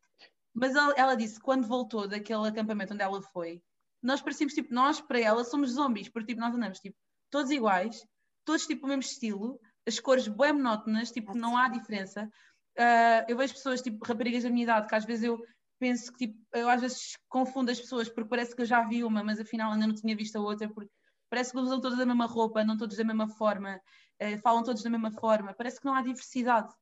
Mas 0.52 0.74
ela, 0.74 0.94
ela 0.96 1.14
disse 1.14 1.37
que 1.37 1.42
quando 1.44 1.66
voltou 1.66 2.09
daquele 2.09 2.48
acampamento 2.48 2.92
onde 2.94 3.02
ela 3.02 3.22
foi, 3.22 3.62
nós 4.02 4.20
parecíamos 4.20 4.54
tipo, 4.54 4.74
nós 4.74 5.00
para 5.00 5.20
ela 5.20 5.44
somos 5.44 5.70
zombies, 5.72 6.09
porque 6.09 6.28
tipo 6.28 6.40
nós 6.40 6.54
andamos 6.54 6.81
tipo 6.81 6.96
todos 7.31 7.50
iguais, 7.52 8.04
todos 8.44 8.66
tipo 8.66 8.87
o 8.87 8.88
mesmo 8.88 9.02
estilo, 9.02 9.61
as 9.88 9.98
cores 9.98 10.29
bem 10.29 10.53
monótonas, 10.53 11.11
tipo 11.11 11.35
não 11.35 11.57
há 11.57 11.68
diferença. 11.68 12.31
Ah, 12.79 13.24
eu 13.29 13.37
vejo 13.37 13.55
pessoas, 13.55 13.83
tipo, 13.83 14.05
raparigas 14.05 14.44
da 14.44 14.51
minha 14.51 14.62
idade, 14.64 14.87
que 14.87 14.94
às 14.94 15.05
vezes 15.05 15.24
eu 15.24 15.42
penso 15.79 16.12
que, 16.12 16.27
tipo, 16.27 16.38
eu 16.53 16.68
às 16.68 16.81
vezes 16.81 17.16
confundo 17.29 17.70
as 17.70 17.81
pessoas 17.81 18.09
porque 18.09 18.29
parece 18.29 18.55
que 18.55 18.62
eu 18.62 18.66
já 18.66 18.83
vi 18.83 19.03
uma, 19.03 19.24
mas 19.24 19.40
afinal 19.40 19.72
ainda 19.72 19.87
não 19.87 19.94
tinha 19.94 20.14
visto 20.16 20.37
a 20.37 20.40
outra, 20.40 20.68
porque 20.68 20.90
parece 21.31 21.53
que 21.53 21.59
usam 21.59 21.81
todas 21.81 21.98
a 22.01 22.07
mesma 22.07 22.27
roupa, 22.27 22.61
andam 22.61 22.77
todos 22.77 22.96
da 22.96 23.05
mesma 23.05 23.29
forma, 23.29 23.81
eh, 24.18 24.38
falam 24.38 24.62
todos 24.62 24.83
da 24.83 24.90
mesma 24.90 25.11
forma, 25.12 25.55
parece 25.55 25.81
que 25.81 25.87
não 25.87 25.94
há 25.94 26.03
diversidade. 26.03 26.72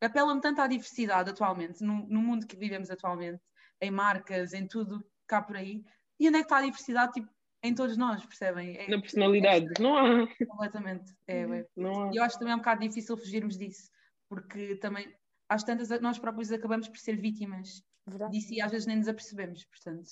Apela-me 0.00 0.40
tanto 0.40 0.60
à 0.60 0.66
diversidade 0.66 1.30
atualmente, 1.30 1.82
no, 1.82 2.06
no 2.08 2.20
mundo 2.20 2.46
que 2.46 2.56
vivemos 2.56 2.90
atualmente, 2.90 3.40
em 3.80 3.90
marcas, 3.90 4.52
em 4.52 4.66
tudo 4.66 5.04
cá 5.26 5.42
por 5.42 5.56
aí. 5.56 5.84
E 6.18 6.28
onde 6.28 6.38
é 6.38 6.40
que 6.40 6.46
está 6.46 6.58
a 6.58 6.62
diversidade, 6.62 7.12
tipo, 7.12 7.30
em 7.66 7.74
todos 7.74 7.96
nós, 7.96 8.24
percebem? 8.24 8.76
É, 8.76 8.88
Na 8.88 9.00
personalidade, 9.00 9.66
não 9.80 9.96
há. 9.96 10.26
completamente. 10.46 11.12
É, 11.26 11.40
é, 11.40 11.66
Não 11.76 12.08
há. 12.08 12.12
e 12.12 12.16
eu 12.16 12.22
acho 12.22 12.38
também 12.38 12.52
é 12.52 12.56
um 12.56 12.60
bocado 12.60 12.80
difícil 12.80 13.16
fugirmos 13.16 13.56
disso, 13.56 13.90
porque 14.28 14.76
também, 14.76 15.12
às 15.48 15.62
tantas, 15.64 15.88
nós 16.00 16.18
próprios 16.18 16.50
acabamos 16.52 16.88
por 16.88 16.98
ser 16.98 17.16
vítimas 17.16 17.82
Verdade? 18.06 18.32
disso 18.32 18.52
e 18.54 18.60
às 18.60 18.70
vezes 18.70 18.86
nem 18.86 18.96
nos 18.96 19.08
apercebemos, 19.08 19.64
portanto, 19.64 20.08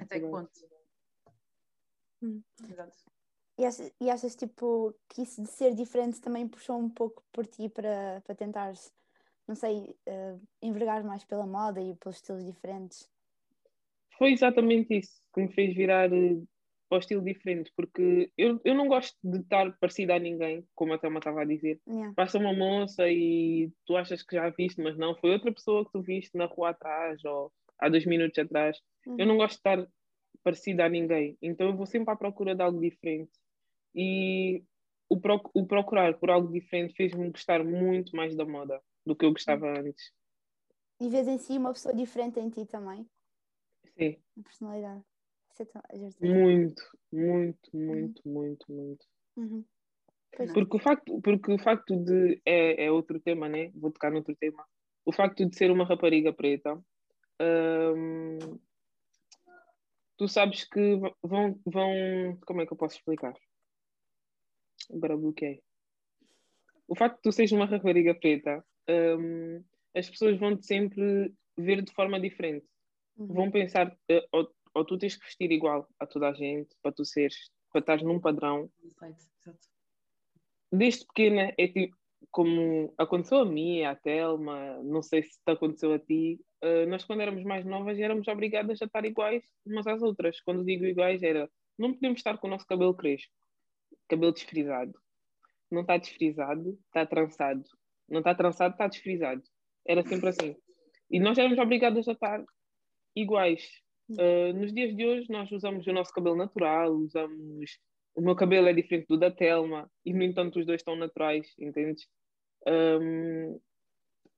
até 0.00 0.20
que 0.20 0.26
ponto? 0.26 0.50
Hum. 2.22 2.42
Exato. 2.68 2.96
E 3.58 3.64
achas, 3.64 3.92
e 4.00 4.10
achas, 4.10 4.36
tipo, 4.36 4.94
que 5.08 5.22
isso 5.22 5.42
de 5.42 5.48
ser 5.48 5.74
diferente 5.74 6.20
também 6.20 6.46
puxou 6.46 6.78
um 6.78 6.88
pouco 6.88 7.24
por 7.32 7.44
ti 7.44 7.68
para, 7.68 8.20
para 8.24 8.34
tentares, 8.34 8.92
não 9.48 9.54
sei, 9.56 9.96
eh, 10.06 10.36
envergar 10.62 11.02
mais 11.02 11.24
pela 11.24 11.44
moda 11.46 11.80
e 11.80 11.94
pelos 11.96 12.16
estilos 12.16 12.44
diferentes? 12.44 13.10
Foi 14.18 14.32
exatamente 14.32 14.98
isso 14.98 15.20
que 15.34 15.40
me 15.42 15.52
fez 15.52 15.74
virar 15.74 16.12
eh, 16.12 16.36
para 16.88 16.96
o 16.96 17.00
estilo 17.00 17.22
diferente, 17.22 17.70
porque 17.76 18.32
eu, 18.36 18.60
eu 18.64 18.74
não 18.74 18.88
gosto 18.88 19.16
de 19.22 19.38
estar 19.40 19.76
parecida 19.78 20.14
a 20.14 20.18
ninguém, 20.18 20.66
como 20.74 20.92
a 20.94 20.98
Thelma 20.98 21.18
estava 21.18 21.42
a 21.42 21.44
dizer. 21.44 21.80
Yeah. 21.86 22.14
Passa 22.14 22.38
uma 22.38 22.52
moça 22.52 23.08
e 23.10 23.70
tu 23.86 23.96
achas 23.96 24.22
que 24.22 24.36
já 24.36 24.48
viste, 24.50 24.82
mas 24.82 24.96
não, 24.96 25.14
foi 25.16 25.30
outra 25.32 25.52
pessoa 25.52 25.84
que 25.84 25.92
tu 25.92 26.00
viste 26.02 26.36
na 26.36 26.46
rua 26.46 26.70
atrás 26.70 27.22
ou 27.24 27.52
há 27.78 27.88
dois 27.88 28.06
minutos 28.06 28.38
atrás. 28.38 28.78
Eu 29.06 29.12
Uhum. 29.12 29.26
não 29.26 29.36
gosto 29.36 29.54
de 29.54 29.58
estar 29.58 29.86
parecida 30.42 30.84
a 30.84 30.88
ninguém, 30.88 31.36
então 31.42 31.68
eu 31.68 31.76
vou 31.76 31.86
sempre 31.86 32.12
à 32.12 32.16
procura 32.16 32.54
de 32.54 32.62
algo 32.62 32.80
diferente. 32.80 33.30
E 33.94 34.62
o, 35.08 35.20
proc- 35.20 35.50
o 35.54 35.66
procurar 35.66 36.14
por 36.18 36.30
algo 36.30 36.50
diferente 36.52 36.94
fez-me 36.94 37.30
gostar 37.30 37.62
muito 37.64 38.14
mais 38.16 38.34
da 38.36 38.44
moda 38.46 38.80
do 39.04 39.14
que 39.16 39.24
eu 39.26 39.32
gostava 39.32 39.66
antes. 39.78 40.12
E 41.00 41.08
vês 41.08 41.28
em 41.28 41.38
si 41.38 41.56
uma 41.58 41.72
pessoa 41.72 41.94
diferente 41.94 42.40
em 42.40 42.48
ti 42.50 42.66
também, 42.66 43.06
Sim, 43.98 44.16
a 44.38 44.42
personalidade. 44.42 45.04
É 45.60 45.64
tão... 45.64 45.82
muito, 46.20 46.82
muito, 47.12 47.76
muito, 47.76 48.28
muito, 48.28 48.72
muito. 48.72 49.06
Uhum. 49.36 49.64
Porque 50.54 50.76
o 50.76 50.78
facto, 50.78 51.20
porque 51.20 51.52
o 51.52 51.58
facto 51.58 51.96
de. 51.96 52.40
É, 52.44 52.84
é 52.84 52.92
outro 52.92 53.18
tema, 53.18 53.48
né? 53.48 53.72
Vou 53.74 53.90
tocar 53.90 54.12
noutro 54.12 54.36
tema. 54.36 54.64
O 55.04 55.12
facto 55.12 55.44
de 55.44 55.56
ser 55.56 55.70
uma 55.70 55.84
rapariga 55.84 56.32
preta, 56.32 56.74
hum, 57.40 58.58
tu 60.16 60.28
sabes 60.28 60.64
que 60.64 60.96
vão, 61.22 61.60
vão. 61.66 62.38
Como 62.46 62.60
é 62.60 62.66
que 62.66 62.72
eu 62.72 62.76
posso 62.76 62.96
explicar? 62.96 63.34
Agora 64.92 65.16
bloqueei. 65.16 65.60
O 66.86 66.94
facto 66.94 67.16
de 67.16 67.22
tu 67.22 67.32
seres 67.32 67.52
uma 67.52 67.66
rapariga 67.66 68.14
preta, 68.14 68.64
hum, 68.88 69.64
as 69.94 70.08
pessoas 70.08 70.38
vão-te 70.38 70.64
sempre 70.66 71.34
ver 71.56 71.82
de 71.82 71.92
forma 71.92 72.20
diferente. 72.20 72.66
Uhum. 73.18 73.26
Vão 73.26 73.50
pensar, 73.50 73.96
eh, 74.08 74.26
ou, 74.32 74.48
ou 74.74 74.84
tu 74.84 74.96
tens 74.96 75.16
que 75.16 75.24
vestir 75.24 75.50
igual 75.50 75.88
a 75.98 76.06
toda 76.06 76.28
a 76.28 76.32
gente, 76.32 76.74
para 76.80 76.92
tu 76.92 77.04
seres, 77.04 77.50
para 77.72 77.80
estares 77.80 78.04
num 78.04 78.20
padrão, 78.20 78.70
desde 80.72 81.06
pequena 81.06 81.52
é 81.58 81.68
tipo 81.68 81.96
como 82.30 82.92
aconteceu 82.98 83.38
a 83.38 83.44
mim, 83.44 83.82
à 83.84 83.94
Telma, 83.94 84.82
não 84.82 85.02
sei 85.02 85.22
se 85.22 85.38
te 85.44 85.50
aconteceu 85.50 85.92
a 85.92 85.98
ti, 85.98 86.40
eh, 86.60 86.86
nós 86.86 87.04
quando 87.04 87.20
éramos 87.22 87.42
mais 87.44 87.64
novas 87.64 87.98
éramos 87.98 88.26
obrigadas 88.28 88.82
a 88.82 88.84
estar 88.84 89.04
iguais 89.04 89.44
umas 89.64 89.86
às 89.86 90.02
outras. 90.02 90.40
Quando 90.40 90.64
digo 90.64 90.84
iguais 90.84 91.22
era, 91.22 91.50
não 91.78 91.94
podemos 91.94 92.18
estar 92.18 92.36
com 92.38 92.46
o 92.46 92.50
nosso 92.50 92.66
cabelo 92.66 92.94
crespo, 92.94 93.32
cabelo 94.08 94.32
desfrisado. 94.32 94.98
Não 95.70 95.82
está 95.82 95.96
desfrisado, 95.96 96.78
está 96.86 97.06
trançado. 97.06 97.64
Não 98.08 98.18
está 98.20 98.34
trançado, 98.34 98.72
está 98.72 98.86
desfrisado. 98.86 99.42
Era 99.86 100.02
sempre 100.02 100.30
assim. 100.30 100.56
E 101.10 101.20
nós 101.20 101.38
éramos 101.38 101.58
obrigadas 101.58 102.08
a 102.08 102.12
estar 102.12 102.44
iguais. 103.20 103.68
Eh, 104.18 104.52
nos 104.54 104.72
dias 104.72 104.96
de 104.96 105.06
hoje 105.06 105.26
nós 105.30 105.50
usamos 105.52 105.86
o 105.86 105.92
nosso 105.92 106.12
cabelo 106.12 106.36
natural, 106.36 106.92
usamos 106.92 107.78
o 108.14 108.20
meu 108.20 108.34
cabelo 108.34 108.66
é 108.68 108.72
diferente 108.72 109.06
do 109.06 109.16
da 109.16 109.30
Telma 109.30 109.88
e 110.04 110.12
no 110.12 110.24
entanto 110.24 110.58
os 110.58 110.66
dois 110.66 110.80
estão 110.80 110.96
naturais, 110.96 111.54
entendes? 111.58 112.08
Hum, 112.66 113.60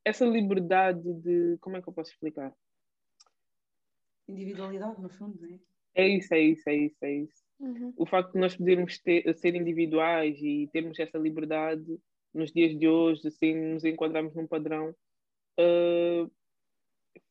essa 0.05 0.27
liberdade 0.27 1.03
de 1.03 1.57
como 1.61 1.77
é 1.77 1.83
que 1.83 1.89
eu 1.89 1.93
posso 1.93 2.11
explicar? 2.11 2.53
Individualidade, 4.29 5.01
no 5.01 5.09
fundo, 5.09 5.41
não 5.41 5.55
é? 5.55 5.59
É 5.95 6.09
isso, 6.09 6.35
é 6.35 6.41
isso, 6.41 6.69
é 6.69 6.77
isso, 6.77 7.05
é 7.05 7.13
isso. 7.15 7.45
Uhum. 7.59 7.93
O 7.97 8.07
facto 8.07 8.33
de 8.33 8.39
nós 8.39 8.57
podermos 8.57 8.99
ter, 8.99 9.35
ser 9.37 9.55
individuais 9.55 10.39
e 10.41 10.69
termos 10.73 10.99
essa 10.99 11.19
liberdade 11.19 11.99
nos 12.33 12.53
dias 12.53 12.79
de 12.79 12.87
hoje, 12.87 13.27
assim, 13.27 13.55
nos 13.55 13.85
enquadrarmos 13.85 14.35
num 14.35 14.47
padrão, 14.47 14.95
uh, 15.59 16.31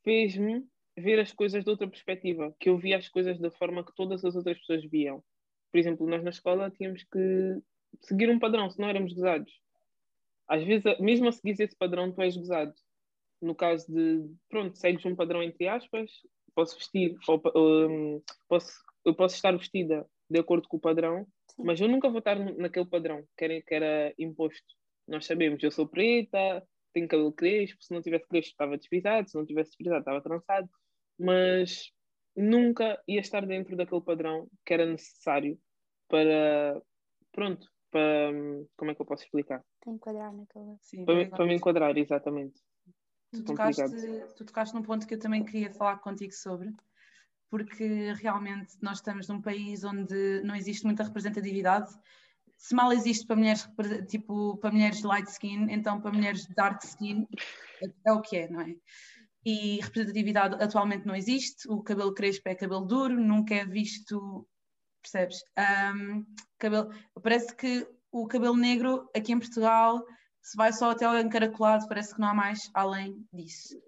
fez-me 0.04 0.66
ver 1.00 1.20
as 1.20 1.32
coisas 1.32 1.64
de 1.64 1.70
outra 1.70 1.88
perspectiva, 1.88 2.56
que 2.60 2.70
eu 2.70 2.78
via 2.78 2.98
as 2.98 3.10
coisas 3.10 3.40
da 3.40 3.52
forma 3.52 3.84
que 3.84 3.96
todas 3.96 4.24
as 4.24 4.36
outras 4.36 4.58
pessoas 4.60 4.84
viam. 4.86 5.24
Por 5.72 5.78
exemplo, 5.80 6.08
nós 6.08 6.24
na 6.24 6.30
escola 6.30 6.72
tínhamos 6.72 7.04
que 7.04 7.62
seguir 8.02 8.30
um 8.30 8.40
padrão, 8.40 8.70
senão 8.70 8.90
éramos 8.90 9.14
gozados. 9.14 9.52
Às 10.48 10.64
vezes, 10.64 11.00
mesmo 11.00 11.28
a 11.28 11.32
seguir 11.32 11.62
esse 11.62 11.76
padrão, 11.76 12.12
tu 12.12 12.22
és 12.22 12.36
gozado. 12.36 12.74
No 13.42 13.56
caso 13.56 13.92
de, 13.92 14.30
pronto, 14.50 14.78
segues 14.78 15.06
um 15.06 15.16
padrão 15.16 15.42
entre 15.44 15.68
aspas, 15.68 16.12
posso 16.54 16.76
vestir, 16.76 17.16
ou, 17.28 17.42
um, 17.56 18.22
posso, 18.48 18.72
eu 19.06 19.14
posso 19.14 19.36
estar 19.36 19.56
vestida 19.56 20.06
de 20.30 20.40
acordo 20.40 20.68
com 20.68 20.78
o 20.78 20.80
padrão, 20.80 21.26
Sim. 21.52 21.64
mas 21.64 21.80
eu 21.80 21.88
nunca 21.88 22.10
vou 22.10 22.20
estar 22.20 22.38
naquele 22.38 22.86
padrão 22.86 23.24
que 23.38 23.46
era, 23.46 23.62
que 23.62 23.74
era 23.74 24.14
imposto. 24.18 24.76
Nós 25.08 25.26
sabemos, 25.26 25.64
eu 25.64 25.72
sou 25.72 25.88
preta, 25.88 26.64
tenho 26.94 27.08
cabelo 27.08 27.32
crespo, 27.32 27.84
se 27.84 27.94
não 27.94 28.02
tivesse 28.02 28.28
crespo 28.28 28.52
estava 28.52 28.78
desfrisado, 28.78 29.30
se 29.30 29.36
não 29.36 29.46
tivesse 29.46 29.72
desfrisado 29.72 30.00
estava 30.00 30.22
trançado, 30.22 30.70
mas 31.20 31.92
nunca 32.36 33.02
ia 33.08 33.20
estar 33.20 33.46
dentro 33.46 33.76
daquele 33.76 34.02
padrão 34.02 34.48
que 34.66 34.74
era 34.74 34.86
necessário 34.86 35.60
para, 36.08 36.82
pronto, 37.32 37.70
para, 37.92 38.32
como 38.78 38.92
é 38.92 38.96
que 38.96 39.02
eu 39.02 39.06
posso 39.06 39.24
explicar? 39.24 39.64
Para 39.82 39.94
enquadrar 39.94 40.34
naquela. 40.34 40.78
Sim, 40.82 41.06
Para, 41.06 41.30
para 41.30 41.46
me 41.46 41.56
enquadrar, 41.56 41.98
exatamente. 41.98 42.62
Tu 43.32 43.44
tocaste, 43.44 43.84
tu 44.36 44.46
tocaste 44.46 44.74
num 44.74 44.82
ponto 44.82 45.06
que 45.06 45.14
eu 45.14 45.20
também 45.20 45.44
queria 45.44 45.72
falar 45.72 45.98
contigo 46.00 46.34
sobre, 46.34 46.74
porque 47.50 48.14
realmente 48.14 48.76
nós 48.82 48.98
estamos 48.98 49.28
num 49.28 49.42
país 49.42 49.84
onde 49.84 50.42
não 50.44 50.56
existe 50.56 50.86
muita 50.86 51.04
representatividade. 51.04 51.92
Se 52.58 52.74
mal 52.74 52.92
existe 52.92 53.26
para 53.28 53.36
mulheres, 53.36 53.70
tipo, 54.08 54.58
para 54.58 54.72
mulheres 54.72 55.04
light 55.04 55.28
skin, 55.28 55.68
então 55.70 56.02
para 56.02 56.12
mulheres 56.12 56.48
dark 56.48 56.84
skin 56.84 57.28
é 58.06 58.12
o 58.12 58.22
que 58.22 58.38
é, 58.38 58.50
não 58.50 58.62
é? 58.62 58.76
E 59.46 59.80
representatividade 59.82 60.62
atualmente 60.62 61.06
não 61.06 61.16
existe, 61.16 61.68
o 61.70 61.82
cabelo 61.82 62.14
crespo 62.14 62.50
é 62.50 62.56
cabelo 62.56 62.86
duro, 62.86 63.20
nunca 63.20 63.56
é 63.56 63.66
visto, 63.66 64.48
percebes? 65.02 65.38
Ahm, 65.56 66.26
cabelo, 66.58 66.90
parece 67.24 67.56
que 67.56 67.88
o 68.12 68.28
cabelo 68.28 68.58
negro 68.58 69.10
aqui 69.16 69.32
em 69.32 69.40
Portugal 69.40 70.04
se 70.42 70.58
vai 70.58 70.74
só 70.74 70.92
até 70.92 71.06
ao 71.06 71.18
encaracolado, 71.18 71.88
parece 71.88 72.14
que 72.14 72.20
não 72.20 72.30
há 72.30 72.34
mais 72.34 72.70
além 72.74 73.26
disso. 73.32 73.80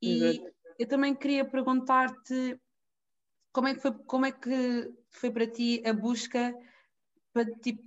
E 0.00 0.10
Exato. 0.10 0.54
eu 0.78 0.88
também 0.88 1.14
queria 1.14 1.44
perguntar-te 1.44 2.58
como 3.52 3.68
é 3.68 3.74
que 3.74 3.80
foi, 3.80 3.92
como 4.04 4.26
é 4.26 4.32
que 4.32 4.92
foi 5.10 5.30
para 5.30 5.46
ti 5.46 5.82
a 5.86 5.92
busca 5.92 6.54
para, 7.32 7.44
tipo, 7.60 7.82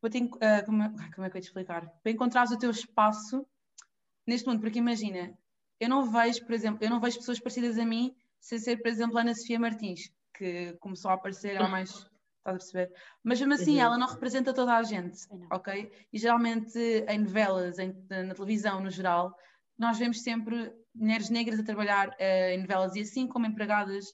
para 0.00 0.10
te, 0.10 0.22
uh, 0.24 0.66
como, 0.66 0.82
é, 0.82 0.88
como 1.14 1.26
é 1.26 1.30
que 1.30 1.36
eu 1.36 1.38
ia 1.38 1.40
te 1.40 1.46
explicar? 1.46 1.88
Para 2.02 2.12
encontrares 2.12 2.50
o 2.50 2.58
teu 2.58 2.70
espaço 2.70 3.46
neste 4.26 4.48
mundo, 4.48 4.60
porque 4.60 4.78
imagina, 4.78 5.36
eu 5.80 5.88
não 5.88 6.10
vejo, 6.10 6.44
por 6.44 6.52
exemplo, 6.52 6.84
eu 6.84 6.90
não 6.90 7.00
vejo 7.00 7.18
pessoas 7.18 7.40
parecidas 7.40 7.78
a 7.78 7.84
mim 7.84 8.14
sem 8.38 8.58
ser, 8.58 8.76
por 8.76 8.88
exemplo, 8.88 9.18
a 9.18 9.22
Ana 9.22 9.34
Sofia 9.34 9.58
Martins, 9.58 10.10
que 10.36 10.74
começou 10.80 11.10
a 11.10 11.14
aparecer 11.14 11.60
há 11.60 11.68
mais. 11.68 11.90
Estás 11.90 12.08
a 12.44 12.52
perceber? 12.52 12.92
Mas 13.22 13.38
mesmo 13.38 13.54
assim, 13.54 13.76
uhum. 13.76 13.82
ela 13.82 13.98
não 13.98 14.06
representa 14.06 14.54
toda 14.54 14.74
a 14.74 14.82
gente, 14.82 15.18
ok? 15.50 15.92
E 16.10 16.18
geralmente 16.18 16.78
em 17.06 17.18
novelas, 17.18 17.78
em, 17.78 17.94
na 18.08 18.34
televisão 18.34 18.80
no 18.80 18.90
geral, 18.90 19.34
nós 19.78 19.98
vemos 19.98 20.22
sempre 20.22 20.72
mulheres 20.94 21.28
negras 21.28 21.60
a 21.60 21.64
trabalhar 21.64 22.08
uh, 22.08 22.50
em 22.52 22.60
novelas 22.60 22.96
e 22.96 23.00
assim 23.00 23.26
como 23.26 23.46
empregadas, 23.46 24.06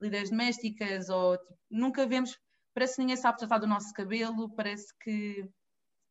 líderes 0.00 0.30
domésticas, 0.30 1.10
ou 1.10 1.36
tipo, 1.36 1.58
nunca 1.70 2.06
vemos, 2.06 2.38
parece 2.74 2.96
que 2.96 3.02
ninguém 3.02 3.16
sabe 3.16 3.38
tratar 3.38 3.58
do 3.58 3.66
nosso 3.66 3.92
cabelo, 3.92 4.54
parece 4.54 4.86
que. 5.00 5.46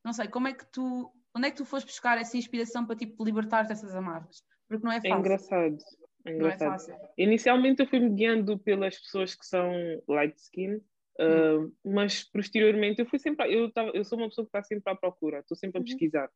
Não 0.03 0.13
sei, 0.13 0.27
como 0.27 0.47
é 0.47 0.53
que 0.53 0.65
tu. 0.71 1.11
Onde 1.35 1.47
é 1.47 1.51
que 1.51 1.57
tu 1.57 1.65
foste 1.65 1.87
buscar 1.87 2.19
essa 2.19 2.37
inspiração 2.37 2.85
para 2.85 2.95
tipo, 2.95 3.25
libertar 3.25 3.63
dessas 3.63 3.95
amarras? 3.95 4.43
Porque 4.73 4.85
não 4.85 4.91
é, 4.91 4.97
é 4.97 5.01
fácil. 5.01 5.13
É 5.13 5.19
engraçado. 5.19 5.77
É 6.25 6.31
engraçado. 6.31 6.91
É 6.91 7.23
Inicialmente 7.23 7.81
eu 7.81 7.87
fui-me 7.87 8.09
guiando 8.09 8.57
pelas 8.57 8.97
pessoas 8.99 9.35
que 9.35 9.45
são 9.45 9.71
light 10.07 10.35
skin, 10.37 10.75
uh, 10.75 11.71
mas 11.83 12.23
posteriormente 12.23 12.99
eu 12.99 13.05
fui 13.05 13.19
sempre. 13.19 13.53
Eu, 13.53 13.71
tava, 13.71 13.91
eu 13.93 14.03
sou 14.03 14.17
uma 14.17 14.29
pessoa 14.29 14.45
que 14.45 14.49
está 14.49 14.63
sempre 14.63 14.91
à 14.91 14.95
procura, 14.95 15.39
estou 15.39 15.55
sempre 15.55 15.77
a 15.77 15.81
uhum. 15.81 15.85
pesquisar. 15.85 16.29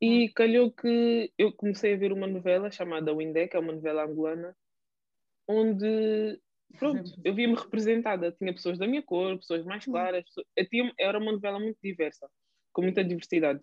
E 0.00 0.22
uhum. 0.24 0.32
calhou 0.34 0.72
que 0.72 1.32
eu 1.36 1.52
comecei 1.52 1.92
a 1.94 1.96
ver 1.96 2.12
uma 2.12 2.26
novela 2.26 2.70
chamada 2.70 3.14
Windé, 3.14 3.48
que 3.48 3.56
é 3.56 3.60
uma 3.60 3.72
novela 3.72 4.04
angolana, 4.04 4.56
onde 5.46 6.40
pronto, 6.78 7.12
eu 7.24 7.34
via-me 7.34 7.54
representada. 7.54 8.32
Tinha 8.32 8.54
pessoas 8.54 8.78
da 8.78 8.86
minha 8.86 9.02
cor, 9.02 9.36
pessoas 9.36 9.64
mais 9.64 9.86
uhum. 9.86 9.92
claras. 9.92 10.24
Pessoas... 10.24 10.46
Tinha, 10.70 10.92
era 10.98 11.18
uma 11.18 11.32
novela 11.32 11.58
muito 11.58 11.78
diversa, 11.82 12.26
com 12.72 12.82
muita 12.82 13.04
diversidade. 13.04 13.60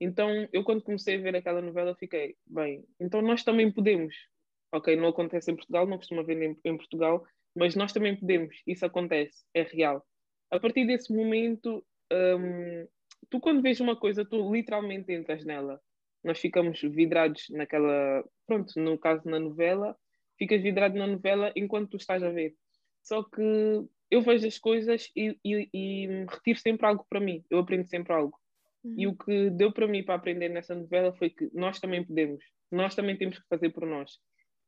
Então, 0.00 0.48
eu 0.52 0.64
quando 0.64 0.82
comecei 0.82 1.16
a 1.16 1.20
ver 1.20 1.36
aquela 1.36 1.60
novela, 1.60 1.94
fiquei, 1.94 2.34
bem, 2.46 2.84
então 2.98 3.20
nós 3.20 3.44
também 3.44 3.70
podemos. 3.70 4.14
Ok, 4.72 4.96
não 4.96 5.08
acontece 5.08 5.50
em 5.50 5.56
Portugal, 5.56 5.86
não 5.86 5.98
costuma 5.98 6.22
ver 6.22 6.40
em, 6.40 6.58
em 6.64 6.76
Portugal, 6.76 7.24
mas 7.54 7.74
nós 7.74 7.92
também 7.92 8.16
podemos. 8.16 8.56
Isso 8.66 8.86
acontece, 8.86 9.44
é 9.52 9.62
real. 9.62 10.04
A 10.50 10.58
partir 10.58 10.86
desse 10.86 11.12
momento, 11.12 11.84
hum, 12.12 12.86
tu 13.28 13.40
quando 13.40 13.62
vês 13.62 13.80
uma 13.80 13.96
coisa, 13.96 14.24
tu 14.24 14.52
literalmente 14.52 15.12
entras 15.12 15.44
nela. 15.44 15.80
Nós 16.24 16.38
ficamos 16.38 16.80
vidrados 16.80 17.46
naquela, 17.50 18.24
pronto, 18.46 18.72
no 18.80 18.98
caso 18.98 19.28
na 19.28 19.38
novela, 19.38 19.96
ficas 20.38 20.62
vidrado 20.62 20.96
na 20.96 21.06
novela 21.06 21.52
enquanto 21.56 21.90
tu 21.90 21.96
estás 21.96 22.22
a 22.22 22.30
ver. 22.30 22.54
Só 23.02 23.22
que 23.22 23.42
eu 24.10 24.22
vejo 24.22 24.46
as 24.46 24.58
coisas 24.58 25.10
e, 25.16 25.38
e, 25.44 25.68
e 25.72 26.06
retiro 26.28 26.58
sempre 26.58 26.86
algo 26.86 27.06
para 27.08 27.20
mim, 27.20 27.44
eu 27.50 27.58
aprendo 27.58 27.86
sempre 27.86 28.12
algo. 28.12 28.38
Uhum. 28.84 28.94
E 28.96 29.06
o 29.06 29.14
que 29.14 29.50
deu 29.50 29.72
para 29.72 29.86
mim 29.86 30.02
para 30.02 30.14
aprender 30.14 30.48
nessa 30.48 30.74
novela 30.74 31.12
foi 31.12 31.30
que 31.30 31.50
nós 31.52 31.78
também 31.78 32.04
podemos, 32.04 32.42
nós 32.70 32.94
também 32.94 33.16
temos 33.16 33.38
que 33.38 33.48
fazer 33.48 33.70
por 33.70 33.86
nós. 33.86 34.18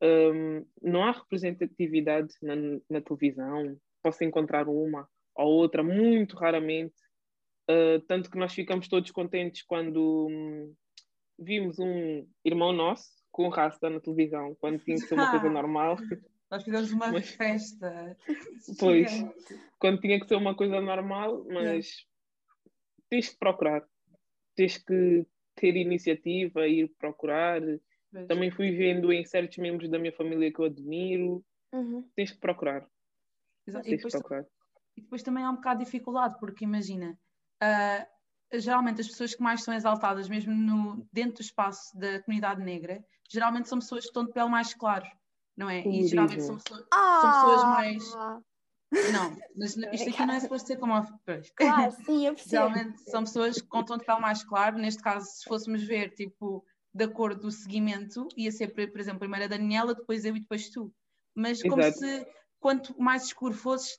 Um, 0.03 0.67
não 0.83 1.05
há 1.05 1.13
representatividade 1.13 2.35
na, 2.43 2.55
na, 2.91 3.01
televisão, 3.01 3.77
posso 4.03 4.25
encontrar 4.25 4.69
uma 4.69 5.09
ou 5.35 5.47
outra, 5.47 5.83
muito 5.83 6.37
raramente, 6.37 6.95
uh, 7.71 8.01
tanto 8.07 8.31
que 8.31 8.37
nós 8.37 8.53
ficamos 8.53 8.89
todos 8.89 9.11
contentes 9.13 9.63
quando 9.63 10.27
um, 10.29 10.75
vimos 11.39 11.79
um 11.79 12.27
irmão 12.45 12.73
nosso 12.73 13.11
com 13.31 13.49
raça 13.49 13.89
na 13.89 14.01
televisão, 14.01 14.55
quando 14.61 14.79
tinha 14.81 14.97
que 14.97 15.07
ser 15.07 15.15
uma 15.15 15.31
coisa 15.31 15.49
normal. 15.51 15.97
Nós 16.51 16.65
fizemos 16.65 16.93
uma 16.93 17.11
mas, 17.11 17.31
festa. 17.31 18.17
Pois, 18.79 19.11
quando 19.79 20.01
tinha 20.01 20.21
que 20.21 20.29
ser 20.29 20.35
uma 20.35 20.55
coisa 20.55 20.81
normal, 20.81 21.45
mas 21.49 22.05
tens 23.09 23.31
que 23.31 23.39
procurar 23.39 23.83
tens 24.55 24.79
que 24.79 25.27
ter 25.55 25.77
iniciativa, 25.77 26.67
ir 26.67 26.89
procurar. 26.99 27.61
Mas... 28.13 28.27
Também 28.27 28.51
fui 28.51 28.71
vendo 28.73 29.13
em 29.13 29.25
certos 29.25 29.59
membros 29.59 29.89
da 29.91 29.99
minha 29.99 30.13
família 30.13 30.53
que 30.53 30.61
eu 30.61 30.67
admiro. 30.67 31.45
Uhum. 31.73 32.09
Tens 32.15 32.31
que 32.31 32.39
procurar. 32.39 32.87
Exato. 33.67 33.85
Tens 33.85 33.95
e, 33.95 33.97
depois, 33.97 34.13
procurar. 34.13 34.47
e 34.97 35.01
depois 35.01 35.23
também 35.23 35.45
há 35.45 35.51
um 35.51 35.57
bocado 35.57 35.79
de 35.79 35.85
dificuldade, 35.85 36.37
porque 36.39 36.65
imagina, 36.65 37.19
uh, 37.63 38.59
geralmente 38.59 39.01
as 39.01 39.09
pessoas 39.09 39.35
que 39.35 39.43
mais 39.43 39.63
são 39.63 39.73
exaltadas, 39.73 40.29
mesmo 40.29 40.55
no, 40.55 41.07
dentro 41.13 41.37
do 41.37 41.41
espaço 41.41 41.97
da 41.99 42.23
comunidade 42.23 42.63
negra, 42.63 43.03
geralmente 43.31 43.69
são 43.69 43.79
pessoas 43.79 44.03
que 44.03 44.09
estão 44.09 44.25
de 44.27 44.33
pele 44.33 44.51
mais 44.51 44.75
claro, 44.75 45.07
não 45.57 45.71
é? 45.71 45.87
E 45.87 46.07
geralmente 46.07 46.43
são, 46.43 46.59
pessoas, 46.59 46.85
ah! 46.93 47.21
são 47.21 47.31
pessoas 47.31 47.65
mais 47.65 48.15
não, 49.13 49.37
mas 49.57 49.75
isto 49.93 50.11
aqui 50.11 50.27
não 50.27 50.35
é 50.35 50.41
suposto 50.41 50.69
ser 50.69 50.77
como 50.77 51.03
pois. 51.25 51.51
Claro, 51.57 51.93
sim, 52.05 52.27
eu 52.27 52.35
percebo. 52.35 52.51
Geralmente 52.51 53.11
são 53.11 53.25
pessoas 53.25 53.61
com 53.63 53.85
tom 53.85 53.97
de 53.97 54.05
pele 54.05 54.21
mais 54.21 54.45
claro, 54.45 54.77
neste 54.77 55.03
caso, 55.03 55.27
se 55.27 55.45
fôssemos 55.45 55.83
ver, 55.83 56.11
tipo, 56.11 56.65
da 56.95 57.09
cor 57.09 57.35
do 57.35 57.51
seguimento, 57.51 58.29
ia 58.37 58.53
ser, 58.53 58.69
por 58.69 59.01
exemplo, 59.01 59.21
primeiro 59.21 59.47
a 59.47 59.49
Daniela, 59.49 59.95
depois 59.95 60.25
eu 60.25 60.37
e 60.37 60.41
depois 60.41 60.69
tu. 60.69 60.93
Mas 61.35 61.63
como 61.63 61.81
Exato. 61.81 61.99
se 61.99 62.27
quanto 62.61 63.01
mais 63.01 63.25
escuro 63.25 63.55
fosses, 63.55 63.99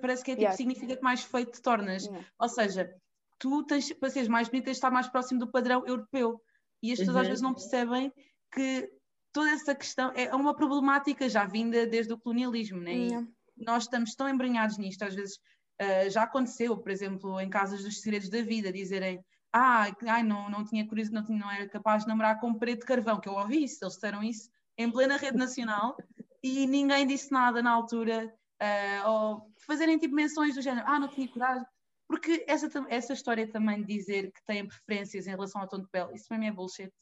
parece 0.00 0.24
que 0.24 0.30
é 0.30 0.34
tipo, 0.34 0.42
yeah. 0.42 0.56
significa 0.56 0.96
que 0.96 1.02
mais 1.02 1.22
feito 1.22 1.52
te 1.52 1.62
tornas. 1.62 2.04
Yeah. 2.04 2.26
Ou 2.40 2.48
seja, 2.48 2.90
tu 3.38 3.62
tens, 3.64 3.92
para 3.92 4.08
seres 4.08 4.28
mais 4.28 4.48
bonita, 4.48 4.70
estar 4.70 4.90
mais 4.90 5.08
próximo 5.08 5.40
do 5.40 5.50
padrão 5.50 5.86
europeu. 5.86 6.40
E 6.82 6.90
as 6.90 6.98
pessoas 6.98 7.16
uhum. 7.16 7.22
às 7.22 7.28
vezes 7.28 7.42
não 7.42 7.54
percebem 7.54 8.12
que 8.50 8.90
toda 9.30 9.50
essa 9.50 9.74
questão 9.74 10.10
é 10.16 10.34
uma 10.34 10.54
problemática 10.54 11.28
já 11.28 11.44
vinda 11.44 11.86
desde 11.86 12.14
o 12.14 12.18
colonialismo, 12.18 12.80
né? 12.80 12.94
Yeah 12.94 13.26
nós 13.56 13.84
estamos 13.84 14.14
tão 14.14 14.28
embranhados 14.28 14.78
nisto, 14.78 15.02
às 15.02 15.14
vezes 15.14 15.36
uh, 15.80 16.10
já 16.10 16.22
aconteceu, 16.22 16.76
por 16.76 16.90
exemplo, 16.90 17.40
em 17.40 17.50
casas 17.50 17.82
dos 17.82 18.00
segredos 18.00 18.28
da 18.28 18.42
vida, 18.42 18.72
dizerem 18.72 19.24
ah, 19.52 19.86
ai, 20.08 20.22
não, 20.22 20.48
não 20.48 20.64
tinha 20.64 20.86
curiosidade, 20.88 21.30
não, 21.30 21.38
não 21.38 21.50
era 21.50 21.68
capaz 21.68 22.02
de 22.02 22.08
namorar 22.08 22.40
com 22.40 22.54
parede 22.54 22.80
de 22.80 22.86
carvão, 22.86 23.20
que 23.20 23.28
eu 23.28 23.34
ouvi 23.34 23.64
isso, 23.64 23.84
eles 23.84 23.94
disseram 23.94 24.22
isso 24.22 24.50
em 24.78 24.90
plena 24.90 25.18
rede 25.18 25.36
nacional 25.36 25.94
e 26.42 26.66
ninguém 26.66 27.06
disse 27.06 27.30
nada 27.30 27.62
na 27.62 27.70
altura, 27.70 28.34
uh, 28.62 29.08
ou 29.08 29.52
fazerem 29.66 29.98
tipo 29.98 30.14
menções 30.14 30.54
do 30.54 30.62
género, 30.62 30.86
ah, 30.88 30.98
não 30.98 31.08
tinha 31.08 31.28
coragem, 31.28 31.66
porque 32.08 32.44
essa, 32.48 32.68
essa 32.88 33.12
história 33.12 33.46
também 33.50 33.82
de 33.82 33.94
dizer 33.94 34.32
que 34.32 34.44
têm 34.46 34.66
preferências 34.66 35.26
em 35.26 35.30
relação 35.30 35.60
ao 35.60 35.68
tom 35.68 35.80
de 35.80 35.88
pele, 35.88 36.14
isso 36.14 36.26
para 36.28 36.38
mim 36.38 36.46
é 36.46 36.52
bullshit. 36.52 36.92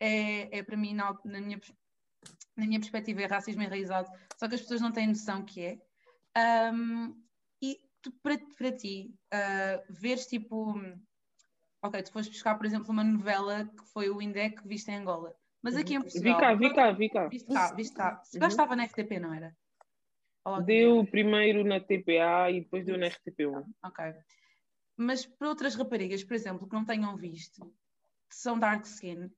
É, 0.00 0.58
é 0.58 0.62
para 0.62 0.76
mim, 0.76 0.92
na, 0.92 1.16
na 1.24 1.40
minha 1.40 1.58
na 2.56 2.66
minha 2.66 2.78
perspectiva, 2.78 3.22
é 3.22 3.26
racismo 3.26 3.62
enraizado, 3.62 4.08
só 4.36 4.48
que 4.48 4.54
as 4.54 4.60
pessoas 4.60 4.80
não 4.80 4.92
têm 4.92 5.08
noção 5.08 5.44
que 5.44 5.60
é. 5.62 6.72
Um, 6.72 7.14
e 7.62 7.80
tu, 8.02 8.12
para, 8.22 8.38
para 8.56 8.72
ti, 8.72 9.14
uh, 9.32 9.92
veres 9.92 10.26
tipo. 10.26 10.74
Ok, 11.82 12.02
tu 12.02 12.12
foste 12.12 12.30
buscar, 12.30 12.56
por 12.56 12.66
exemplo, 12.66 12.90
uma 12.90 13.04
novela 13.04 13.66
que 13.66 13.84
foi 13.92 14.08
o 14.08 14.22
Indec 14.22 14.62
que 14.62 14.68
viste 14.68 14.90
em 14.90 14.96
Angola. 14.96 15.34
Mas 15.62 15.76
aqui 15.76 15.94
em 15.94 16.00
Portugal. 16.00 16.34
Vi 16.34 16.40
cá, 16.40 16.54
vi 16.54 16.74
cá, 16.74 16.92
vi 16.92 17.08
cá. 17.08 17.28
Viste 17.28 17.52
cá, 17.52 17.74
viste 17.74 17.94
cá. 17.94 18.20
Se 18.24 18.38
uhum. 18.38 18.46
estava 18.46 18.76
na 18.76 18.84
RTP, 18.84 19.18
não 19.20 19.32
era? 19.32 19.54
Deu 20.64 21.06
primeiro 21.06 21.64
na 21.64 21.80
TPA 21.80 22.50
e 22.50 22.60
depois 22.60 22.84
deu 22.84 22.98
na 22.98 23.06
RTP1. 23.06 23.64
Ok. 23.82 24.04
Mas 24.96 25.24
para 25.24 25.48
outras 25.48 25.74
raparigas, 25.74 26.22
por 26.22 26.34
exemplo, 26.34 26.68
que 26.68 26.74
não 26.74 26.84
tenham 26.84 27.16
visto, 27.16 27.64
que 28.28 28.36
são 28.36 28.58
dark 28.58 28.84
skin, 28.84 29.30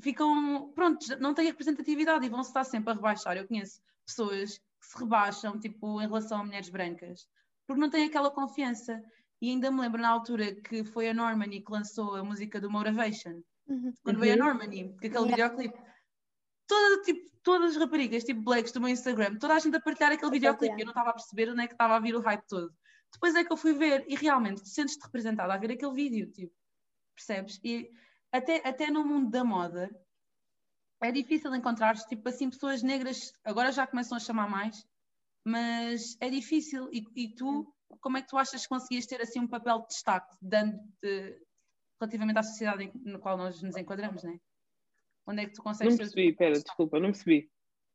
ficam, 0.00 0.72
pronto, 0.74 1.04
não 1.20 1.34
têm 1.34 1.46
representatividade 1.46 2.24
e 2.24 2.28
vão-se 2.28 2.50
estar 2.50 2.64
sempre 2.64 2.92
a 2.92 2.94
rebaixar. 2.94 3.36
Eu 3.36 3.46
conheço 3.46 3.80
pessoas 4.06 4.58
que 4.58 4.86
se 4.86 4.98
rebaixam, 4.98 5.58
tipo, 5.58 6.00
em 6.00 6.06
relação 6.06 6.40
a 6.40 6.44
mulheres 6.44 6.68
brancas, 6.68 7.26
porque 7.66 7.80
não 7.80 7.90
têm 7.90 8.06
aquela 8.06 8.30
confiança. 8.30 9.02
E 9.40 9.50
ainda 9.50 9.70
me 9.70 9.80
lembro 9.80 10.00
na 10.00 10.08
altura 10.08 10.54
que 10.54 10.84
foi 10.84 11.08
a 11.08 11.14
Normani 11.14 11.60
que 11.60 11.70
lançou 11.70 12.14
a 12.14 12.24
música 12.24 12.60
do 12.60 12.70
Motivation. 12.70 13.42
Uhum. 13.66 13.92
Quando 14.02 14.20
veio 14.20 14.34
a. 14.34 14.36
Normani, 14.36 14.94
que 15.00 15.06
aquele 15.06 15.24
yeah. 15.24 15.48
videoclipe. 15.48 15.78
Toda, 16.66 17.02
tipo, 17.02 17.30
todas 17.42 17.72
as 17.72 17.76
raparigas, 17.76 18.24
tipo 18.24 18.40
blacks 18.40 18.72
do 18.72 18.80
meu 18.80 18.88
Instagram, 18.88 19.36
toda 19.36 19.54
a 19.54 19.58
gente 19.58 19.76
a 19.76 19.80
partilhar 19.80 20.12
aquele 20.12 20.30
videoclipe. 20.30 20.80
Eu 20.80 20.86
não 20.86 20.92
estava 20.92 21.10
a 21.10 21.12
perceber 21.12 21.50
onde 21.50 21.62
é 21.62 21.66
que 21.66 21.74
estava 21.74 21.96
a 21.96 22.00
vir 22.00 22.16
o 22.16 22.20
hype 22.20 22.42
todo. 22.48 22.72
Depois 23.12 23.34
é 23.34 23.44
que 23.44 23.52
eu 23.52 23.56
fui 23.56 23.74
ver 23.74 24.04
e 24.08 24.16
realmente 24.16 24.66
sentes-te 24.68 25.02
representada 25.04 25.52
a 25.52 25.58
ver 25.58 25.72
aquele 25.72 25.92
vídeo, 25.92 26.26
tipo, 26.32 26.52
percebes? 27.14 27.60
E 27.62 27.90
até, 28.34 28.68
até 28.68 28.90
no 28.90 29.04
mundo 29.04 29.30
da 29.30 29.44
moda, 29.44 29.88
é 31.00 31.12
difícil 31.12 31.54
encontrar 31.54 31.94
tipo 31.94 32.28
assim 32.28 32.50
pessoas 32.50 32.82
negras, 32.82 33.32
agora 33.44 33.70
já 33.70 33.86
começam 33.86 34.16
a 34.16 34.20
chamar 34.20 34.50
mais, 34.50 34.84
mas 35.44 36.16
é 36.20 36.28
difícil. 36.28 36.88
E, 36.92 37.04
e 37.14 37.34
tu, 37.34 37.72
como 38.00 38.16
é 38.16 38.22
que 38.22 38.28
tu 38.28 38.36
achas 38.36 38.62
que 38.62 38.68
conseguias 38.68 39.06
ter 39.06 39.20
assim 39.22 39.38
um 39.38 39.46
papel 39.46 39.82
de 39.82 39.88
destaque 39.88 40.36
dando 40.42 40.76
de, 41.00 41.40
relativamente 42.00 42.38
à 42.38 42.42
sociedade 42.42 42.90
na 43.04 43.20
qual 43.20 43.36
nós 43.36 43.62
nos 43.62 43.76
enquadramos, 43.76 44.24
né? 44.24 44.40
Onde 45.26 45.42
é 45.42 45.46
que 45.46 45.52
tu 45.52 45.62
consegues 45.62 45.94
Não 45.94 45.98
percebi, 45.98 46.32
pera, 46.32 46.60
desculpa, 46.60 46.98
não 46.98 47.12
percebi. 47.12 47.48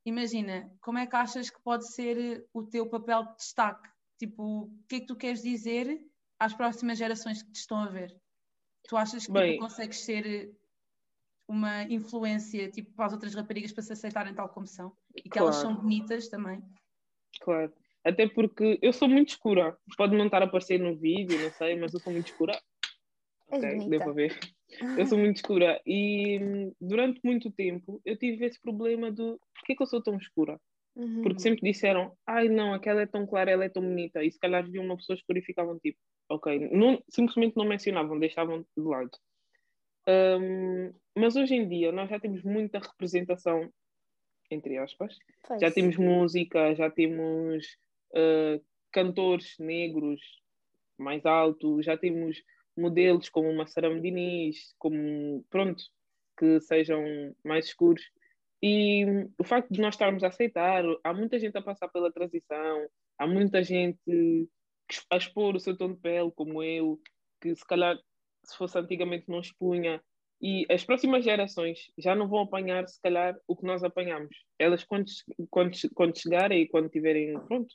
Imagina, 0.06 0.72
como 0.80 1.00
é 1.00 1.06
que 1.06 1.16
achas 1.18 1.50
que 1.50 1.62
pode 1.62 1.92
ser 1.92 2.48
o 2.54 2.64
teu 2.64 2.90
papel 2.90 3.26
de 3.26 3.36
destaque? 3.36 3.90
Tipo, 4.18 4.44
o 4.64 4.84
que 4.88 4.96
é 4.96 5.00
que 5.02 5.06
tu 5.06 5.18
queres 5.18 5.42
dizer 5.42 6.02
às 6.40 6.54
próximas 6.54 6.98
gerações 6.98 7.44
que 7.44 7.52
te 7.52 7.58
estão 7.58 7.80
a 7.80 7.90
ver? 7.90 8.18
Tu 8.88 8.98
achas 8.98 9.26
que 9.26 9.32
Bem, 9.32 9.58
tu 9.58 9.60
consegues 9.60 10.00
ser 10.00 10.26
eh, 10.26 10.50
uma 11.48 11.84
influência 11.84 12.70
tipo, 12.70 12.92
para 12.94 13.08
as 13.08 13.14
outras 13.14 13.34
raparigas 13.36 13.72
para 13.72 13.84
se 13.84 13.94
aceitarem 13.94 14.34
tal 14.34 14.50
como 14.50 14.68
são? 14.68 14.96
E 15.16 15.24
que 15.24 15.30
claro. 15.30 15.48
elas 15.48 15.56
são 15.58 15.76
bonitas 15.76 16.28
também? 16.28 16.64
Claro. 17.42 17.74
Até 18.04 18.28
porque 18.28 18.80
eu 18.82 18.94
sou 18.94 19.08
muito 19.08 19.30
escura. 19.30 19.78
Pode 19.98 20.16
não 20.16 20.26
estar 20.26 20.42
a 20.42 20.46
aparecer 20.46 20.80
no 20.80 20.98
vídeo, 20.98 21.42
não 21.42 21.52
sei, 21.52 21.76
mas 21.76 21.94
eu 21.94 22.00
sou 22.00 22.14
muito 22.14 22.32
escura. 22.32 22.54
És 23.52 23.64
Ok, 23.64 23.70
bonita. 23.70 23.90
deu 23.90 24.00
para 24.00 24.14
ver. 24.14 24.40
Eu 24.98 25.06
sou 25.06 25.18
muito 25.18 25.38
escura. 25.38 25.82
E 25.86 26.40
hum, 26.40 26.76
durante 26.80 27.20
muito 27.24 27.52
tempo 27.52 28.02
eu 28.06 28.18
tive 28.18 28.46
esse 28.46 28.62
problema 28.62 29.12
do 29.12 29.40
porquê 29.54 29.76
que 29.76 29.84
eu 29.84 29.88
sou 29.88 30.02
tão 30.02 30.18
escura? 30.18 30.60
Uhum. 30.96 31.22
Porque 31.22 31.40
sempre 31.40 31.62
disseram, 31.62 32.16
ai 32.26 32.48
não, 32.50 32.74
aquela 32.74 33.02
é 33.02 33.06
tão 33.06 33.26
clara, 33.26 33.52
ela 33.52 33.66
é 33.66 33.70
tão 33.70 33.84
bonita. 33.84 34.24
E 34.24 34.32
se 34.32 34.40
calhar 34.40 34.70
viam 34.70 34.86
uma 34.86 34.98
pessoa 34.98 35.16
escura 35.16 35.40
e 35.40 35.44
ficavam 35.44 35.80
tipo, 35.80 35.98
ok. 36.30 36.70
Não, 36.72 37.04
simplesmente 37.10 37.58
não 37.58 37.66
mencionavam, 37.66 38.20
deixavam 38.20 38.66
de 38.78 38.84
lado. 38.84 39.12
Hum, 40.08 40.94
mas 41.16 41.36
hoje 41.36 41.56
em 41.56 41.68
dia 41.68 41.92
nós 41.92 42.10
já 42.10 42.20
temos 42.20 42.44
muita 42.44 42.80
representação, 42.80 43.72
entre 44.50 44.78
aspas. 44.78 45.18
Pois. 45.48 45.62
Já 45.62 45.72
temos 45.72 45.98
música, 45.98 46.74
já 46.76 46.90
temos 46.90 47.78
uh, 48.14 48.64
cantores 48.92 49.56
negros 49.60 50.22
mais 50.98 51.26
altos, 51.26 51.86
já 51.86 51.98
temos 51.98 52.42
modelos 52.78 53.30
como 53.30 53.50
uma 53.50 53.68
Sara 53.68 53.94
Diniz, 54.00 54.74
como, 54.78 55.44
pronto, 55.50 55.84
que 56.38 56.60
sejam 56.62 57.04
mais 57.44 57.66
escuros. 57.66 58.04
E 58.62 59.06
o 59.38 59.44
facto 59.44 59.72
de 59.72 59.80
nós 59.80 59.96
estarmos 59.96 60.24
a 60.24 60.28
aceitar, 60.28 60.84
há 61.04 61.14
muita 61.14 61.40
gente 61.40 61.58
a 61.58 61.62
passar 61.62 61.88
pela 61.88 62.12
transição, 62.12 62.88
há 63.18 63.26
muita 63.26 63.64
gente 63.64 64.50
a 65.10 65.18
expor 65.18 65.56
o 65.56 65.60
seu 65.60 65.78
tom 65.78 65.94
de 65.94 66.00
pele, 66.00 66.32
como 66.32 66.64
eu, 66.64 67.00
que 67.42 67.56
se 67.56 67.66
calhar, 67.66 67.98
se 68.44 68.58
fosse 68.58 68.78
antigamente, 68.78 69.30
não 69.30 69.40
expunha. 69.40 70.02
E 70.42 70.66
as 70.72 70.84
próximas 70.86 71.24
gerações 71.24 71.92
já 71.98 72.16
não 72.16 72.28
vão 72.28 72.40
apanhar, 72.42 72.88
se 72.88 73.02
calhar, 73.02 73.38
o 73.48 73.56
que 73.56 73.66
nós 73.66 73.84
apanhamos. 73.84 74.36
Elas, 74.58 74.84
quando, 74.84 75.06
quando, 75.50 75.72
quando 75.94 76.18
chegarem 76.18 76.62
e 76.62 76.68
quando 76.68 76.90
tiverem, 76.90 77.38
pronto, 77.46 77.74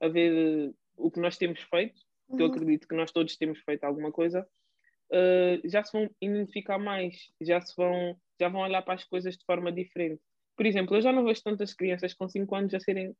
a 0.00 0.08
ver 0.08 0.72
o 0.96 1.10
que 1.10 1.20
nós 1.20 1.36
temos 1.36 1.60
feito, 1.62 2.00
que 2.36 2.42
eu 2.42 2.46
Uhum. 2.46 2.52
acredito 2.52 2.88
que 2.88 2.96
nós 2.96 3.12
todos 3.12 3.36
temos 3.36 3.60
feito 3.60 3.84
alguma 3.84 4.10
coisa, 4.10 4.46
uh, 5.12 5.68
já 5.68 5.84
se 5.84 5.92
vão 5.92 6.10
identificar 6.20 6.78
mais, 6.78 7.14
já 7.40 7.60
se 7.60 7.74
vão, 7.76 8.18
já 8.40 8.48
vão 8.48 8.62
olhar 8.62 8.82
para 8.82 8.94
as 8.94 9.04
coisas 9.04 9.36
de 9.36 9.44
forma 9.44 9.70
diferente. 9.70 10.20
Por 10.56 10.66
exemplo, 10.66 10.96
eu 10.96 11.02
já 11.02 11.12
não 11.12 11.24
vejo 11.24 11.42
tantas 11.42 11.74
crianças 11.74 12.14
com 12.14 12.28
5 12.28 12.54
anos 12.54 12.74
a 12.74 12.80
serem 12.80 13.14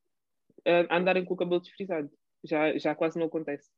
a 0.65 0.97
andarem 0.97 1.25
com 1.25 1.35
o 1.35 1.37
cabelo 1.37 1.61
desfrisado. 1.61 2.11
Já, 2.47 2.77
já 2.79 2.95
quase 2.95 3.19
não 3.19 3.27
acontece. 3.27 3.71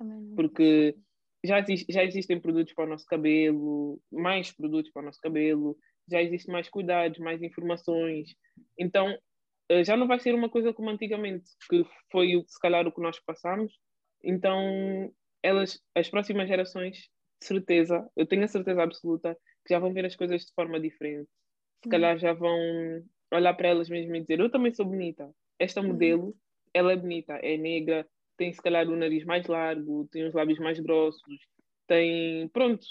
Não. 0.00 0.36
Porque 0.36 0.96
já, 1.44 1.58
existe, 1.60 1.92
já 1.92 2.04
existem 2.04 2.40
produtos 2.40 2.74
para 2.74 2.84
o 2.84 2.88
nosso 2.88 3.06
cabelo, 3.06 4.00
mais 4.10 4.50
produtos 4.54 4.90
para 4.92 5.02
o 5.02 5.06
nosso 5.06 5.20
cabelo, 5.20 5.76
já 6.10 6.22
existem 6.22 6.52
mais 6.52 6.68
cuidados, 6.68 7.18
mais 7.18 7.42
informações. 7.42 8.30
Então, 8.78 9.16
eh, 9.68 9.84
já 9.84 9.96
não 9.96 10.06
vai 10.08 10.18
ser 10.20 10.34
uma 10.34 10.50
coisa 10.50 10.72
como 10.72 10.90
antigamente, 10.90 11.50
que 11.68 11.84
foi 12.10 12.42
se 12.46 12.58
calhar 12.60 12.86
o 12.86 12.92
que 12.92 13.00
nós 13.02 13.18
passamos. 13.24 13.72
Então, 14.24 15.12
elas, 15.42 15.80
as 15.94 16.08
próximas 16.08 16.48
gerações, 16.48 16.96
de 17.40 17.46
certeza, 17.46 18.08
eu 18.16 18.26
tenho 18.26 18.44
a 18.44 18.48
certeza 18.48 18.82
absoluta 18.82 19.36
que 19.66 19.74
já 19.74 19.78
vão 19.78 19.92
ver 19.92 20.06
as 20.06 20.16
coisas 20.16 20.42
de 20.46 20.54
forma 20.54 20.80
diferente. 20.80 21.28
Se 21.82 21.88
Uhum. 21.88 21.90
calhar 21.90 22.18
já 22.18 22.32
vão 22.32 22.56
olhar 23.32 23.54
para 23.54 23.68
elas 23.68 23.88
mesmas 23.88 24.18
e 24.18 24.20
dizer: 24.22 24.40
Eu 24.40 24.50
também 24.50 24.72
sou 24.72 24.86
bonita. 24.86 25.30
Esta 25.58 25.82
Uhum. 25.84 25.88
modelo, 25.88 26.34
ela 26.74 26.92
é 26.92 26.96
bonita, 26.96 27.34
é 27.42 27.56
negra, 27.56 28.06
tem 28.36 28.52
se 28.52 28.60
calhar 28.62 28.88
o 28.88 28.96
nariz 28.96 29.24
mais 29.24 29.46
largo, 29.46 30.08
tem 30.10 30.26
os 30.26 30.34
lábios 30.34 30.58
mais 30.58 30.78
grossos, 30.80 31.38
tem. 31.86 32.48
Pronto. 32.48 32.84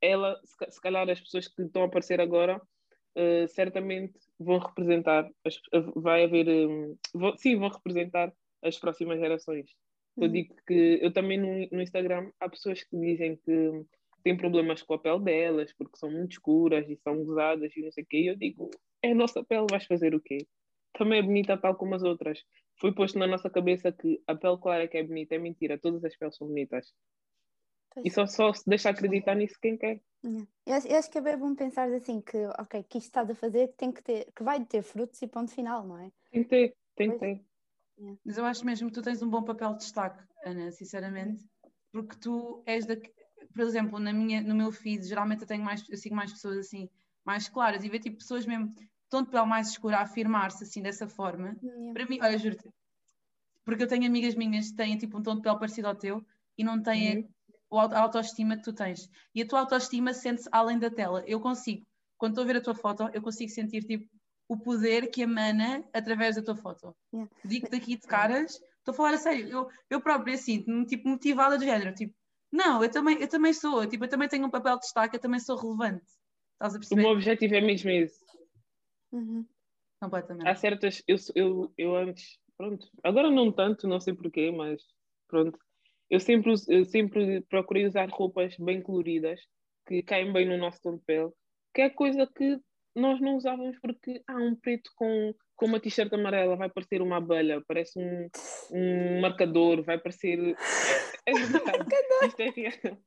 Ela, 0.00 0.40
se 0.44 0.56
ca- 0.56 0.70
se 0.70 0.80
calhar 0.80 1.08
as 1.10 1.20
pessoas 1.20 1.48
que 1.48 1.62
estão 1.62 1.82
a 1.82 1.86
aparecer 1.86 2.20
agora, 2.20 2.60
eh, 3.16 3.46
certamente 3.48 4.14
vão 4.38 4.58
representar, 4.58 5.28
as- 5.44 5.60
vai 5.96 6.24
haver. 6.24 6.46
hum, 6.48 6.96
vão- 7.14 7.36
sim, 7.36 7.56
vão 7.56 7.68
representar 7.68 8.32
as 8.62 8.78
próximas 8.78 9.18
gerações. 9.18 9.70
Eu 10.16 10.24
Uhum. 10.26 10.32
digo 10.32 10.54
que 10.66 10.98
eu 11.02 11.12
também 11.12 11.38
no, 11.38 11.68
no 11.76 11.82
Instagram 11.82 12.30
há 12.40 12.48
pessoas 12.48 12.82
que 12.84 12.96
dizem 12.96 13.36
que 13.36 13.84
têm 14.24 14.36
problemas 14.36 14.82
com 14.82 14.94
a 14.94 14.98
pele 14.98 15.20
delas 15.24 15.72
porque 15.76 15.96
são 15.96 16.10
muito 16.10 16.32
escuras 16.32 16.88
e 16.88 16.96
são 16.96 17.24
gozadas 17.24 17.76
e 17.76 17.82
não 17.82 17.90
sei 17.92 18.04
o 18.04 18.06
quê. 18.06 18.18
E 18.18 18.26
eu 18.28 18.36
digo, 18.36 18.70
é 19.02 19.12
a 19.12 19.14
nossa 19.14 19.44
pele, 19.44 19.66
vais 19.70 19.84
fazer 19.86 20.14
o 20.14 20.20
quê? 20.20 20.38
Também 20.98 21.20
é 21.20 21.22
bonita 21.22 21.56
tal 21.56 21.76
como 21.76 21.94
as 21.94 22.02
outras. 22.02 22.44
Foi 22.80 22.92
posto 22.92 23.18
na 23.20 23.26
nossa 23.26 23.48
cabeça 23.48 23.92
que 23.92 24.20
a 24.26 24.34
pele 24.34 24.58
clara 24.58 24.82
é 24.82 24.88
que 24.88 24.98
é 24.98 25.02
bonita, 25.04 25.36
é 25.36 25.38
mentira, 25.38 25.78
todas 25.78 26.04
as 26.04 26.16
peles 26.16 26.36
são 26.36 26.48
bonitas. 26.48 26.92
Pois. 27.94 28.04
E 28.04 28.10
só, 28.10 28.26
só 28.26 28.52
se 28.52 28.68
deixa 28.68 28.90
acreditar 28.90 29.36
nisso 29.36 29.56
quem 29.62 29.78
quer. 29.78 30.00
Yeah. 30.24 30.48
Eu, 30.66 30.74
acho, 30.74 30.88
eu 30.88 30.98
acho 30.98 31.10
que 31.10 31.18
é 31.18 31.20
bem 31.20 31.38
bom 31.38 31.54
pensar 31.54 31.88
assim 31.92 32.20
que, 32.20 32.36
ok, 32.58 32.82
que 32.82 32.98
isto 32.98 33.06
estás 33.06 33.30
a 33.30 33.34
fazer 33.36 33.68
tem 33.76 33.92
que 33.92 34.02
ter, 34.02 34.32
que 34.34 34.42
vai 34.42 34.64
ter 34.64 34.82
frutos 34.82 35.22
e 35.22 35.28
ponto 35.28 35.52
final, 35.52 35.86
não 35.86 35.98
é? 35.98 36.10
Tem 36.32 36.42
que 36.42 36.48
ter, 36.48 36.76
tem 36.96 37.12
que 37.12 37.18
ter. 37.18 37.44
Mas 38.24 38.36
eu 38.36 38.44
acho 38.44 38.66
mesmo 38.66 38.88
que 38.88 38.94
tu 38.94 39.02
tens 39.02 39.22
um 39.22 39.30
bom 39.30 39.44
papel 39.44 39.72
de 39.74 39.78
destaque, 39.78 40.22
Ana, 40.44 40.72
sinceramente, 40.72 41.44
porque 41.92 42.16
tu 42.16 42.62
és 42.66 42.86
da. 42.86 42.96
Por 42.96 43.62
exemplo, 43.62 43.98
na 43.98 44.12
minha, 44.12 44.40
no 44.40 44.54
meu 44.54 44.72
feed, 44.72 45.06
geralmente 45.06 45.42
eu 45.42 45.48
tenho 45.48 45.64
mais, 45.64 45.88
eu 45.88 45.96
sigo 45.96 46.14
mais 46.14 46.32
pessoas 46.32 46.58
assim, 46.58 46.88
mais 47.24 47.48
claras, 47.48 47.84
e 47.84 47.88
ver 47.88 48.00
tipo 48.00 48.18
pessoas 48.18 48.44
mesmo, 48.46 48.72
tom 49.08 49.22
de 49.22 49.30
pele 49.30 49.46
mais 49.46 49.68
escura 49.70 49.98
a 49.98 50.02
afirmar-se 50.02 50.64
assim 50.64 50.82
dessa 50.82 51.06
forma. 51.08 51.56
Yeah. 51.62 51.92
Para 51.92 52.06
mim, 52.06 52.18
olha, 52.22 52.38
juro-te, 52.38 52.68
porque 53.64 53.82
eu 53.82 53.88
tenho 53.88 54.06
amigas 54.06 54.34
minhas 54.34 54.70
que 54.70 54.76
têm 54.76 54.96
tipo 54.98 55.18
um 55.18 55.22
tom 55.22 55.36
de 55.36 55.42
pele 55.42 55.58
parecido 55.58 55.88
ao 55.88 55.94
teu 55.94 56.24
e 56.56 56.64
não 56.64 56.82
têm 56.82 57.18
Uhum. 57.18 57.28
o 57.70 57.78
auto- 57.78 57.94
a 57.94 58.00
autoestima 58.00 58.56
que 58.56 58.62
tu 58.62 58.72
tens. 58.72 59.08
E 59.34 59.42
a 59.42 59.46
tua 59.46 59.60
autoestima 59.60 60.12
sente-se 60.14 60.48
além 60.52 60.78
da 60.78 60.90
tela. 60.90 61.22
Eu 61.26 61.40
consigo, 61.40 61.86
quando 62.16 62.32
estou 62.32 62.44
a 62.44 62.46
ver 62.46 62.56
a 62.56 62.60
tua 62.62 62.74
foto, 62.74 63.08
eu 63.12 63.22
consigo 63.22 63.50
sentir 63.50 63.84
tipo 63.84 64.08
o 64.48 64.56
poder 64.58 65.10
que 65.10 65.22
emana 65.22 65.84
através 65.92 66.36
da 66.36 66.42
tua 66.42 66.56
foto. 66.56 66.94
Yeah. 67.12 67.30
Digo 67.44 67.68
daqui 67.70 67.96
de 67.96 68.06
caras, 68.06 68.52
estou 68.78 68.92
a 68.92 68.94
falar 68.94 69.14
a 69.14 69.18
sério, 69.18 69.46
eu, 69.48 69.68
eu 69.90 70.00
própria 70.00 70.36
sinto-me 70.38 70.86
tipo 70.86 71.08
motivada 71.08 71.58
do 71.58 71.64
género, 71.64 71.94
tipo, 71.94 72.14
não, 72.50 72.82
eu 72.82 72.90
também, 72.90 73.18
eu 73.20 73.28
também 73.28 73.52
sou, 73.52 73.86
tipo, 73.86 74.04
eu 74.04 74.08
também 74.08 74.26
tenho 74.26 74.46
um 74.46 74.50
papel 74.50 74.76
de 74.76 74.80
destaque, 74.80 75.16
eu 75.16 75.20
também 75.20 75.38
sou 75.38 75.54
relevante. 75.56 76.02
Estás 76.54 76.72
a 76.74 76.76
O 76.76 76.80
perceber? 76.80 77.02
meu 77.02 77.10
objetivo 77.10 77.54
é 77.54 77.60
mesmo 77.60 77.90
esse. 77.90 78.24
Uhum. 79.12 79.46
Completamente. 80.00 80.48
Há 80.48 80.54
certas. 80.54 81.02
Eu, 81.06 81.16
eu, 81.34 81.72
eu 81.76 81.96
antes. 81.96 82.38
Pronto. 82.56 82.88
Agora 83.04 83.30
não 83.30 83.52
tanto, 83.52 83.86
não 83.86 84.00
sei 84.00 84.14
porquê, 84.14 84.50
mas 84.50 84.82
pronto. 85.28 85.58
Eu 86.10 86.20
sempre, 86.20 86.54
eu 86.68 86.84
sempre 86.84 87.42
procurei 87.42 87.86
usar 87.86 88.08
roupas 88.08 88.56
bem 88.58 88.80
coloridas, 88.82 89.40
que 89.86 90.02
caem 90.02 90.32
bem 90.32 90.48
no 90.48 90.56
nosso 90.56 90.80
tom 90.82 90.96
de 90.96 91.04
pele, 91.04 91.30
que 91.74 91.82
é 91.82 91.90
coisa 91.90 92.26
que 92.26 92.58
nós 92.96 93.20
não 93.20 93.36
usávamos 93.36 93.78
porque 93.80 94.22
há 94.26 94.36
um 94.36 94.56
preto 94.56 94.90
com, 94.96 95.34
com 95.54 95.66
uma 95.66 95.78
t-shirt 95.78 96.12
amarela, 96.12 96.56
vai 96.56 96.68
parecer 96.68 97.02
uma 97.02 97.18
abelha, 97.18 97.62
parece 97.68 97.98
um, 97.98 98.28
um 98.72 99.20
marcador, 99.20 99.82
vai 99.82 99.98
parecer. 99.98 100.56
É, 101.26 101.30
é 101.30 101.34
verdade. 101.46 102.26
Isto 102.26 102.40
é 102.40 102.50
real. 102.50 102.98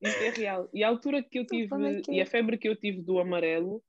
Isto 0.00 0.22
é 0.22 0.30
real. 0.30 0.70
E 0.72 0.82
a 0.82 0.88
altura 0.88 1.22
que 1.22 1.38
eu 1.38 1.46
tive, 1.46 1.74
é 1.74 1.98
é? 1.98 2.02
e 2.08 2.20
a 2.20 2.26
febre 2.26 2.56
que 2.58 2.68
eu 2.68 2.74
tive 2.74 3.02
do 3.02 3.18
amarelo, 3.18 3.82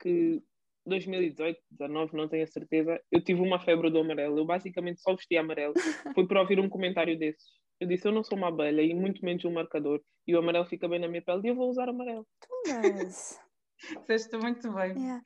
que 0.00 0.42
2018, 0.86 1.60
19, 1.70 2.16
não 2.16 2.28
tenho 2.28 2.44
a 2.44 2.46
certeza, 2.46 3.00
eu 3.10 3.22
tive 3.22 3.40
uma 3.40 3.60
febre 3.60 3.90
do 3.90 3.98
amarelo. 3.98 4.38
Eu 4.38 4.44
basicamente 4.44 5.00
só 5.00 5.14
vesti 5.14 5.36
amarelo. 5.36 5.74
Foi 6.14 6.26
por 6.26 6.36
ouvir 6.36 6.58
um 6.58 6.68
comentário 6.68 7.18
desses. 7.18 7.44
Eu 7.78 7.88
disse, 7.88 8.06
eu 8.06 8.12
não 8.12 8.22
sou 8.22 8.36
uma 8.36 8.48
abelha 8.48 8.82
e 8.82 8.94
muito 8.94 9.24
menos 9.24 9.44
um 9.44 9.52
marcador. 9.52 10.00
E 10.26 10.34
o 10.34 10.38
amarelo 10.38 10.66
fica 10.66 10.88
bem 10.88 10.98
na 10.98 11.08
minha 11.08 11.22
pele 11.22 11.40
e 11.44 11.48
eu 11.48 11.54
vou 11.54 11.70
usar 11.70 11.88
amarelo. 11.88 12.26
Mas, 12.66 13.40
Disseste 14.00 14.36
muito 14.36 14.70
bem. 14.72 14.92
yeah. 14.92 15.22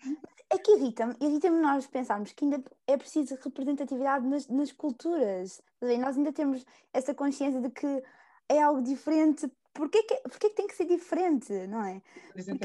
É 0.51 0.59
que 0.59 0.73
irrita-me, 0.73 1.15
irrita-me 1.21 1.61
nós 1.61 1.87
pensarmos 1.87 2.33
que 2.33 2.45
ainda 2.45 2.63
é 2.87 2.97
preciso 2.97 3.37
representatividade 3.43 4.27
nas, 4.27 4.47
nas 4.49 4.71
culturas. 4.71 5.61
Nós 5.81 6.17
ainda 6.17 6.33
temos 6.33 6.65
essa 6.93 7.15
consciência 7.15 7.61
de 7.61 7.71
que 7.71 8.03
é 8.49 8.63
algo 8.63 8.83
diferente. 8.83 9.51
Porquê 9.73 10.05
que, 10.05 10.15
porquê 10.23 10.51
que 10.51 10.55
tem 10.55 10.67
que 10.69 10.77
ser 10.77 10.85
diferente, 10.85 11.53
não 11.67 11.85
é? 11.85 12.01
Por 12.31 12.39
exemplo, 12.39 12.61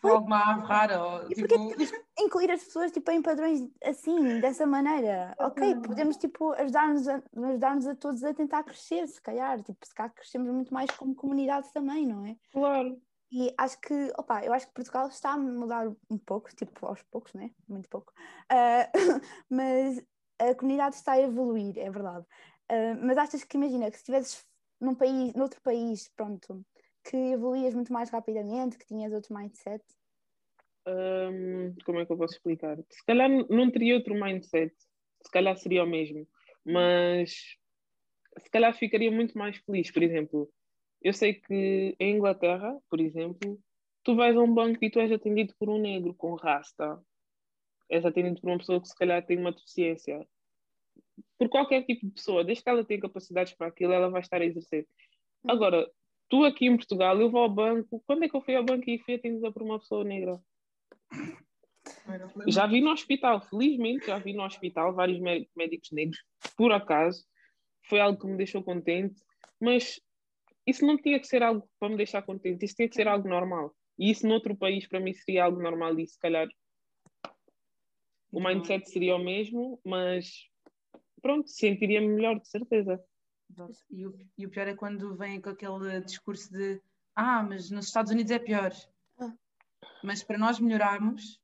Foi 0.00 0.10
alguma 0.10 0.38
ave 0.52 0.62
rara 0.62 1.26
E 1.28 1.34
tipo. 1.34 1.48
porquê 1.48 1.86
que 1.86 2.22
incluir 2.22 2.50
as 2.50 2.64
pessoas 2.64 2.92
tipo, 2.92 3.10
em 3.10 3.22
padrões 3.22 3.68
assim, 3.82 4.40
dessa 4.40 4.66
maneira? 4.66 5.34
Ok, 5.38 5.76
podemos 5.76 6.16
tipo, 6.16 6.52
ajudar-nos 6.52 7.08
a, 7.08 7.22
ajudar 7.36 7.78
a 7.90 7.94
todos 7.94 8.24
a 8.24 8.34
tentar 8.34 8.64
crescer, 8.64 9.06
se 9.06 9.20
calhar. 9.20 9.62
Tipo, 9.62 9.86
se 9.86 9.94
calhar 9.94 10.12
crescemos 10.12 10.52
muito 10.52 10.72
mais 10.72 10.90
como 10.90 11.14
comunidade 11.14 11.72
também, 11.72 12.06
não 12.06 12.26
é? 12.26 12.36
Claro. 12.52 13.00
E 13.30 13.54
acho 13.58 13.78
que, 13.80 14.12
opa, 14.16 14.42
eu 14.42 14.52
acho 14.52 14.66
que 14.66 14.72
Portugal 14.72 15.08
está 15.08 15.32
a 15.32 15.38
mudar 15.38 15.86
um 16.10 16.18
pouco, 16.18 16.54
tipo, 16.54 16.86
aos 16.86 17.02
poucos, 17.02 17.34
né? 17.34 17.50
Muito 17.68 17.88
pouco. 17.88 18.12
Ah, 18.48 18.90
mas 19.50 20.02
a 20.38 20.54
comunidade 20.54 20.96
está 20.96 21.12
a 21.12 21.20
evoluir, 21.20 21.78
é 21.78 21.90
verdade. 21.90 22.24
Ah, 22.70 22.94
mas 23.02 23.18
achas 23.18 23.44
que, 23.44 23.56
imagina, 23.56 23.90
que 23.90 23.96
se 23.96 24.02
estivesses 24.02 24.46
num 24.80 24.94
país, 24.94 25.34
noutro 25.34 25.60
país, 25.60 26.08
pronto, 26.16 26.64
que 27.08 27.16
evoluías 27.16 27.74
muito 27.74 27.92
mais 27.92 28.10
rapidamente, 28.10 28.76
que 28.78 28.86
tinhas 28.86 29.12
outro 29.12 29.34
mindset? 29.34 29.82
Hum, 30.86 31.74
como 31.84 32.00
é 32.00 32.06
que 32.06 32.12
eu 32.12 32.16
posso 32.18 32.34
explicar? 32.34 32.76
Se 32.90 33.04
calhar 33.06 33.28
não 33.50 33.70
teria 33.70 33.94
outro 33.94 34.14
mindset, 34.14 34.74
se 35.22 35.30
calhar 35.30 35.56
seria 35.56 35.84
o 35.84 35.86
mesmo, 35.86 36.28
mas 36.64 37.56
se 38.38 38.50
calhar 38.50 38.74
ficaria 38.74 39.10
muito 39.10 39.36
mais 39.36 39.56
feliz. 39.58 39.90
Por 39.90 40.02
exemplo, 40.02 40.50
eu 41.02 41.12
sei 41.12 41.34
que 41.34 41.96
em 41.98 42.16
Inglaterra, 42.16 42.78
por 42.90 43.00
exemplo, 43.00 43.58
tu 44.04 44.14
vais 44.14 44.36
a 44.36 44.40
um 44.40 44.52
banco 44.52 44.84
e 44.84 44.90
tu 44.90 45.00
és 45.00 45.12
atendido 45.12 45.54
por 45.58 45.68
um 45.70 45.78
negro 45.78 46.14
com 46.14 46.34
rasta, 46.34 47.00
és 47.88 48.04
atendido 48.04 48.40
por 48.40 48.50
uma 48.50 48.58
pessoa 48.58 48.80
que 48.80 48.88
se 48.88 48.96
calhar 48.96 49.24
tem 49.24 49.38
uma 49.38 49.52
deficiência. 49.52 50.26
por 51.38 51.48
qualquer 51.48 51.84
tipo 51.84 52.06
de 52.06 52.12
pessoa, 52.12 52.44
desde 52.44 52.62
que 52.64 52.70
ela 52.70 52.84
tenha 52.84 53.00
capacidades 53.00 53.54
para 53.54 53.68
aquilo, 53.68 53.92
ela 53.92 54.10
vai 54.10 54.20
estar 54.20 54.40
a 54.42 54.44
exercer. 54.44 54.86
Agora, 55.46 55.88
tu 56.28 56.44
aqui 56.44 56.66
em 56.66 56.76
Portugal, 56.76 57.20
eu 57.20 57.30
vou 57.30 57.42
ao 57.42 57.50
banco, 57.50 58.02
quando 58.06 58.24
é 58.24 58.28
que 58.28 58.36
eu 58.36 58.40
fui 58.40 58.54
ao 58.54 58.64
banco 58.64 58.88
e 58.88 58.98
fui 58.98 59.14
atendida 59.14 59.50
por 59.52 59.62
uma 59.62 59.78
pessoa 59.78 60.04
negra? 60.04 60.40
Já 62.46 62.66
vi 62.66 62.80
no 62.80 62.90
hospital, 62.90 63.40
felizmente 63.40 64.06
já 64.06 64.18
vi 64.18 64.32
no 64.32 64.44
hospital 64.44 64.94
vários 64.94 65.18
médicos 65.20 65.90
negros, 65.92 66.22
por 66.56 66.72
acaso, 66.72 67.24
foi 67.88 68.00
algo 68.00 68.18
que 68.20 68.26
me 68.26 68.36
deixou 68.36 68.62
contente, 68.62 69.20
mas 69.60 70.00
isso 70.66 70.86
não 70.86 70.98
tinha 70.98 71.18
que 71.18 71.26
ser 71.26 71.42
algo 71.42 71.68
para 71.78 71.88
me 71.88 71.96
deixar 71.96 72.22
contente, 72.22 72.64
isso 72.64 72.74
tinha 72.74 72.88
que 72.88 72.94
ser 72.94 73.08
algo 73.08 73.28
normal. 73.28 73.74
E 73.98 74.10
isso 74.10 74.28
noutro 74.28 74.56
país 74.56 74.86
para 74.86 75.00
mim 75.00 75.12
seria 75.12 75.44
algo 75.44 75.60
normal 75.62 75.98
e 75.98 76.06
se 76.06 76.18
calhar 76.18 76.46
o 78.30 78.40
mindset 78.40 78.88
seria 78.90 79.16
o 79.16 79.24
mesmo, 79.24 79.80
mas 79.84 80.46
pronto, 81.22 81.48
sentiria-me 81.48 82.08
melhor, 82.08 82.38
de 82.38 82.48
certeza. 82.48 83.02
E 83.90 84.06
o, 84.06 84.18
e 84.36 84.46
o 84.46 84.50
pior 84.50 84.68
é 84.68 84.74
quando 84.74 85.16
vem 85.16 85.40
com 85.40 85.50
aquele 85.50 86.00
discurso 86.02 86.52
de 86.52 86.80
ah, 87.20 87.42
mas 87.42 87.68
nos 87.68 87.86
Estados 87.86 88.12
Unidos 88.12 88.30
é 88.30 88.38
pior. 88.38 88.72
Ah. 89.18 89.32
Mas 90.04 90.22
para 90.22 90.38
nós 90.38 90.60
melhorarmos, 90.60 91.40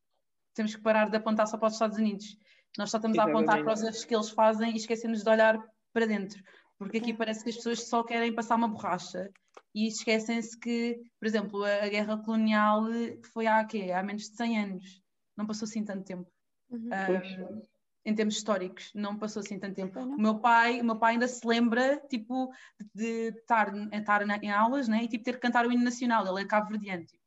temos 0.54 0.74
que 0.76 0.80
parar 0.80 1.10
de 1.10 1.16
apontar 1.16 1.48
só 1.48 1.58
para 1.58 1.66
os 1.66 1.72
Estados 1.72 1.98
Unidos. 1.98 2.38
Nós 2.78 2.90
só 2.90 2.98
estamos 2.98 3.16
Exatamente. 3.16 3.36
a 3.36 3.40
apontar 3.40 3.64
para 3.64 3.74
os 3.74 3.82
erros 3.82 4.04
que 4.04 4.14
eles 4.14 4.30
fazem 4.30 4.72
e 4.72 4.76
esquecemos 4.76 5.24
de 5.24 5.28
olhar 5.28 5.60
para 5.92 6.06
dentro. 6.06 6.40
Porque 6.78 6.98
aqui 6.98 7.12
parece 7.12 7.42
que 7.42 7.50
as 7.50 7.56
pessoas 7.56 7.88
só 7.88 8.04
querem 8.04 8.32
passar 8.32 8.54
uma 8.54 8.68
borracha 8.68 9.30
e 9.74 9.88
esquecem-se 9.88 10.58
que, 10.58 11.00
por 11.18 11.26
exemplo, 11.26 11.64
a, 11.64 11.84
a, 11.84 11.88
guerra 11.88 12.18
colonial 12.18 12.84
foi 13.32 13.48
há, 13.48 13.64
quê? 13.64 13.90
há 13.92 14.02
menos 14.02 14.30
de 14.30 14.36
100 14.36 14.58
anos. 14.58 15.02
Não 15.36 15.46
passou 15.46 15.66
assim 15.66 15.84
tanto 15.84 16.04
tempo. 16.04 16.30
Uhum. 16.70 16.88
Um, 16.88 17.62
em 18.04 18.14
termos 18.14 18.36
históricos, 18.36 18.92
não 18.94 19.18
passou 19.18 19.40
assim 19.40 19.58
tanto 19.58 19.74
tempo. 19.74 19.98
O 19.98 20.20
meu 20.20 20.38
pai, 20.38 20.80
o 20.80 20.84
meu 20.84 20.98
pai 20.98 21.14
ainda 21.14 21.26
se 21.26 21.46
lembra, 21.46 21.96
tipo, 22.08 22.52
de 22.94 23.28
estar, 23.28 23.72
estar 23.92 24.22
em 24.42 24.50
aulas, 24.50 24.88
né? 24.88 25.04
E 25.04 25.08
tipo, 25.08 25.24
ter 25.24 25.34
que 25.34 25.40
cantar 25.40 25.66
o 25.66 25.72
hino 25.72 25.82
nacional. 25.82 26.26
Ele 26.26 26.44
é 26.44 26.46
cabo-verdiano, 26.46 27.06
tipo. 27.06 27.22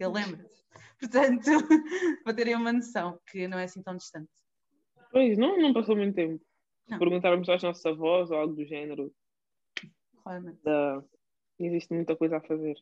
Ele 0.00 0.10
lembra. 0.10 0.50
Portanto, 0.98 1.50
para 2.24 2.34
terem 2.34 2.54
uma 2.54 2.72
noção, 2.72 3.20
que 3.30 3.46
não 3.46 3.58
é 3.58 3.64
assim 3.64 3.82
tão 3.82 3.96
distante. 3.96 4.30
Pois, 5.10 5.36
não, 5.36 5.58
não 5.58 5.74
passou 5.74 5.94
muito 5.94 6.14
tempo. 6.14 6.42
Não. 6.88 6.98
Perguntarmos 6.98 7.48
às 7.48 7.62
nossas 7.62 7.84
avós 7.84 8.30
ou 8.30 8.38
algo 8.38 8.54
do 8.54 8.64
género. 8.64 9.14
Claramente. 10.22 10.60
Uh, 10.66 11.06
existe 11.58 11.92
muita 11.92 12.16
coisa 12.16 12.38
a 12.38 12.40
fazer. 12.40 12.76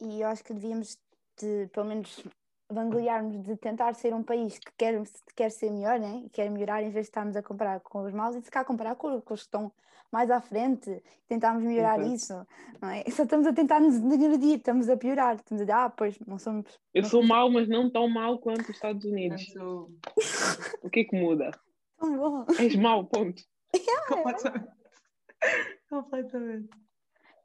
E 0.00 0.20
eu 0.20 0.28
acho 0.28 0.44
que 0.44 0.52
devíamos, 0.52 0.98
de, 1.40 1.68
pelo 1.68 1.86
menos, 1.86 2.22
vangloriarmos 2.70 3.42
de 3.42 3.56
tentar 3.56 3.94
ser 3.94 4.14
um 4.14 4.22
país 4.22 4.58
que 4.58 4.72
quer, 4.76 5.02
quer 5.36 5.50
ser 5.50 5.70
melhor, 5.70 5.98
né? 5.98 6.22
E 6.24 6.30
quer 6.30 6.50
melhorar, 6.50 6.82
em 6.82 6.90
vez 6.90 7.06
de 7.06 7.10
estarmos 7.10 7.36
a 7.36 7.42
comparar 7.42 7.80
com 7.80 8.02
os 8.04 8.12
maus 8.12 8.36
e 8.36 8.40
de 8.40 8.44
ficar 8.44 8.60
a 8.60 8.64
comparar 8.64 8.94
com, 8.96 9.20
com 9.20 9.34
os 9.34 9.40
que 9.40 9.46
estão 9.46 9.72
mais 10.10 10.30
à 10.30 10.40
frente, 10.40 11.02
tentarmos 11.26 11.64
melhorar 11.64 12.00
isso, 12.00 12.34
não 12.80 12.88
é? 12.88 13.02
Só 13.10 13.24
estamos 13.24 13.46
a 13.46 13.52
tentar 13.52 13.80
nos 13.80 13.98
degredir, 13.98 14.58
estamos 14.58 14.88
a 14.88 14.96
piorar, 14.96 15.34
estamos 15.34 15.62
a 15.62 15.64
dizer, 15.64 15.76
ah, 15.76 15.90
pois, 15.90 16.18
não 16.20 16.38
somos. 16.38 16.78
Eu 16.92 17.02
não 17.02 17.10
sou 17.10 17.20
somos... 17.20 17.28
mau, 17.28 17.50
mas 17.50 17.68
não 17.68 17.90
tão 17.90 18.08
mau 18.08 18.38
quanto 18.38 18.62
os 18.62 18.68
Estados 18.68 19.04
Unidos. 19.04 19.44
Sou... 19.52 19.90
o 20.82 20.88
que 20.88 21.00
é 21.00 21.04
que 21.04 21.20
muda? 21.20 21.50
Tão 21.98 22.16
bom. 22.16 22.44
És 22.58 22.76
mau, 22.76 23.04
ponto. 23.04 23.42
Yeah, 23.74 24.06
Completamente. 24.08 24.68
Completamente. 25.88 26.68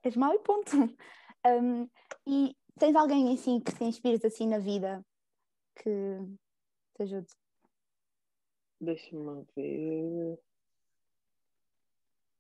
És 0.04 0.16
mau 0.16 0.34
e 0.34 0.40
ponto. 0.40 0.76
Um, 1.46 1.90
e 2.28 2.56
tens 2.78 2.96
alguém 2.96 3.34
assim 3.34 3.60
que 3.60 3.74
te 3.74 3.84
inspiras 3.84 4.26
assim 4.26 4.48
na 4.48 4.58
vida 4.58 5.06
que 5.82 5.90
te 6.96 7.04
ajude? 7.04 7.28
Deixa-me 8.82 9.46
ver. 9.56 10.40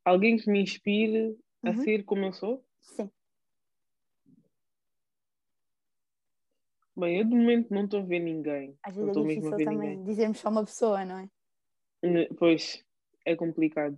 Alguém 0.05 0.37
que 0.37 0.49
me 0.49 0.61
inspire 0.61 1.37
a 1.63 1.69
uhum. 1.69 1.83
ser 1.83 2.03
como 2.03 2.25
eu 2.25 2.33
sou? 2.33 2.65
Sim. 2.81 3.09
Bem, 6.95 7.19
eu 7.19 7.23
de 7.23 7.35
momento 7.35 7.73
não 7.73 7.85
estou 7.85 8.01
a 8.01 8.03
ver 8.03 8.19
ninguém. 8.19 8.77
Às 8.83 8.95
vezes 8.95 9.15
é 9.15 9.21
difícil 9.21 9.51
também 9.51 9.67
ninguém. 9.67 10.03
dizermos 10.03 10.39
só 10.39 10.49
uma 10.49 10.65
pessoa, 10.65 11.05
não 11.05 11.19
é? 11.19 11.29
Pois, 12.37 12.83
é 13.25 13.35
complicado. 13.35 13.97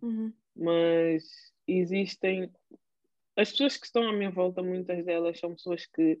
Uhum. 0.00 0.32
Mas 0.54 1.52
existem. 1.66 2.50
As 3.36 3.50
pessoas 3.50 3.76
que 3.76 3.86
estão 3.86 4.08
à 4.08 4.12
minha 4.12 4.30
volta, 4.30 4.62
muitas 4.62 5.04
delas 5.04 5.38
são 5.38 5.54
pessoas 5.54 5.86
que 5.86 6.20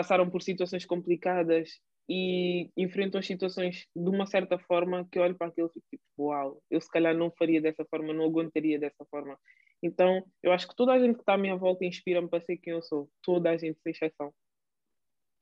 passaram 0.00 0.30
por 0.30 0.40
situações 0.40 0.86
complicadas 0.86 1.78
e 2.08 2.70
enfrentam 2.74 3.18
as 3.18 3.26
situações 3.26 3.86
de 3.94 4.08
uma 4.08 4.24
certa 4.24 4.58
forma 4.58 5.06
que 5.12 5.18
eu 5.18 5.22
olho 5.22 5.36
para 5.36 5.48
aquilo 5.48 5.68
e 5.68 5.72
fico 5.74 5.86
tipo, 5.90 6.24
uau, 6.24 6.62
eu 6.70 6.80
se 6.80 6.90
calhar 6.90 7.14
não 7.14 7.30
faria 7.30 7.60
dessa 7.60 7.84
forma, 7.84 8.14
não 8.14 8.24
aguentaria 8.24 8.78
dessa 8.78 9.04
forma. 9.10 9.38
Então, 9.82 10.24
eu 10.42 10.52
acho 10.52 10.66
que 10.66 10.74
toda 10.74 10.92
a 10.94 10.98
gente 10.98 11.16
que 11.16 11.20
está 11.20 11.34
à 11.34 11.38
minha 11.38 11.54
volta 11.54 11.84
inspira-me 11.84 12.28
para 12.28 12.42
ser 12.42 12.56
quem 12.56 12.72
eu 12.72 12.82
sou. 12.82 13.10
Toda 13.22 13.50
a 13.50 13.56
gente, 13.58 13.78
sem 13.82 13.92
exceção. 13.92 14.32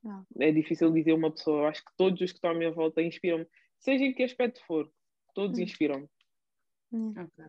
Não. 0.03 0.25
É 0.39 0.51
difícil 0.51 0.91
dizer 0.91 1.13
uma 1.13 1.31
pessoa. 1.31 1.61
Eu 1.61 1.67
acho 1.67 1.83
que 1.83 1.91
todos 1.95 2.19
os 2.19 2.31
que 2.31 2.37
estão 2.37 2.51
à 2.51 2.53
minha 2.53 2.71
volta 2.71 3.01
inspiram-me. 3.01 3.47
Seja 3.79 4.03
em 4.03 4.13
que 4.13 4.23
aspecto 4.23 4.61
for, 4.65 4.91
todos 5.33 5.57
hum. 5.57 5.63
inspiram-me. 5.63 6.07
Hum. 6.91 7.11
Okay. 7.11 7.45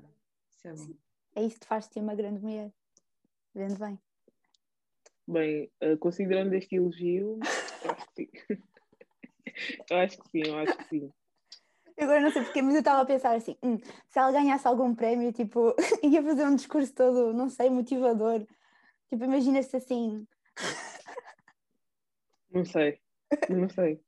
Isso 0.50 0.68
é, 0.68 0.72
bom. 0.72 0.94
é 1.36 1.44
isso 1.44 1.58
que 1.58 1.66
faz 1.66 1.88
te 1.88 1.98
uma 1.98 2.14
grande 2.14 2.40
mulher. 2.40 2.72
Vendo 3.52 3.78
bem. 3.78 3.98
Bem, 5.26 5.70
uh, 5.82 5.96
considerando 5.98 6.54
este 6.54 6.76
elogio, 6.76 7.38
eu 7.84 7.90
acho 7.90 8.06
que 8.08 8.26
sim. 8.26 8.62
eu 9.90 9.96
acho 9.98 10.18
que 10.18 10.30
sim, 10.30 10.42
eu 10.46 10.58
acho 10.58 10.76
que 10.76 10.84
sim. 10.88 11.12
Agora 11.98 12.20
não 12.20 12.30
sei 12.30 12.42
porque, 12.42 12.62
mas 12.62 12.74
eu 12.74 12.80
estava 12.80 13.02
a 13.02 13.06
pensar 13.06 13.34
assim: 13.34 13.56
hum, 13.62 13.78
se 13.78 14.18
ela 14.18 14.32
ganhasse 14.32 14.66
algum 14.66 14.94
prémio, 14.94 15.32
tipo, 15.32 15.74
ia 16.02 16.22
fazer 16.22 16.46
um 16.46 16.56
discurso 16.56 16.94
todo, 16.94 17.34
não 17.34 17.48
sei, 17.48 17.68
motivador. 17.68 18.46
Tipo, 19.08 19.24
imagina-se 19.24 19.76
assim. 19.76 20.26
Não 22.50 22.64
sei, 22.64 22.98
não 23.48 23.68
sei. 23.68 24.00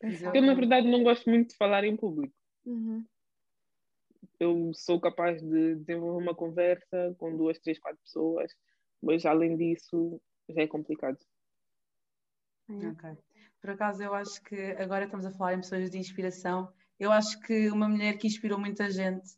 Eu, 0.34 0.42
na 0.42 0.54
verdade, 0.54 0.90
não 0.90 1.04
gosto 1.04 1.30
muito 1.30 1.50
de 1.50 1.56
falar 1.56 1.84
em 1.84 1.96
público. 1.96 2.34
Uhum. 2.64 3.04
Eu 4.40 4.72
sou 4.74 5.00
capaz 5.00 5.40
de 5.40 5.76
desenvolver 5.76 6.22
uma 6.22 6.34
conversa 6.34 7.14
com 7.18 7.36
duas, 7.36 7.58
três, 7.60 7.78
quatro 7.78 8.00
pessoas 8.02 8.52
mas 9.02 9.26
além 9.26 9.56
disso 9.56 10.20
já 10.48 10.62
é 10.62 10.66
complicado. 10.66 11.18
Ok. 12.68 13.18
Por 13.60 13.70
acaso 13.70 14.02
eu 14.02 14.14
acho 14.14 14.42
que 14.42 14.72
agora 14.72 15.04
estamos 15.04 15.26
a 15.26 15.30
falar 15.30 15.54
em 15.54 15.60
pessoas 15.60 15.90
de 15.90 15.98
inspiração. 15.98 16.72
Eu 16.98 17.12
acho 17.12 17.38
que 17.40 17.70
uma 17.70 17.88
mulher 17.88 18.16
que 18.16 18.26
inspirou 18.26 18.58
muita 18.58 18.90
gente, 18.90 19.28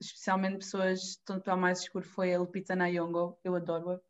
especialmente 0.00 0.58
pessoas 0.58 1.20
tanto 1.24 1.44
pelo 1.44 1.56
mais 1.56 1.80
escuro, 1.80 2.04
foi 2.04 2.34
a 2.34 2.38
Lupita 2.38 2.74
Nyong'o. 2.74 3.36
Eu 3.44 3.54
adoro-a. 3.54 4.00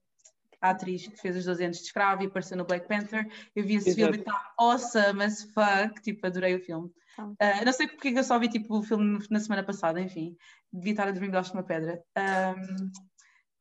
A 0.62 0.70
atriz 0.70 1.06
que 1.06 1.16
fez 1.16 1.36
os 1.36 1.46
12 1.46 1.64
anos 1.64 1.78
de 1.78 1.84
escravo 1.84 2.22
e 2.22 2.26
apareceu 2.26 2.56
no 2.56 2.66
Black 2.66 2.86
Panther. 2.86 3.26
Eu 3.56 3.64
vi 3.64 3.76
esse 3.76 3.90
Exato. 3.90 4.12
filme 4.12 4.18
e 4.18 4.20
está 4.20 4.54
awesome 4.58 5.24
as 5.24 5.42
fuck. 5.44 6.02
Tipo, 6.02 6.26
adorei 6.26 6.54
o 6.54 6.60
filme. 6.60 6.90
Uh, 7.18 7.64
não 7.64 7.72
sei 7.72 7.88
porque 7.88 8.08
eu 8.08 8.24
só 8.24 8.38
vi 8.38 8.48
tipo, 8.48 8.78
o 8.78 8.82
filme 8.82 9.18
na 9.30 9.40
semana 9.40 9.62
passada, 9.62 10.00
enfim. 10.00 10.36
Devia 10.72 10.92
estar 10.92 11.08
a 11.08 11.10
dormir 11.10 11.28
debaixo 11.28 11.52
de 11.52 11.56
uma 11.56 11.64
pedra. 11.64 12.02
Um, 12.16 12.90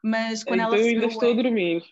mas 0.02 0.44
quando 0.44 0.60
então 0.60 0.74
ela 0.74 0.82
eu 0.82 0.88
ainda 0.88 1.06
estou 1.06 1.32
a 1.32 1.36
dormir. 1.36 1.84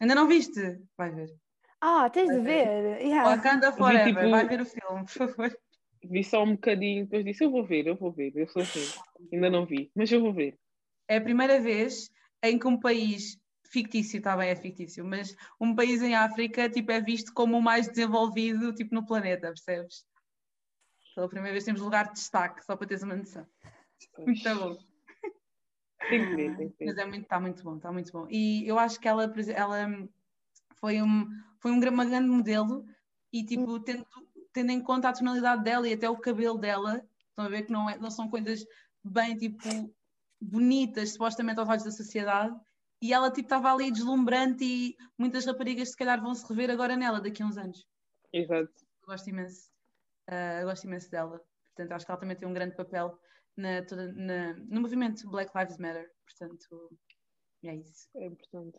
Ainda 0.00 0.14
não 0.14 0.26
viste? 0.26 0.80
Vai 0.96 1.10
ver. 1.10 1.34
Ah, 1.80 2.08
tens 2.10 2.30
de 2.30 2.40
ver. 2.40 3.00
Yeah. 3.00 3.36
Wakanda 3.36 3.72
Forever, 3.72 4.04
tipo, 4.04 4.30
vai 4.30 4.46
ver 4.46 4.60
o 4.60 4.66
filme, 4.66 5.04
por 5.04 5.08
favor. 5.08 5.58
Vi 6.02 6.24
só 6.24 6.42
um 6.42 6.52
bocadinho, 6.52 7.04
depois 7.04 7.24
disse: 7.24 7.44
Eu 7.44 7.50
vou 7.50 7.64
ver, 7.64 7.86
eu 7.86 7.96
vou 7.96 8.10
ver. 8.10 8.32
Eu 8.34 8.48
sou 8.48 8.62
assim, 8.62 8.90
ainda 9.32 9.50
não 9.50 9.66
vi, 9.66 9.90
mas 9.94 10.10
eu 10.10 10.20
vou 10.20 10.32
ver. 10.32 10.58
É 11.08 11.16
a 11.16 11.20
primeira 11.20 11.60
vez 11.60 12.10
em 12.42 12.58
que 12.58 12.66
um 12.66 12.78
país 12.78 13.38
fictício, 13.70 14.18
está 14.18 14.36
bem, 14.36 14.48
é 14.48 14.56
fictício, 14.56 15.04
mas 15.04 15.34
um 15.60 15.74
país 15.74 16.02
em 16.02 16.14
África 16.14 16.68
tipo, 16.68 16.90
é 16.90 17.00
visto 17.00 17.32
como 17.32 17.56
o 17.56 17.62
mais 17.62 17.88
desenvolvido 17.88 18.74
tipo, 18.74 18.94
no 18.94 19.06
planeta, 19.06 19.48
percebes? 19.48 20.04
Pela 21.14 21.28
primeira 21.28 21.52
vez 21.52 21.64
temos 21.64 21.80
lugar 21.80 22.08
de 22.08 22.14
destaque, 22.14 22.64
só 22.64 22.76
para 22.76 22.86
teres 22.86 23.02
uma 23.02 23.16
noção. 23.16 23.46
Muito 24.18 24.42
bom. 24.42 24.78
Tem 26.08 26.28
que 26.28 26.36
ver, 26.36 26.56
tem 26.56 26.68
que 26.70 26.78
ver. 26.78 26.86
Mas 26.86 26.98
é 26.98 27.04
muito, 27.04 27.22
está 27.22 27.40
muito 27.40 27.62
bom, 27.62 27.76
está 27.76 27.92
muito 27.92 28.12
bom. 28.12 28.26
E 28.30 28.66
eu 28.66 28.78
acho 28.78 28.98
que 28.98 29.06
ela, 29.06 29.32
ela 29.54 30.08
foi, 30.76 31.02
um, 31.02 31.28
foi 31.58 31.70
um, 31.70 31.78
uma 31.78 32.04
grande 32.04 32.28
modelo 32.28 32.84
e 33.32 33.44
tipo, 33.44 33.78
tendo, 33.80 34.06
tendo 34.52 34.70
em 34.70 34.80
conta 34.80 35.08
a 35.08 35.12
tonalidade 35.12 35.62
dela 35.62 35.88
e 35.88 35.92
até 35.92 36.08
o 36.08 36.16
cabelo 36.16 36.58
dela, 36.58 37.04
estão 37.28 37.44
a 37.44 37.48
ver 37.48 37.62
que 37.62 37.72
não, 37.72 37.88
é, 37.88 37.98
não 37.98 38.10
são 38.10 38.28
coisas 38.28 38.66
bem 39.04 39.36
tipo 39.36 39.58
bonitas, 40.40 41.12
supostamente 41.12 41.60
aos 41.60 41.68
olhos 41.68 41.84
da 41.84 41.90
sociedade, 41.90 42.58
e 43.02 43.12
ela 43.12 43.30
tipo 43.30 43.46
estava 43.46 43.72
ali 43.72 43.90
deslumbrante 43.90 44.64
e 44.64 44.96
muitas 45.18 45.44
raparigas 45.44 45.90
se 45.90 45.96
calhar 45.96 46.20
vão 46.20 46.34
se 46.34 46.46
rever 46.48 46.70
agora 46.70 46.96
nela 46.96 47.20
daqui 47.20 47.42
a 47.42 47.46
uns 47.46 47.56
anos. 47.56 47.86
Exato. 48.32 48.72
Eu 49.02 49.06
gosto 49.06 49.28
imenso, 49.28 49.70
uh, 50.28 50.64
gosto 50.64 50.84
imenso 50.84 51.10
dela. 51.10 51.40
Portanto, 51.66 51.92
acho 51.92 52.04
que 52.04 52.10
ela 52.10 52.20
também 52.20 52.36
tem 52.36 52.48
um 52.48 52.52
grande 52.52 52.76
papel 52.76 53.18
na, 53.60 53.82
toda, 53.84 54.12
na, 54.12 54.54
no 54.54 54.80
movimento 54.80 55.28
Black 55.30 55.50
Lives 55.56 55.78
Matter. 55.78 56.10
Portanto, 56.24 56.96
é 57.64 57.74
isso. 57.76 58.08
É 58.16 58.26
importante. 58.26 58.78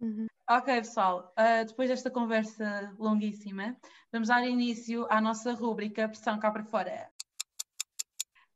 Uhum. 0.00 0.26
Ok, 0.50 0.74
pessoal, 0.78 1.32
uh, 1.38 1.64
depois 1.64 1.88
desta 1.88 2.10
conversa 2.10 2.94
longuíssima, 2.98 3.76
vamos 4.12 4.28
dar 4.28 4.44
início 4.46 5.06
à 5.10 5.20
nossa 5.20 5.52
rúbrica 5.52 6.08
Pressão 6.08 6.38
cá 6.38 6.50
para 6.50 6.64
fora. 6.64 7.10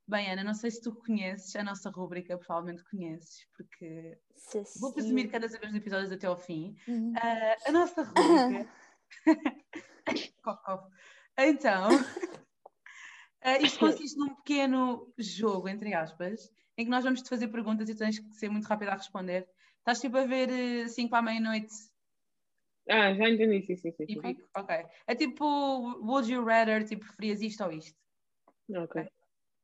Bem, 0.09 0.31
Ana, 0.31 0.45
não 0.45 0.55
sei 0.55 0.71
se 0.71 0.81
tu 0.81 0.95
conheces 0.95 1.55
a 1.57 1.63
nossa 1.65 1.91
rúbrica, 1.91 2.39
provavelmente 2.39 2.85
conheces, 2.91 3.47
porque 3.57 4.19
Se- 4.35 4.63
vou 4.81 4.93
presumir 4.93 5.31
cada 5.31 5.49
vez 5.49 5.61
nos 5.61 5.75
episódios 5.75 6.13
até 6.13 6.27
ao 6.27 6.37
fim. 6.37 6.77
Uhum. 6.87 7.13
Ah, 7.17 7.57
a 7.67 7.73
nossa 7.73 8.03
rúbrica. 8.03 8.69
Então, 11.39 11.89
ah, 13.47 13.59
isto 13.63 13.79
consiste 13.79 14.19
num 14.19 14.35
pequeno 14.35 15.13
jogo, 15.17 15.69
entre 15.69 15.95
aspas, 15.95 16.51
em 16.77 16.85
que 16.85 16.91
nós 16.91 17.05
vamos 17.05 17.23
te 17.23 17.29
fazer 17.29 17.49
perguntas 17.49 17.89
e 17.89 17.95
tens 17.95 18.19
que 18.19 18.35
ser 18.35 18.49
muito 18.49 18.67
rápido 18.67 18.89
a 18.89 18.95
responder. 18.95 19.49
Estás 19.79 20.01
tipo 20.01 20.17
a 20.17 20.27
ver 20.27 20.89
5 20.89 21.11
para 21.11 21.21
a 21.21 21.23
meia-noite 21.23 21.73
Ah, 22.89 23.15
já 23.15 23.29
entendi, 23.29 23.63
sim, 23.63 23.77
sim, 23.77 23.93
sim. 23.93 24.05
e 24.09 24.21
sim. 24.21 24.37
Ok. 24.57 24.87
É 25.07 25.15
tipo, 25.15 25.45
would 26.05 26.31
you 26.31 26.45
rather, 26.45 26.85
tipo, 26.85 27.05
preferias 27.07 27.41
isto 27.41 27.63
ou 27.65 27.73
isto? 27.73 27.97
Ok. 28.71 29.09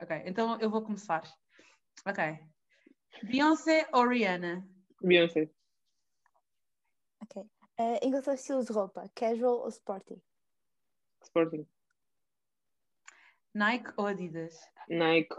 Ok, 0.01 0.23
então 0.27 0.59
eu 0.61 0.71
vou 0.71 0.83
começar. 0.83 1.23
Ok. 2.07 2.23
Beyoncé 3.25 3.89
ou 3.93 4.07
Rihanna? 4.09 4.65
Beyoncé. 5.03 5.51
Ok. 7.23 7.45
Eh, 7.79 8.07
em 8.07 8.11
relação 8.11 8.33
a 8.33 8.35
estilos 8.37 8.67
de 8.67 8.73
roupa, 8.73 9.09
casual 9.15 9.61
ou 9.61 9.69
sporty? 9.69 10.21
Sporting. 11.25 11.67
Nike 13.55 13.93
ou 13.99 14.07
Adidas? 14.07 14.59
Nike. 14.89 15.37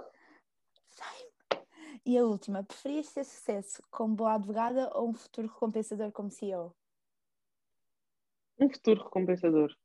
E 2.05 2.18
a 2.18 2.24
última, 2.24 2.64
preferias 2.64 3.11
ter 3.11 3.24
sucesso 3.24 3.82
como 3.89 4.16
boa 4.16 4.34
advogada 4.34 4.91
ou 4.93 5.09
um 5.09 5.14
futuro 5.14 5.47
recompensador 5.47 6.11
como 6.11 6.30
CEO? 6.30 6.76
Um 8.59 8.70
futuro 8.70 9.03
recompensador. 9.03 9.76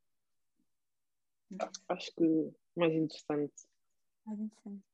Acho 1.89 2.13
que 2.15 2.53
mais 2.77 2.93
interessante. 2.93 3.55
Mais 4.27 4.41
interessante. 4.41 4.85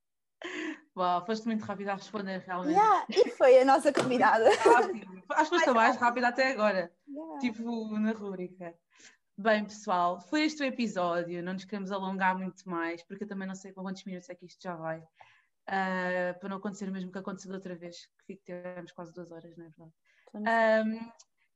Uau, 0.96 1.26
foste 1.26 1.46
muito 1.46 1.64
rápida 1.64 1.92
a 1.92 1.96
responder, 1.96 2.38
realmente. 2.38 2.76
Yeah, 2.76 3.06
e 3.08 3.30
foi 3.30 3.58
a 3.58 3.64
nossa 3.64 3.92
convidada. 3.92 4.48
Acho 5.30 5.50
que 5.50 5.56
foste 5.56 5.70
a 5.70 5.74
mais 5.74 5.96
rápida 5.96 6.28
até 6.28 6.52
agora. 6.52 6.94
Yeah. 7.08 7.38
Tipo, 7.40 7.98
na 7.98 8.12
rúbrica. 8.12 8.78
Bem, 9.36 9.64
pessoal, 9.64 10.20
foi 10.20 10.44
este 10.44 10.62
o 10.62 10.66
episódio. 10.66 11.42
Não 11.42 11.54
nos 11.54 11.64
queremos 11.64 11.90
alongar 11.90 12.38
muito 12.38 12.68
mais, 12.68 13.02
porque 13.02 13.24
eu 13.24 13.28
também 13.28 13.48
não 13.48 13.54
sei 13.54 13.72
com 13.72 13.82
quantos 13.82 14.04
minutos 14.04 14.28
é 14.30 14.34
que 14.34 14.46
isto 14.46 14.62
já 14.62 14.76
vai. 14.76 15.02
Ah, 15.66 16.36
para 16.38 16.48
não 16.48 16.58
acontecer 16.58 16.88
o 16.88 16.92
mesmo 16.92 17.10
que 17.10 17.18
aconteceu 17.18 17.50
da 17.50 17.56
outra 17.56 17.74
vez, 17.74 18.08
que 18.26 18.36
tivemos 18.36 18.92
quase 18.92 19.12
duas 19.12 19.32
horas, 19.32 19.56
não 19.56 19.64
é 19.64 19.68
verdade? 19.68 19.92
Não 20.34 20.42
Ahm, 20.46 21.10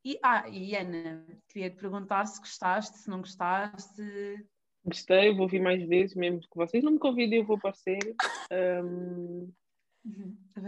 e, 0.05 0.19
ah, 0.23 0.49
e 0.49 0.75
Ana, 0.75 1.27
queria 1.49 1.71
te 1.71 1.77
perguntar 1.77 2.25
se 2.27 2.41
gostaste, 2.41 2.99
se 2.99 3.11
não 3.11 3.21
gostaste. 3.21 4.47
Gostei, 4.85 5.35
vou 5.35 5.49
vir 5.49 5.61
mais 5.61 5.87
vezes, 5.87 6.17
mesmo 6.17 6.41
que 6.41 6.57
vocês 6.57 6.83
não 6.83 6.93
me 6.93 6.99
convidem, 6.99 7.41
eu 7.41 7.45
vou 7.45 7.57
aparecer. 7.57 7.99
Um, 8.51 9.53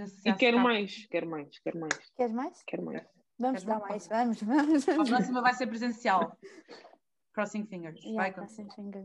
se 0.06 0.28
e 0.28 0.34
quero 0.34 0.58
mais, 0.58 1.06
quero 1.06 1.28
mais, 1.28 1.58
quero 1.60 1.80
mais, 1.80 2.10
Queres 2.14 2.32
mais? 2.32 2.62
quero 2.64 2.84
mais. 2.84 3.02
Vamos 3.38 3.64
Queres 3.64 3.64
dar 3.64 3.80
mais? 3.80 4.08
mais, 4.08 4.42
vamos, 4.42 4.84
vamos. 4.84 5.12
A 5.12 5.16
próxima 5.16 5.40
vai 5.40 5.54
ser 5.54 5.66
presencial. 5.66 6.36
Crossing 7.32 7.66
fingers. 7.66 8.00
Yeah, 8.02 8.16
vai 8.22 8.32
crossing 8.32 8.68
fingers. 8.74 9.04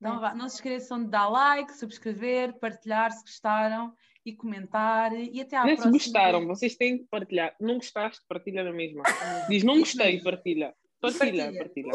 Então 0.00 0.20
vá, 0.20 0.34
não 0.34 0.48
se 0.48 0.56
esqueçam 0.56 1.02
de 1.04 1.10
dar 1.10 1.28
like, 1.28 1.72
subscrever, 1.72 2.58
partilhar 2.58 3.10
se 3.12 3.22
gostaram 3.22 3.92
e 4.24 4.34
comentar. 4.34 5.12
E 5.12 5.40
até 5.40 5.56
à 5.56 5.64
Não 5.64 5.68
é 5.70 5.76
se 5.76 5.82
próxima. 5.82 5.92
gostaram, 5.92 6.46
vocês 6.46 6.76
têm 6.76 6.98
que 6.98 7.04
partilhar. 7.04 7.54
Não 7.60 7.74
gostaste, 7.76 8.22
partilha 8.28 8.62
na 8.62 8.72
mesma. 8.72 9.02
Diz 9.48 9.64
não 9.64 9.78
gostei, 9.80 10.20
partilha. 10.22 10.74
Partilha, 11.00 11.52
Partilha. 11.56 11.92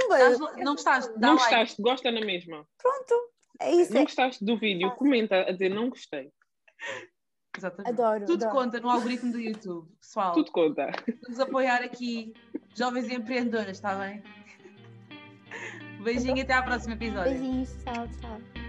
Não 0.63 0.75
gostaste? 0.75 1.11
Dá 1.19 1.27
Não 1.27 1.35
like. 1.35 1.43
gostaste, 1.49 1.81
gosta 1.81 2.09
na 2.09 2.21
mesma. 2.21 2.65
Pronto, 2.77 3.13
é 3.59 3.71
isso. 3.75 3.93
Não 3.93 3.99
é- 3.99 4.03
gostaste 4.05 4.45
do 4.45 4.57
vídeo, 4.57 4.89
comenta 4.95 5.41
a 5.41 5.51
dizer 5.51 5.67
não 5.69 5.89
gostei. 5.89 6.31
Exatamente. 7.57 7.89
Adoro, 7.91 8.25
Tudo 8.25 8.45
adoro. 8.45 8.63
conta 8.63 8.79
no 8.79 8.89
algoritmo 8.89 9.31
do 9.33 9.39
YouTube, 9.39 9.87
pessoal. 9.99 10.31
Tudo 10.33 10.51
conta. 10.51 10.89
Vamos 11.23 11.39
apoiar 11.39 11.83
aqui 11.83 12.33
jovens 12.75 13.09
empreendedoras, 13.09 13.71
está 13.77 13.93
bem? 13.95 14.23
Beijinho 16.03 16.37
e 16.37 16.41
até 16.41 16.53
ao 16.53 16.63
próximo 16.63 16.93
episódio. 16.93 17.31
Beijinhos, 17.31 17.69
tchau, 17.83 18.07
tchau. 18.19 18.62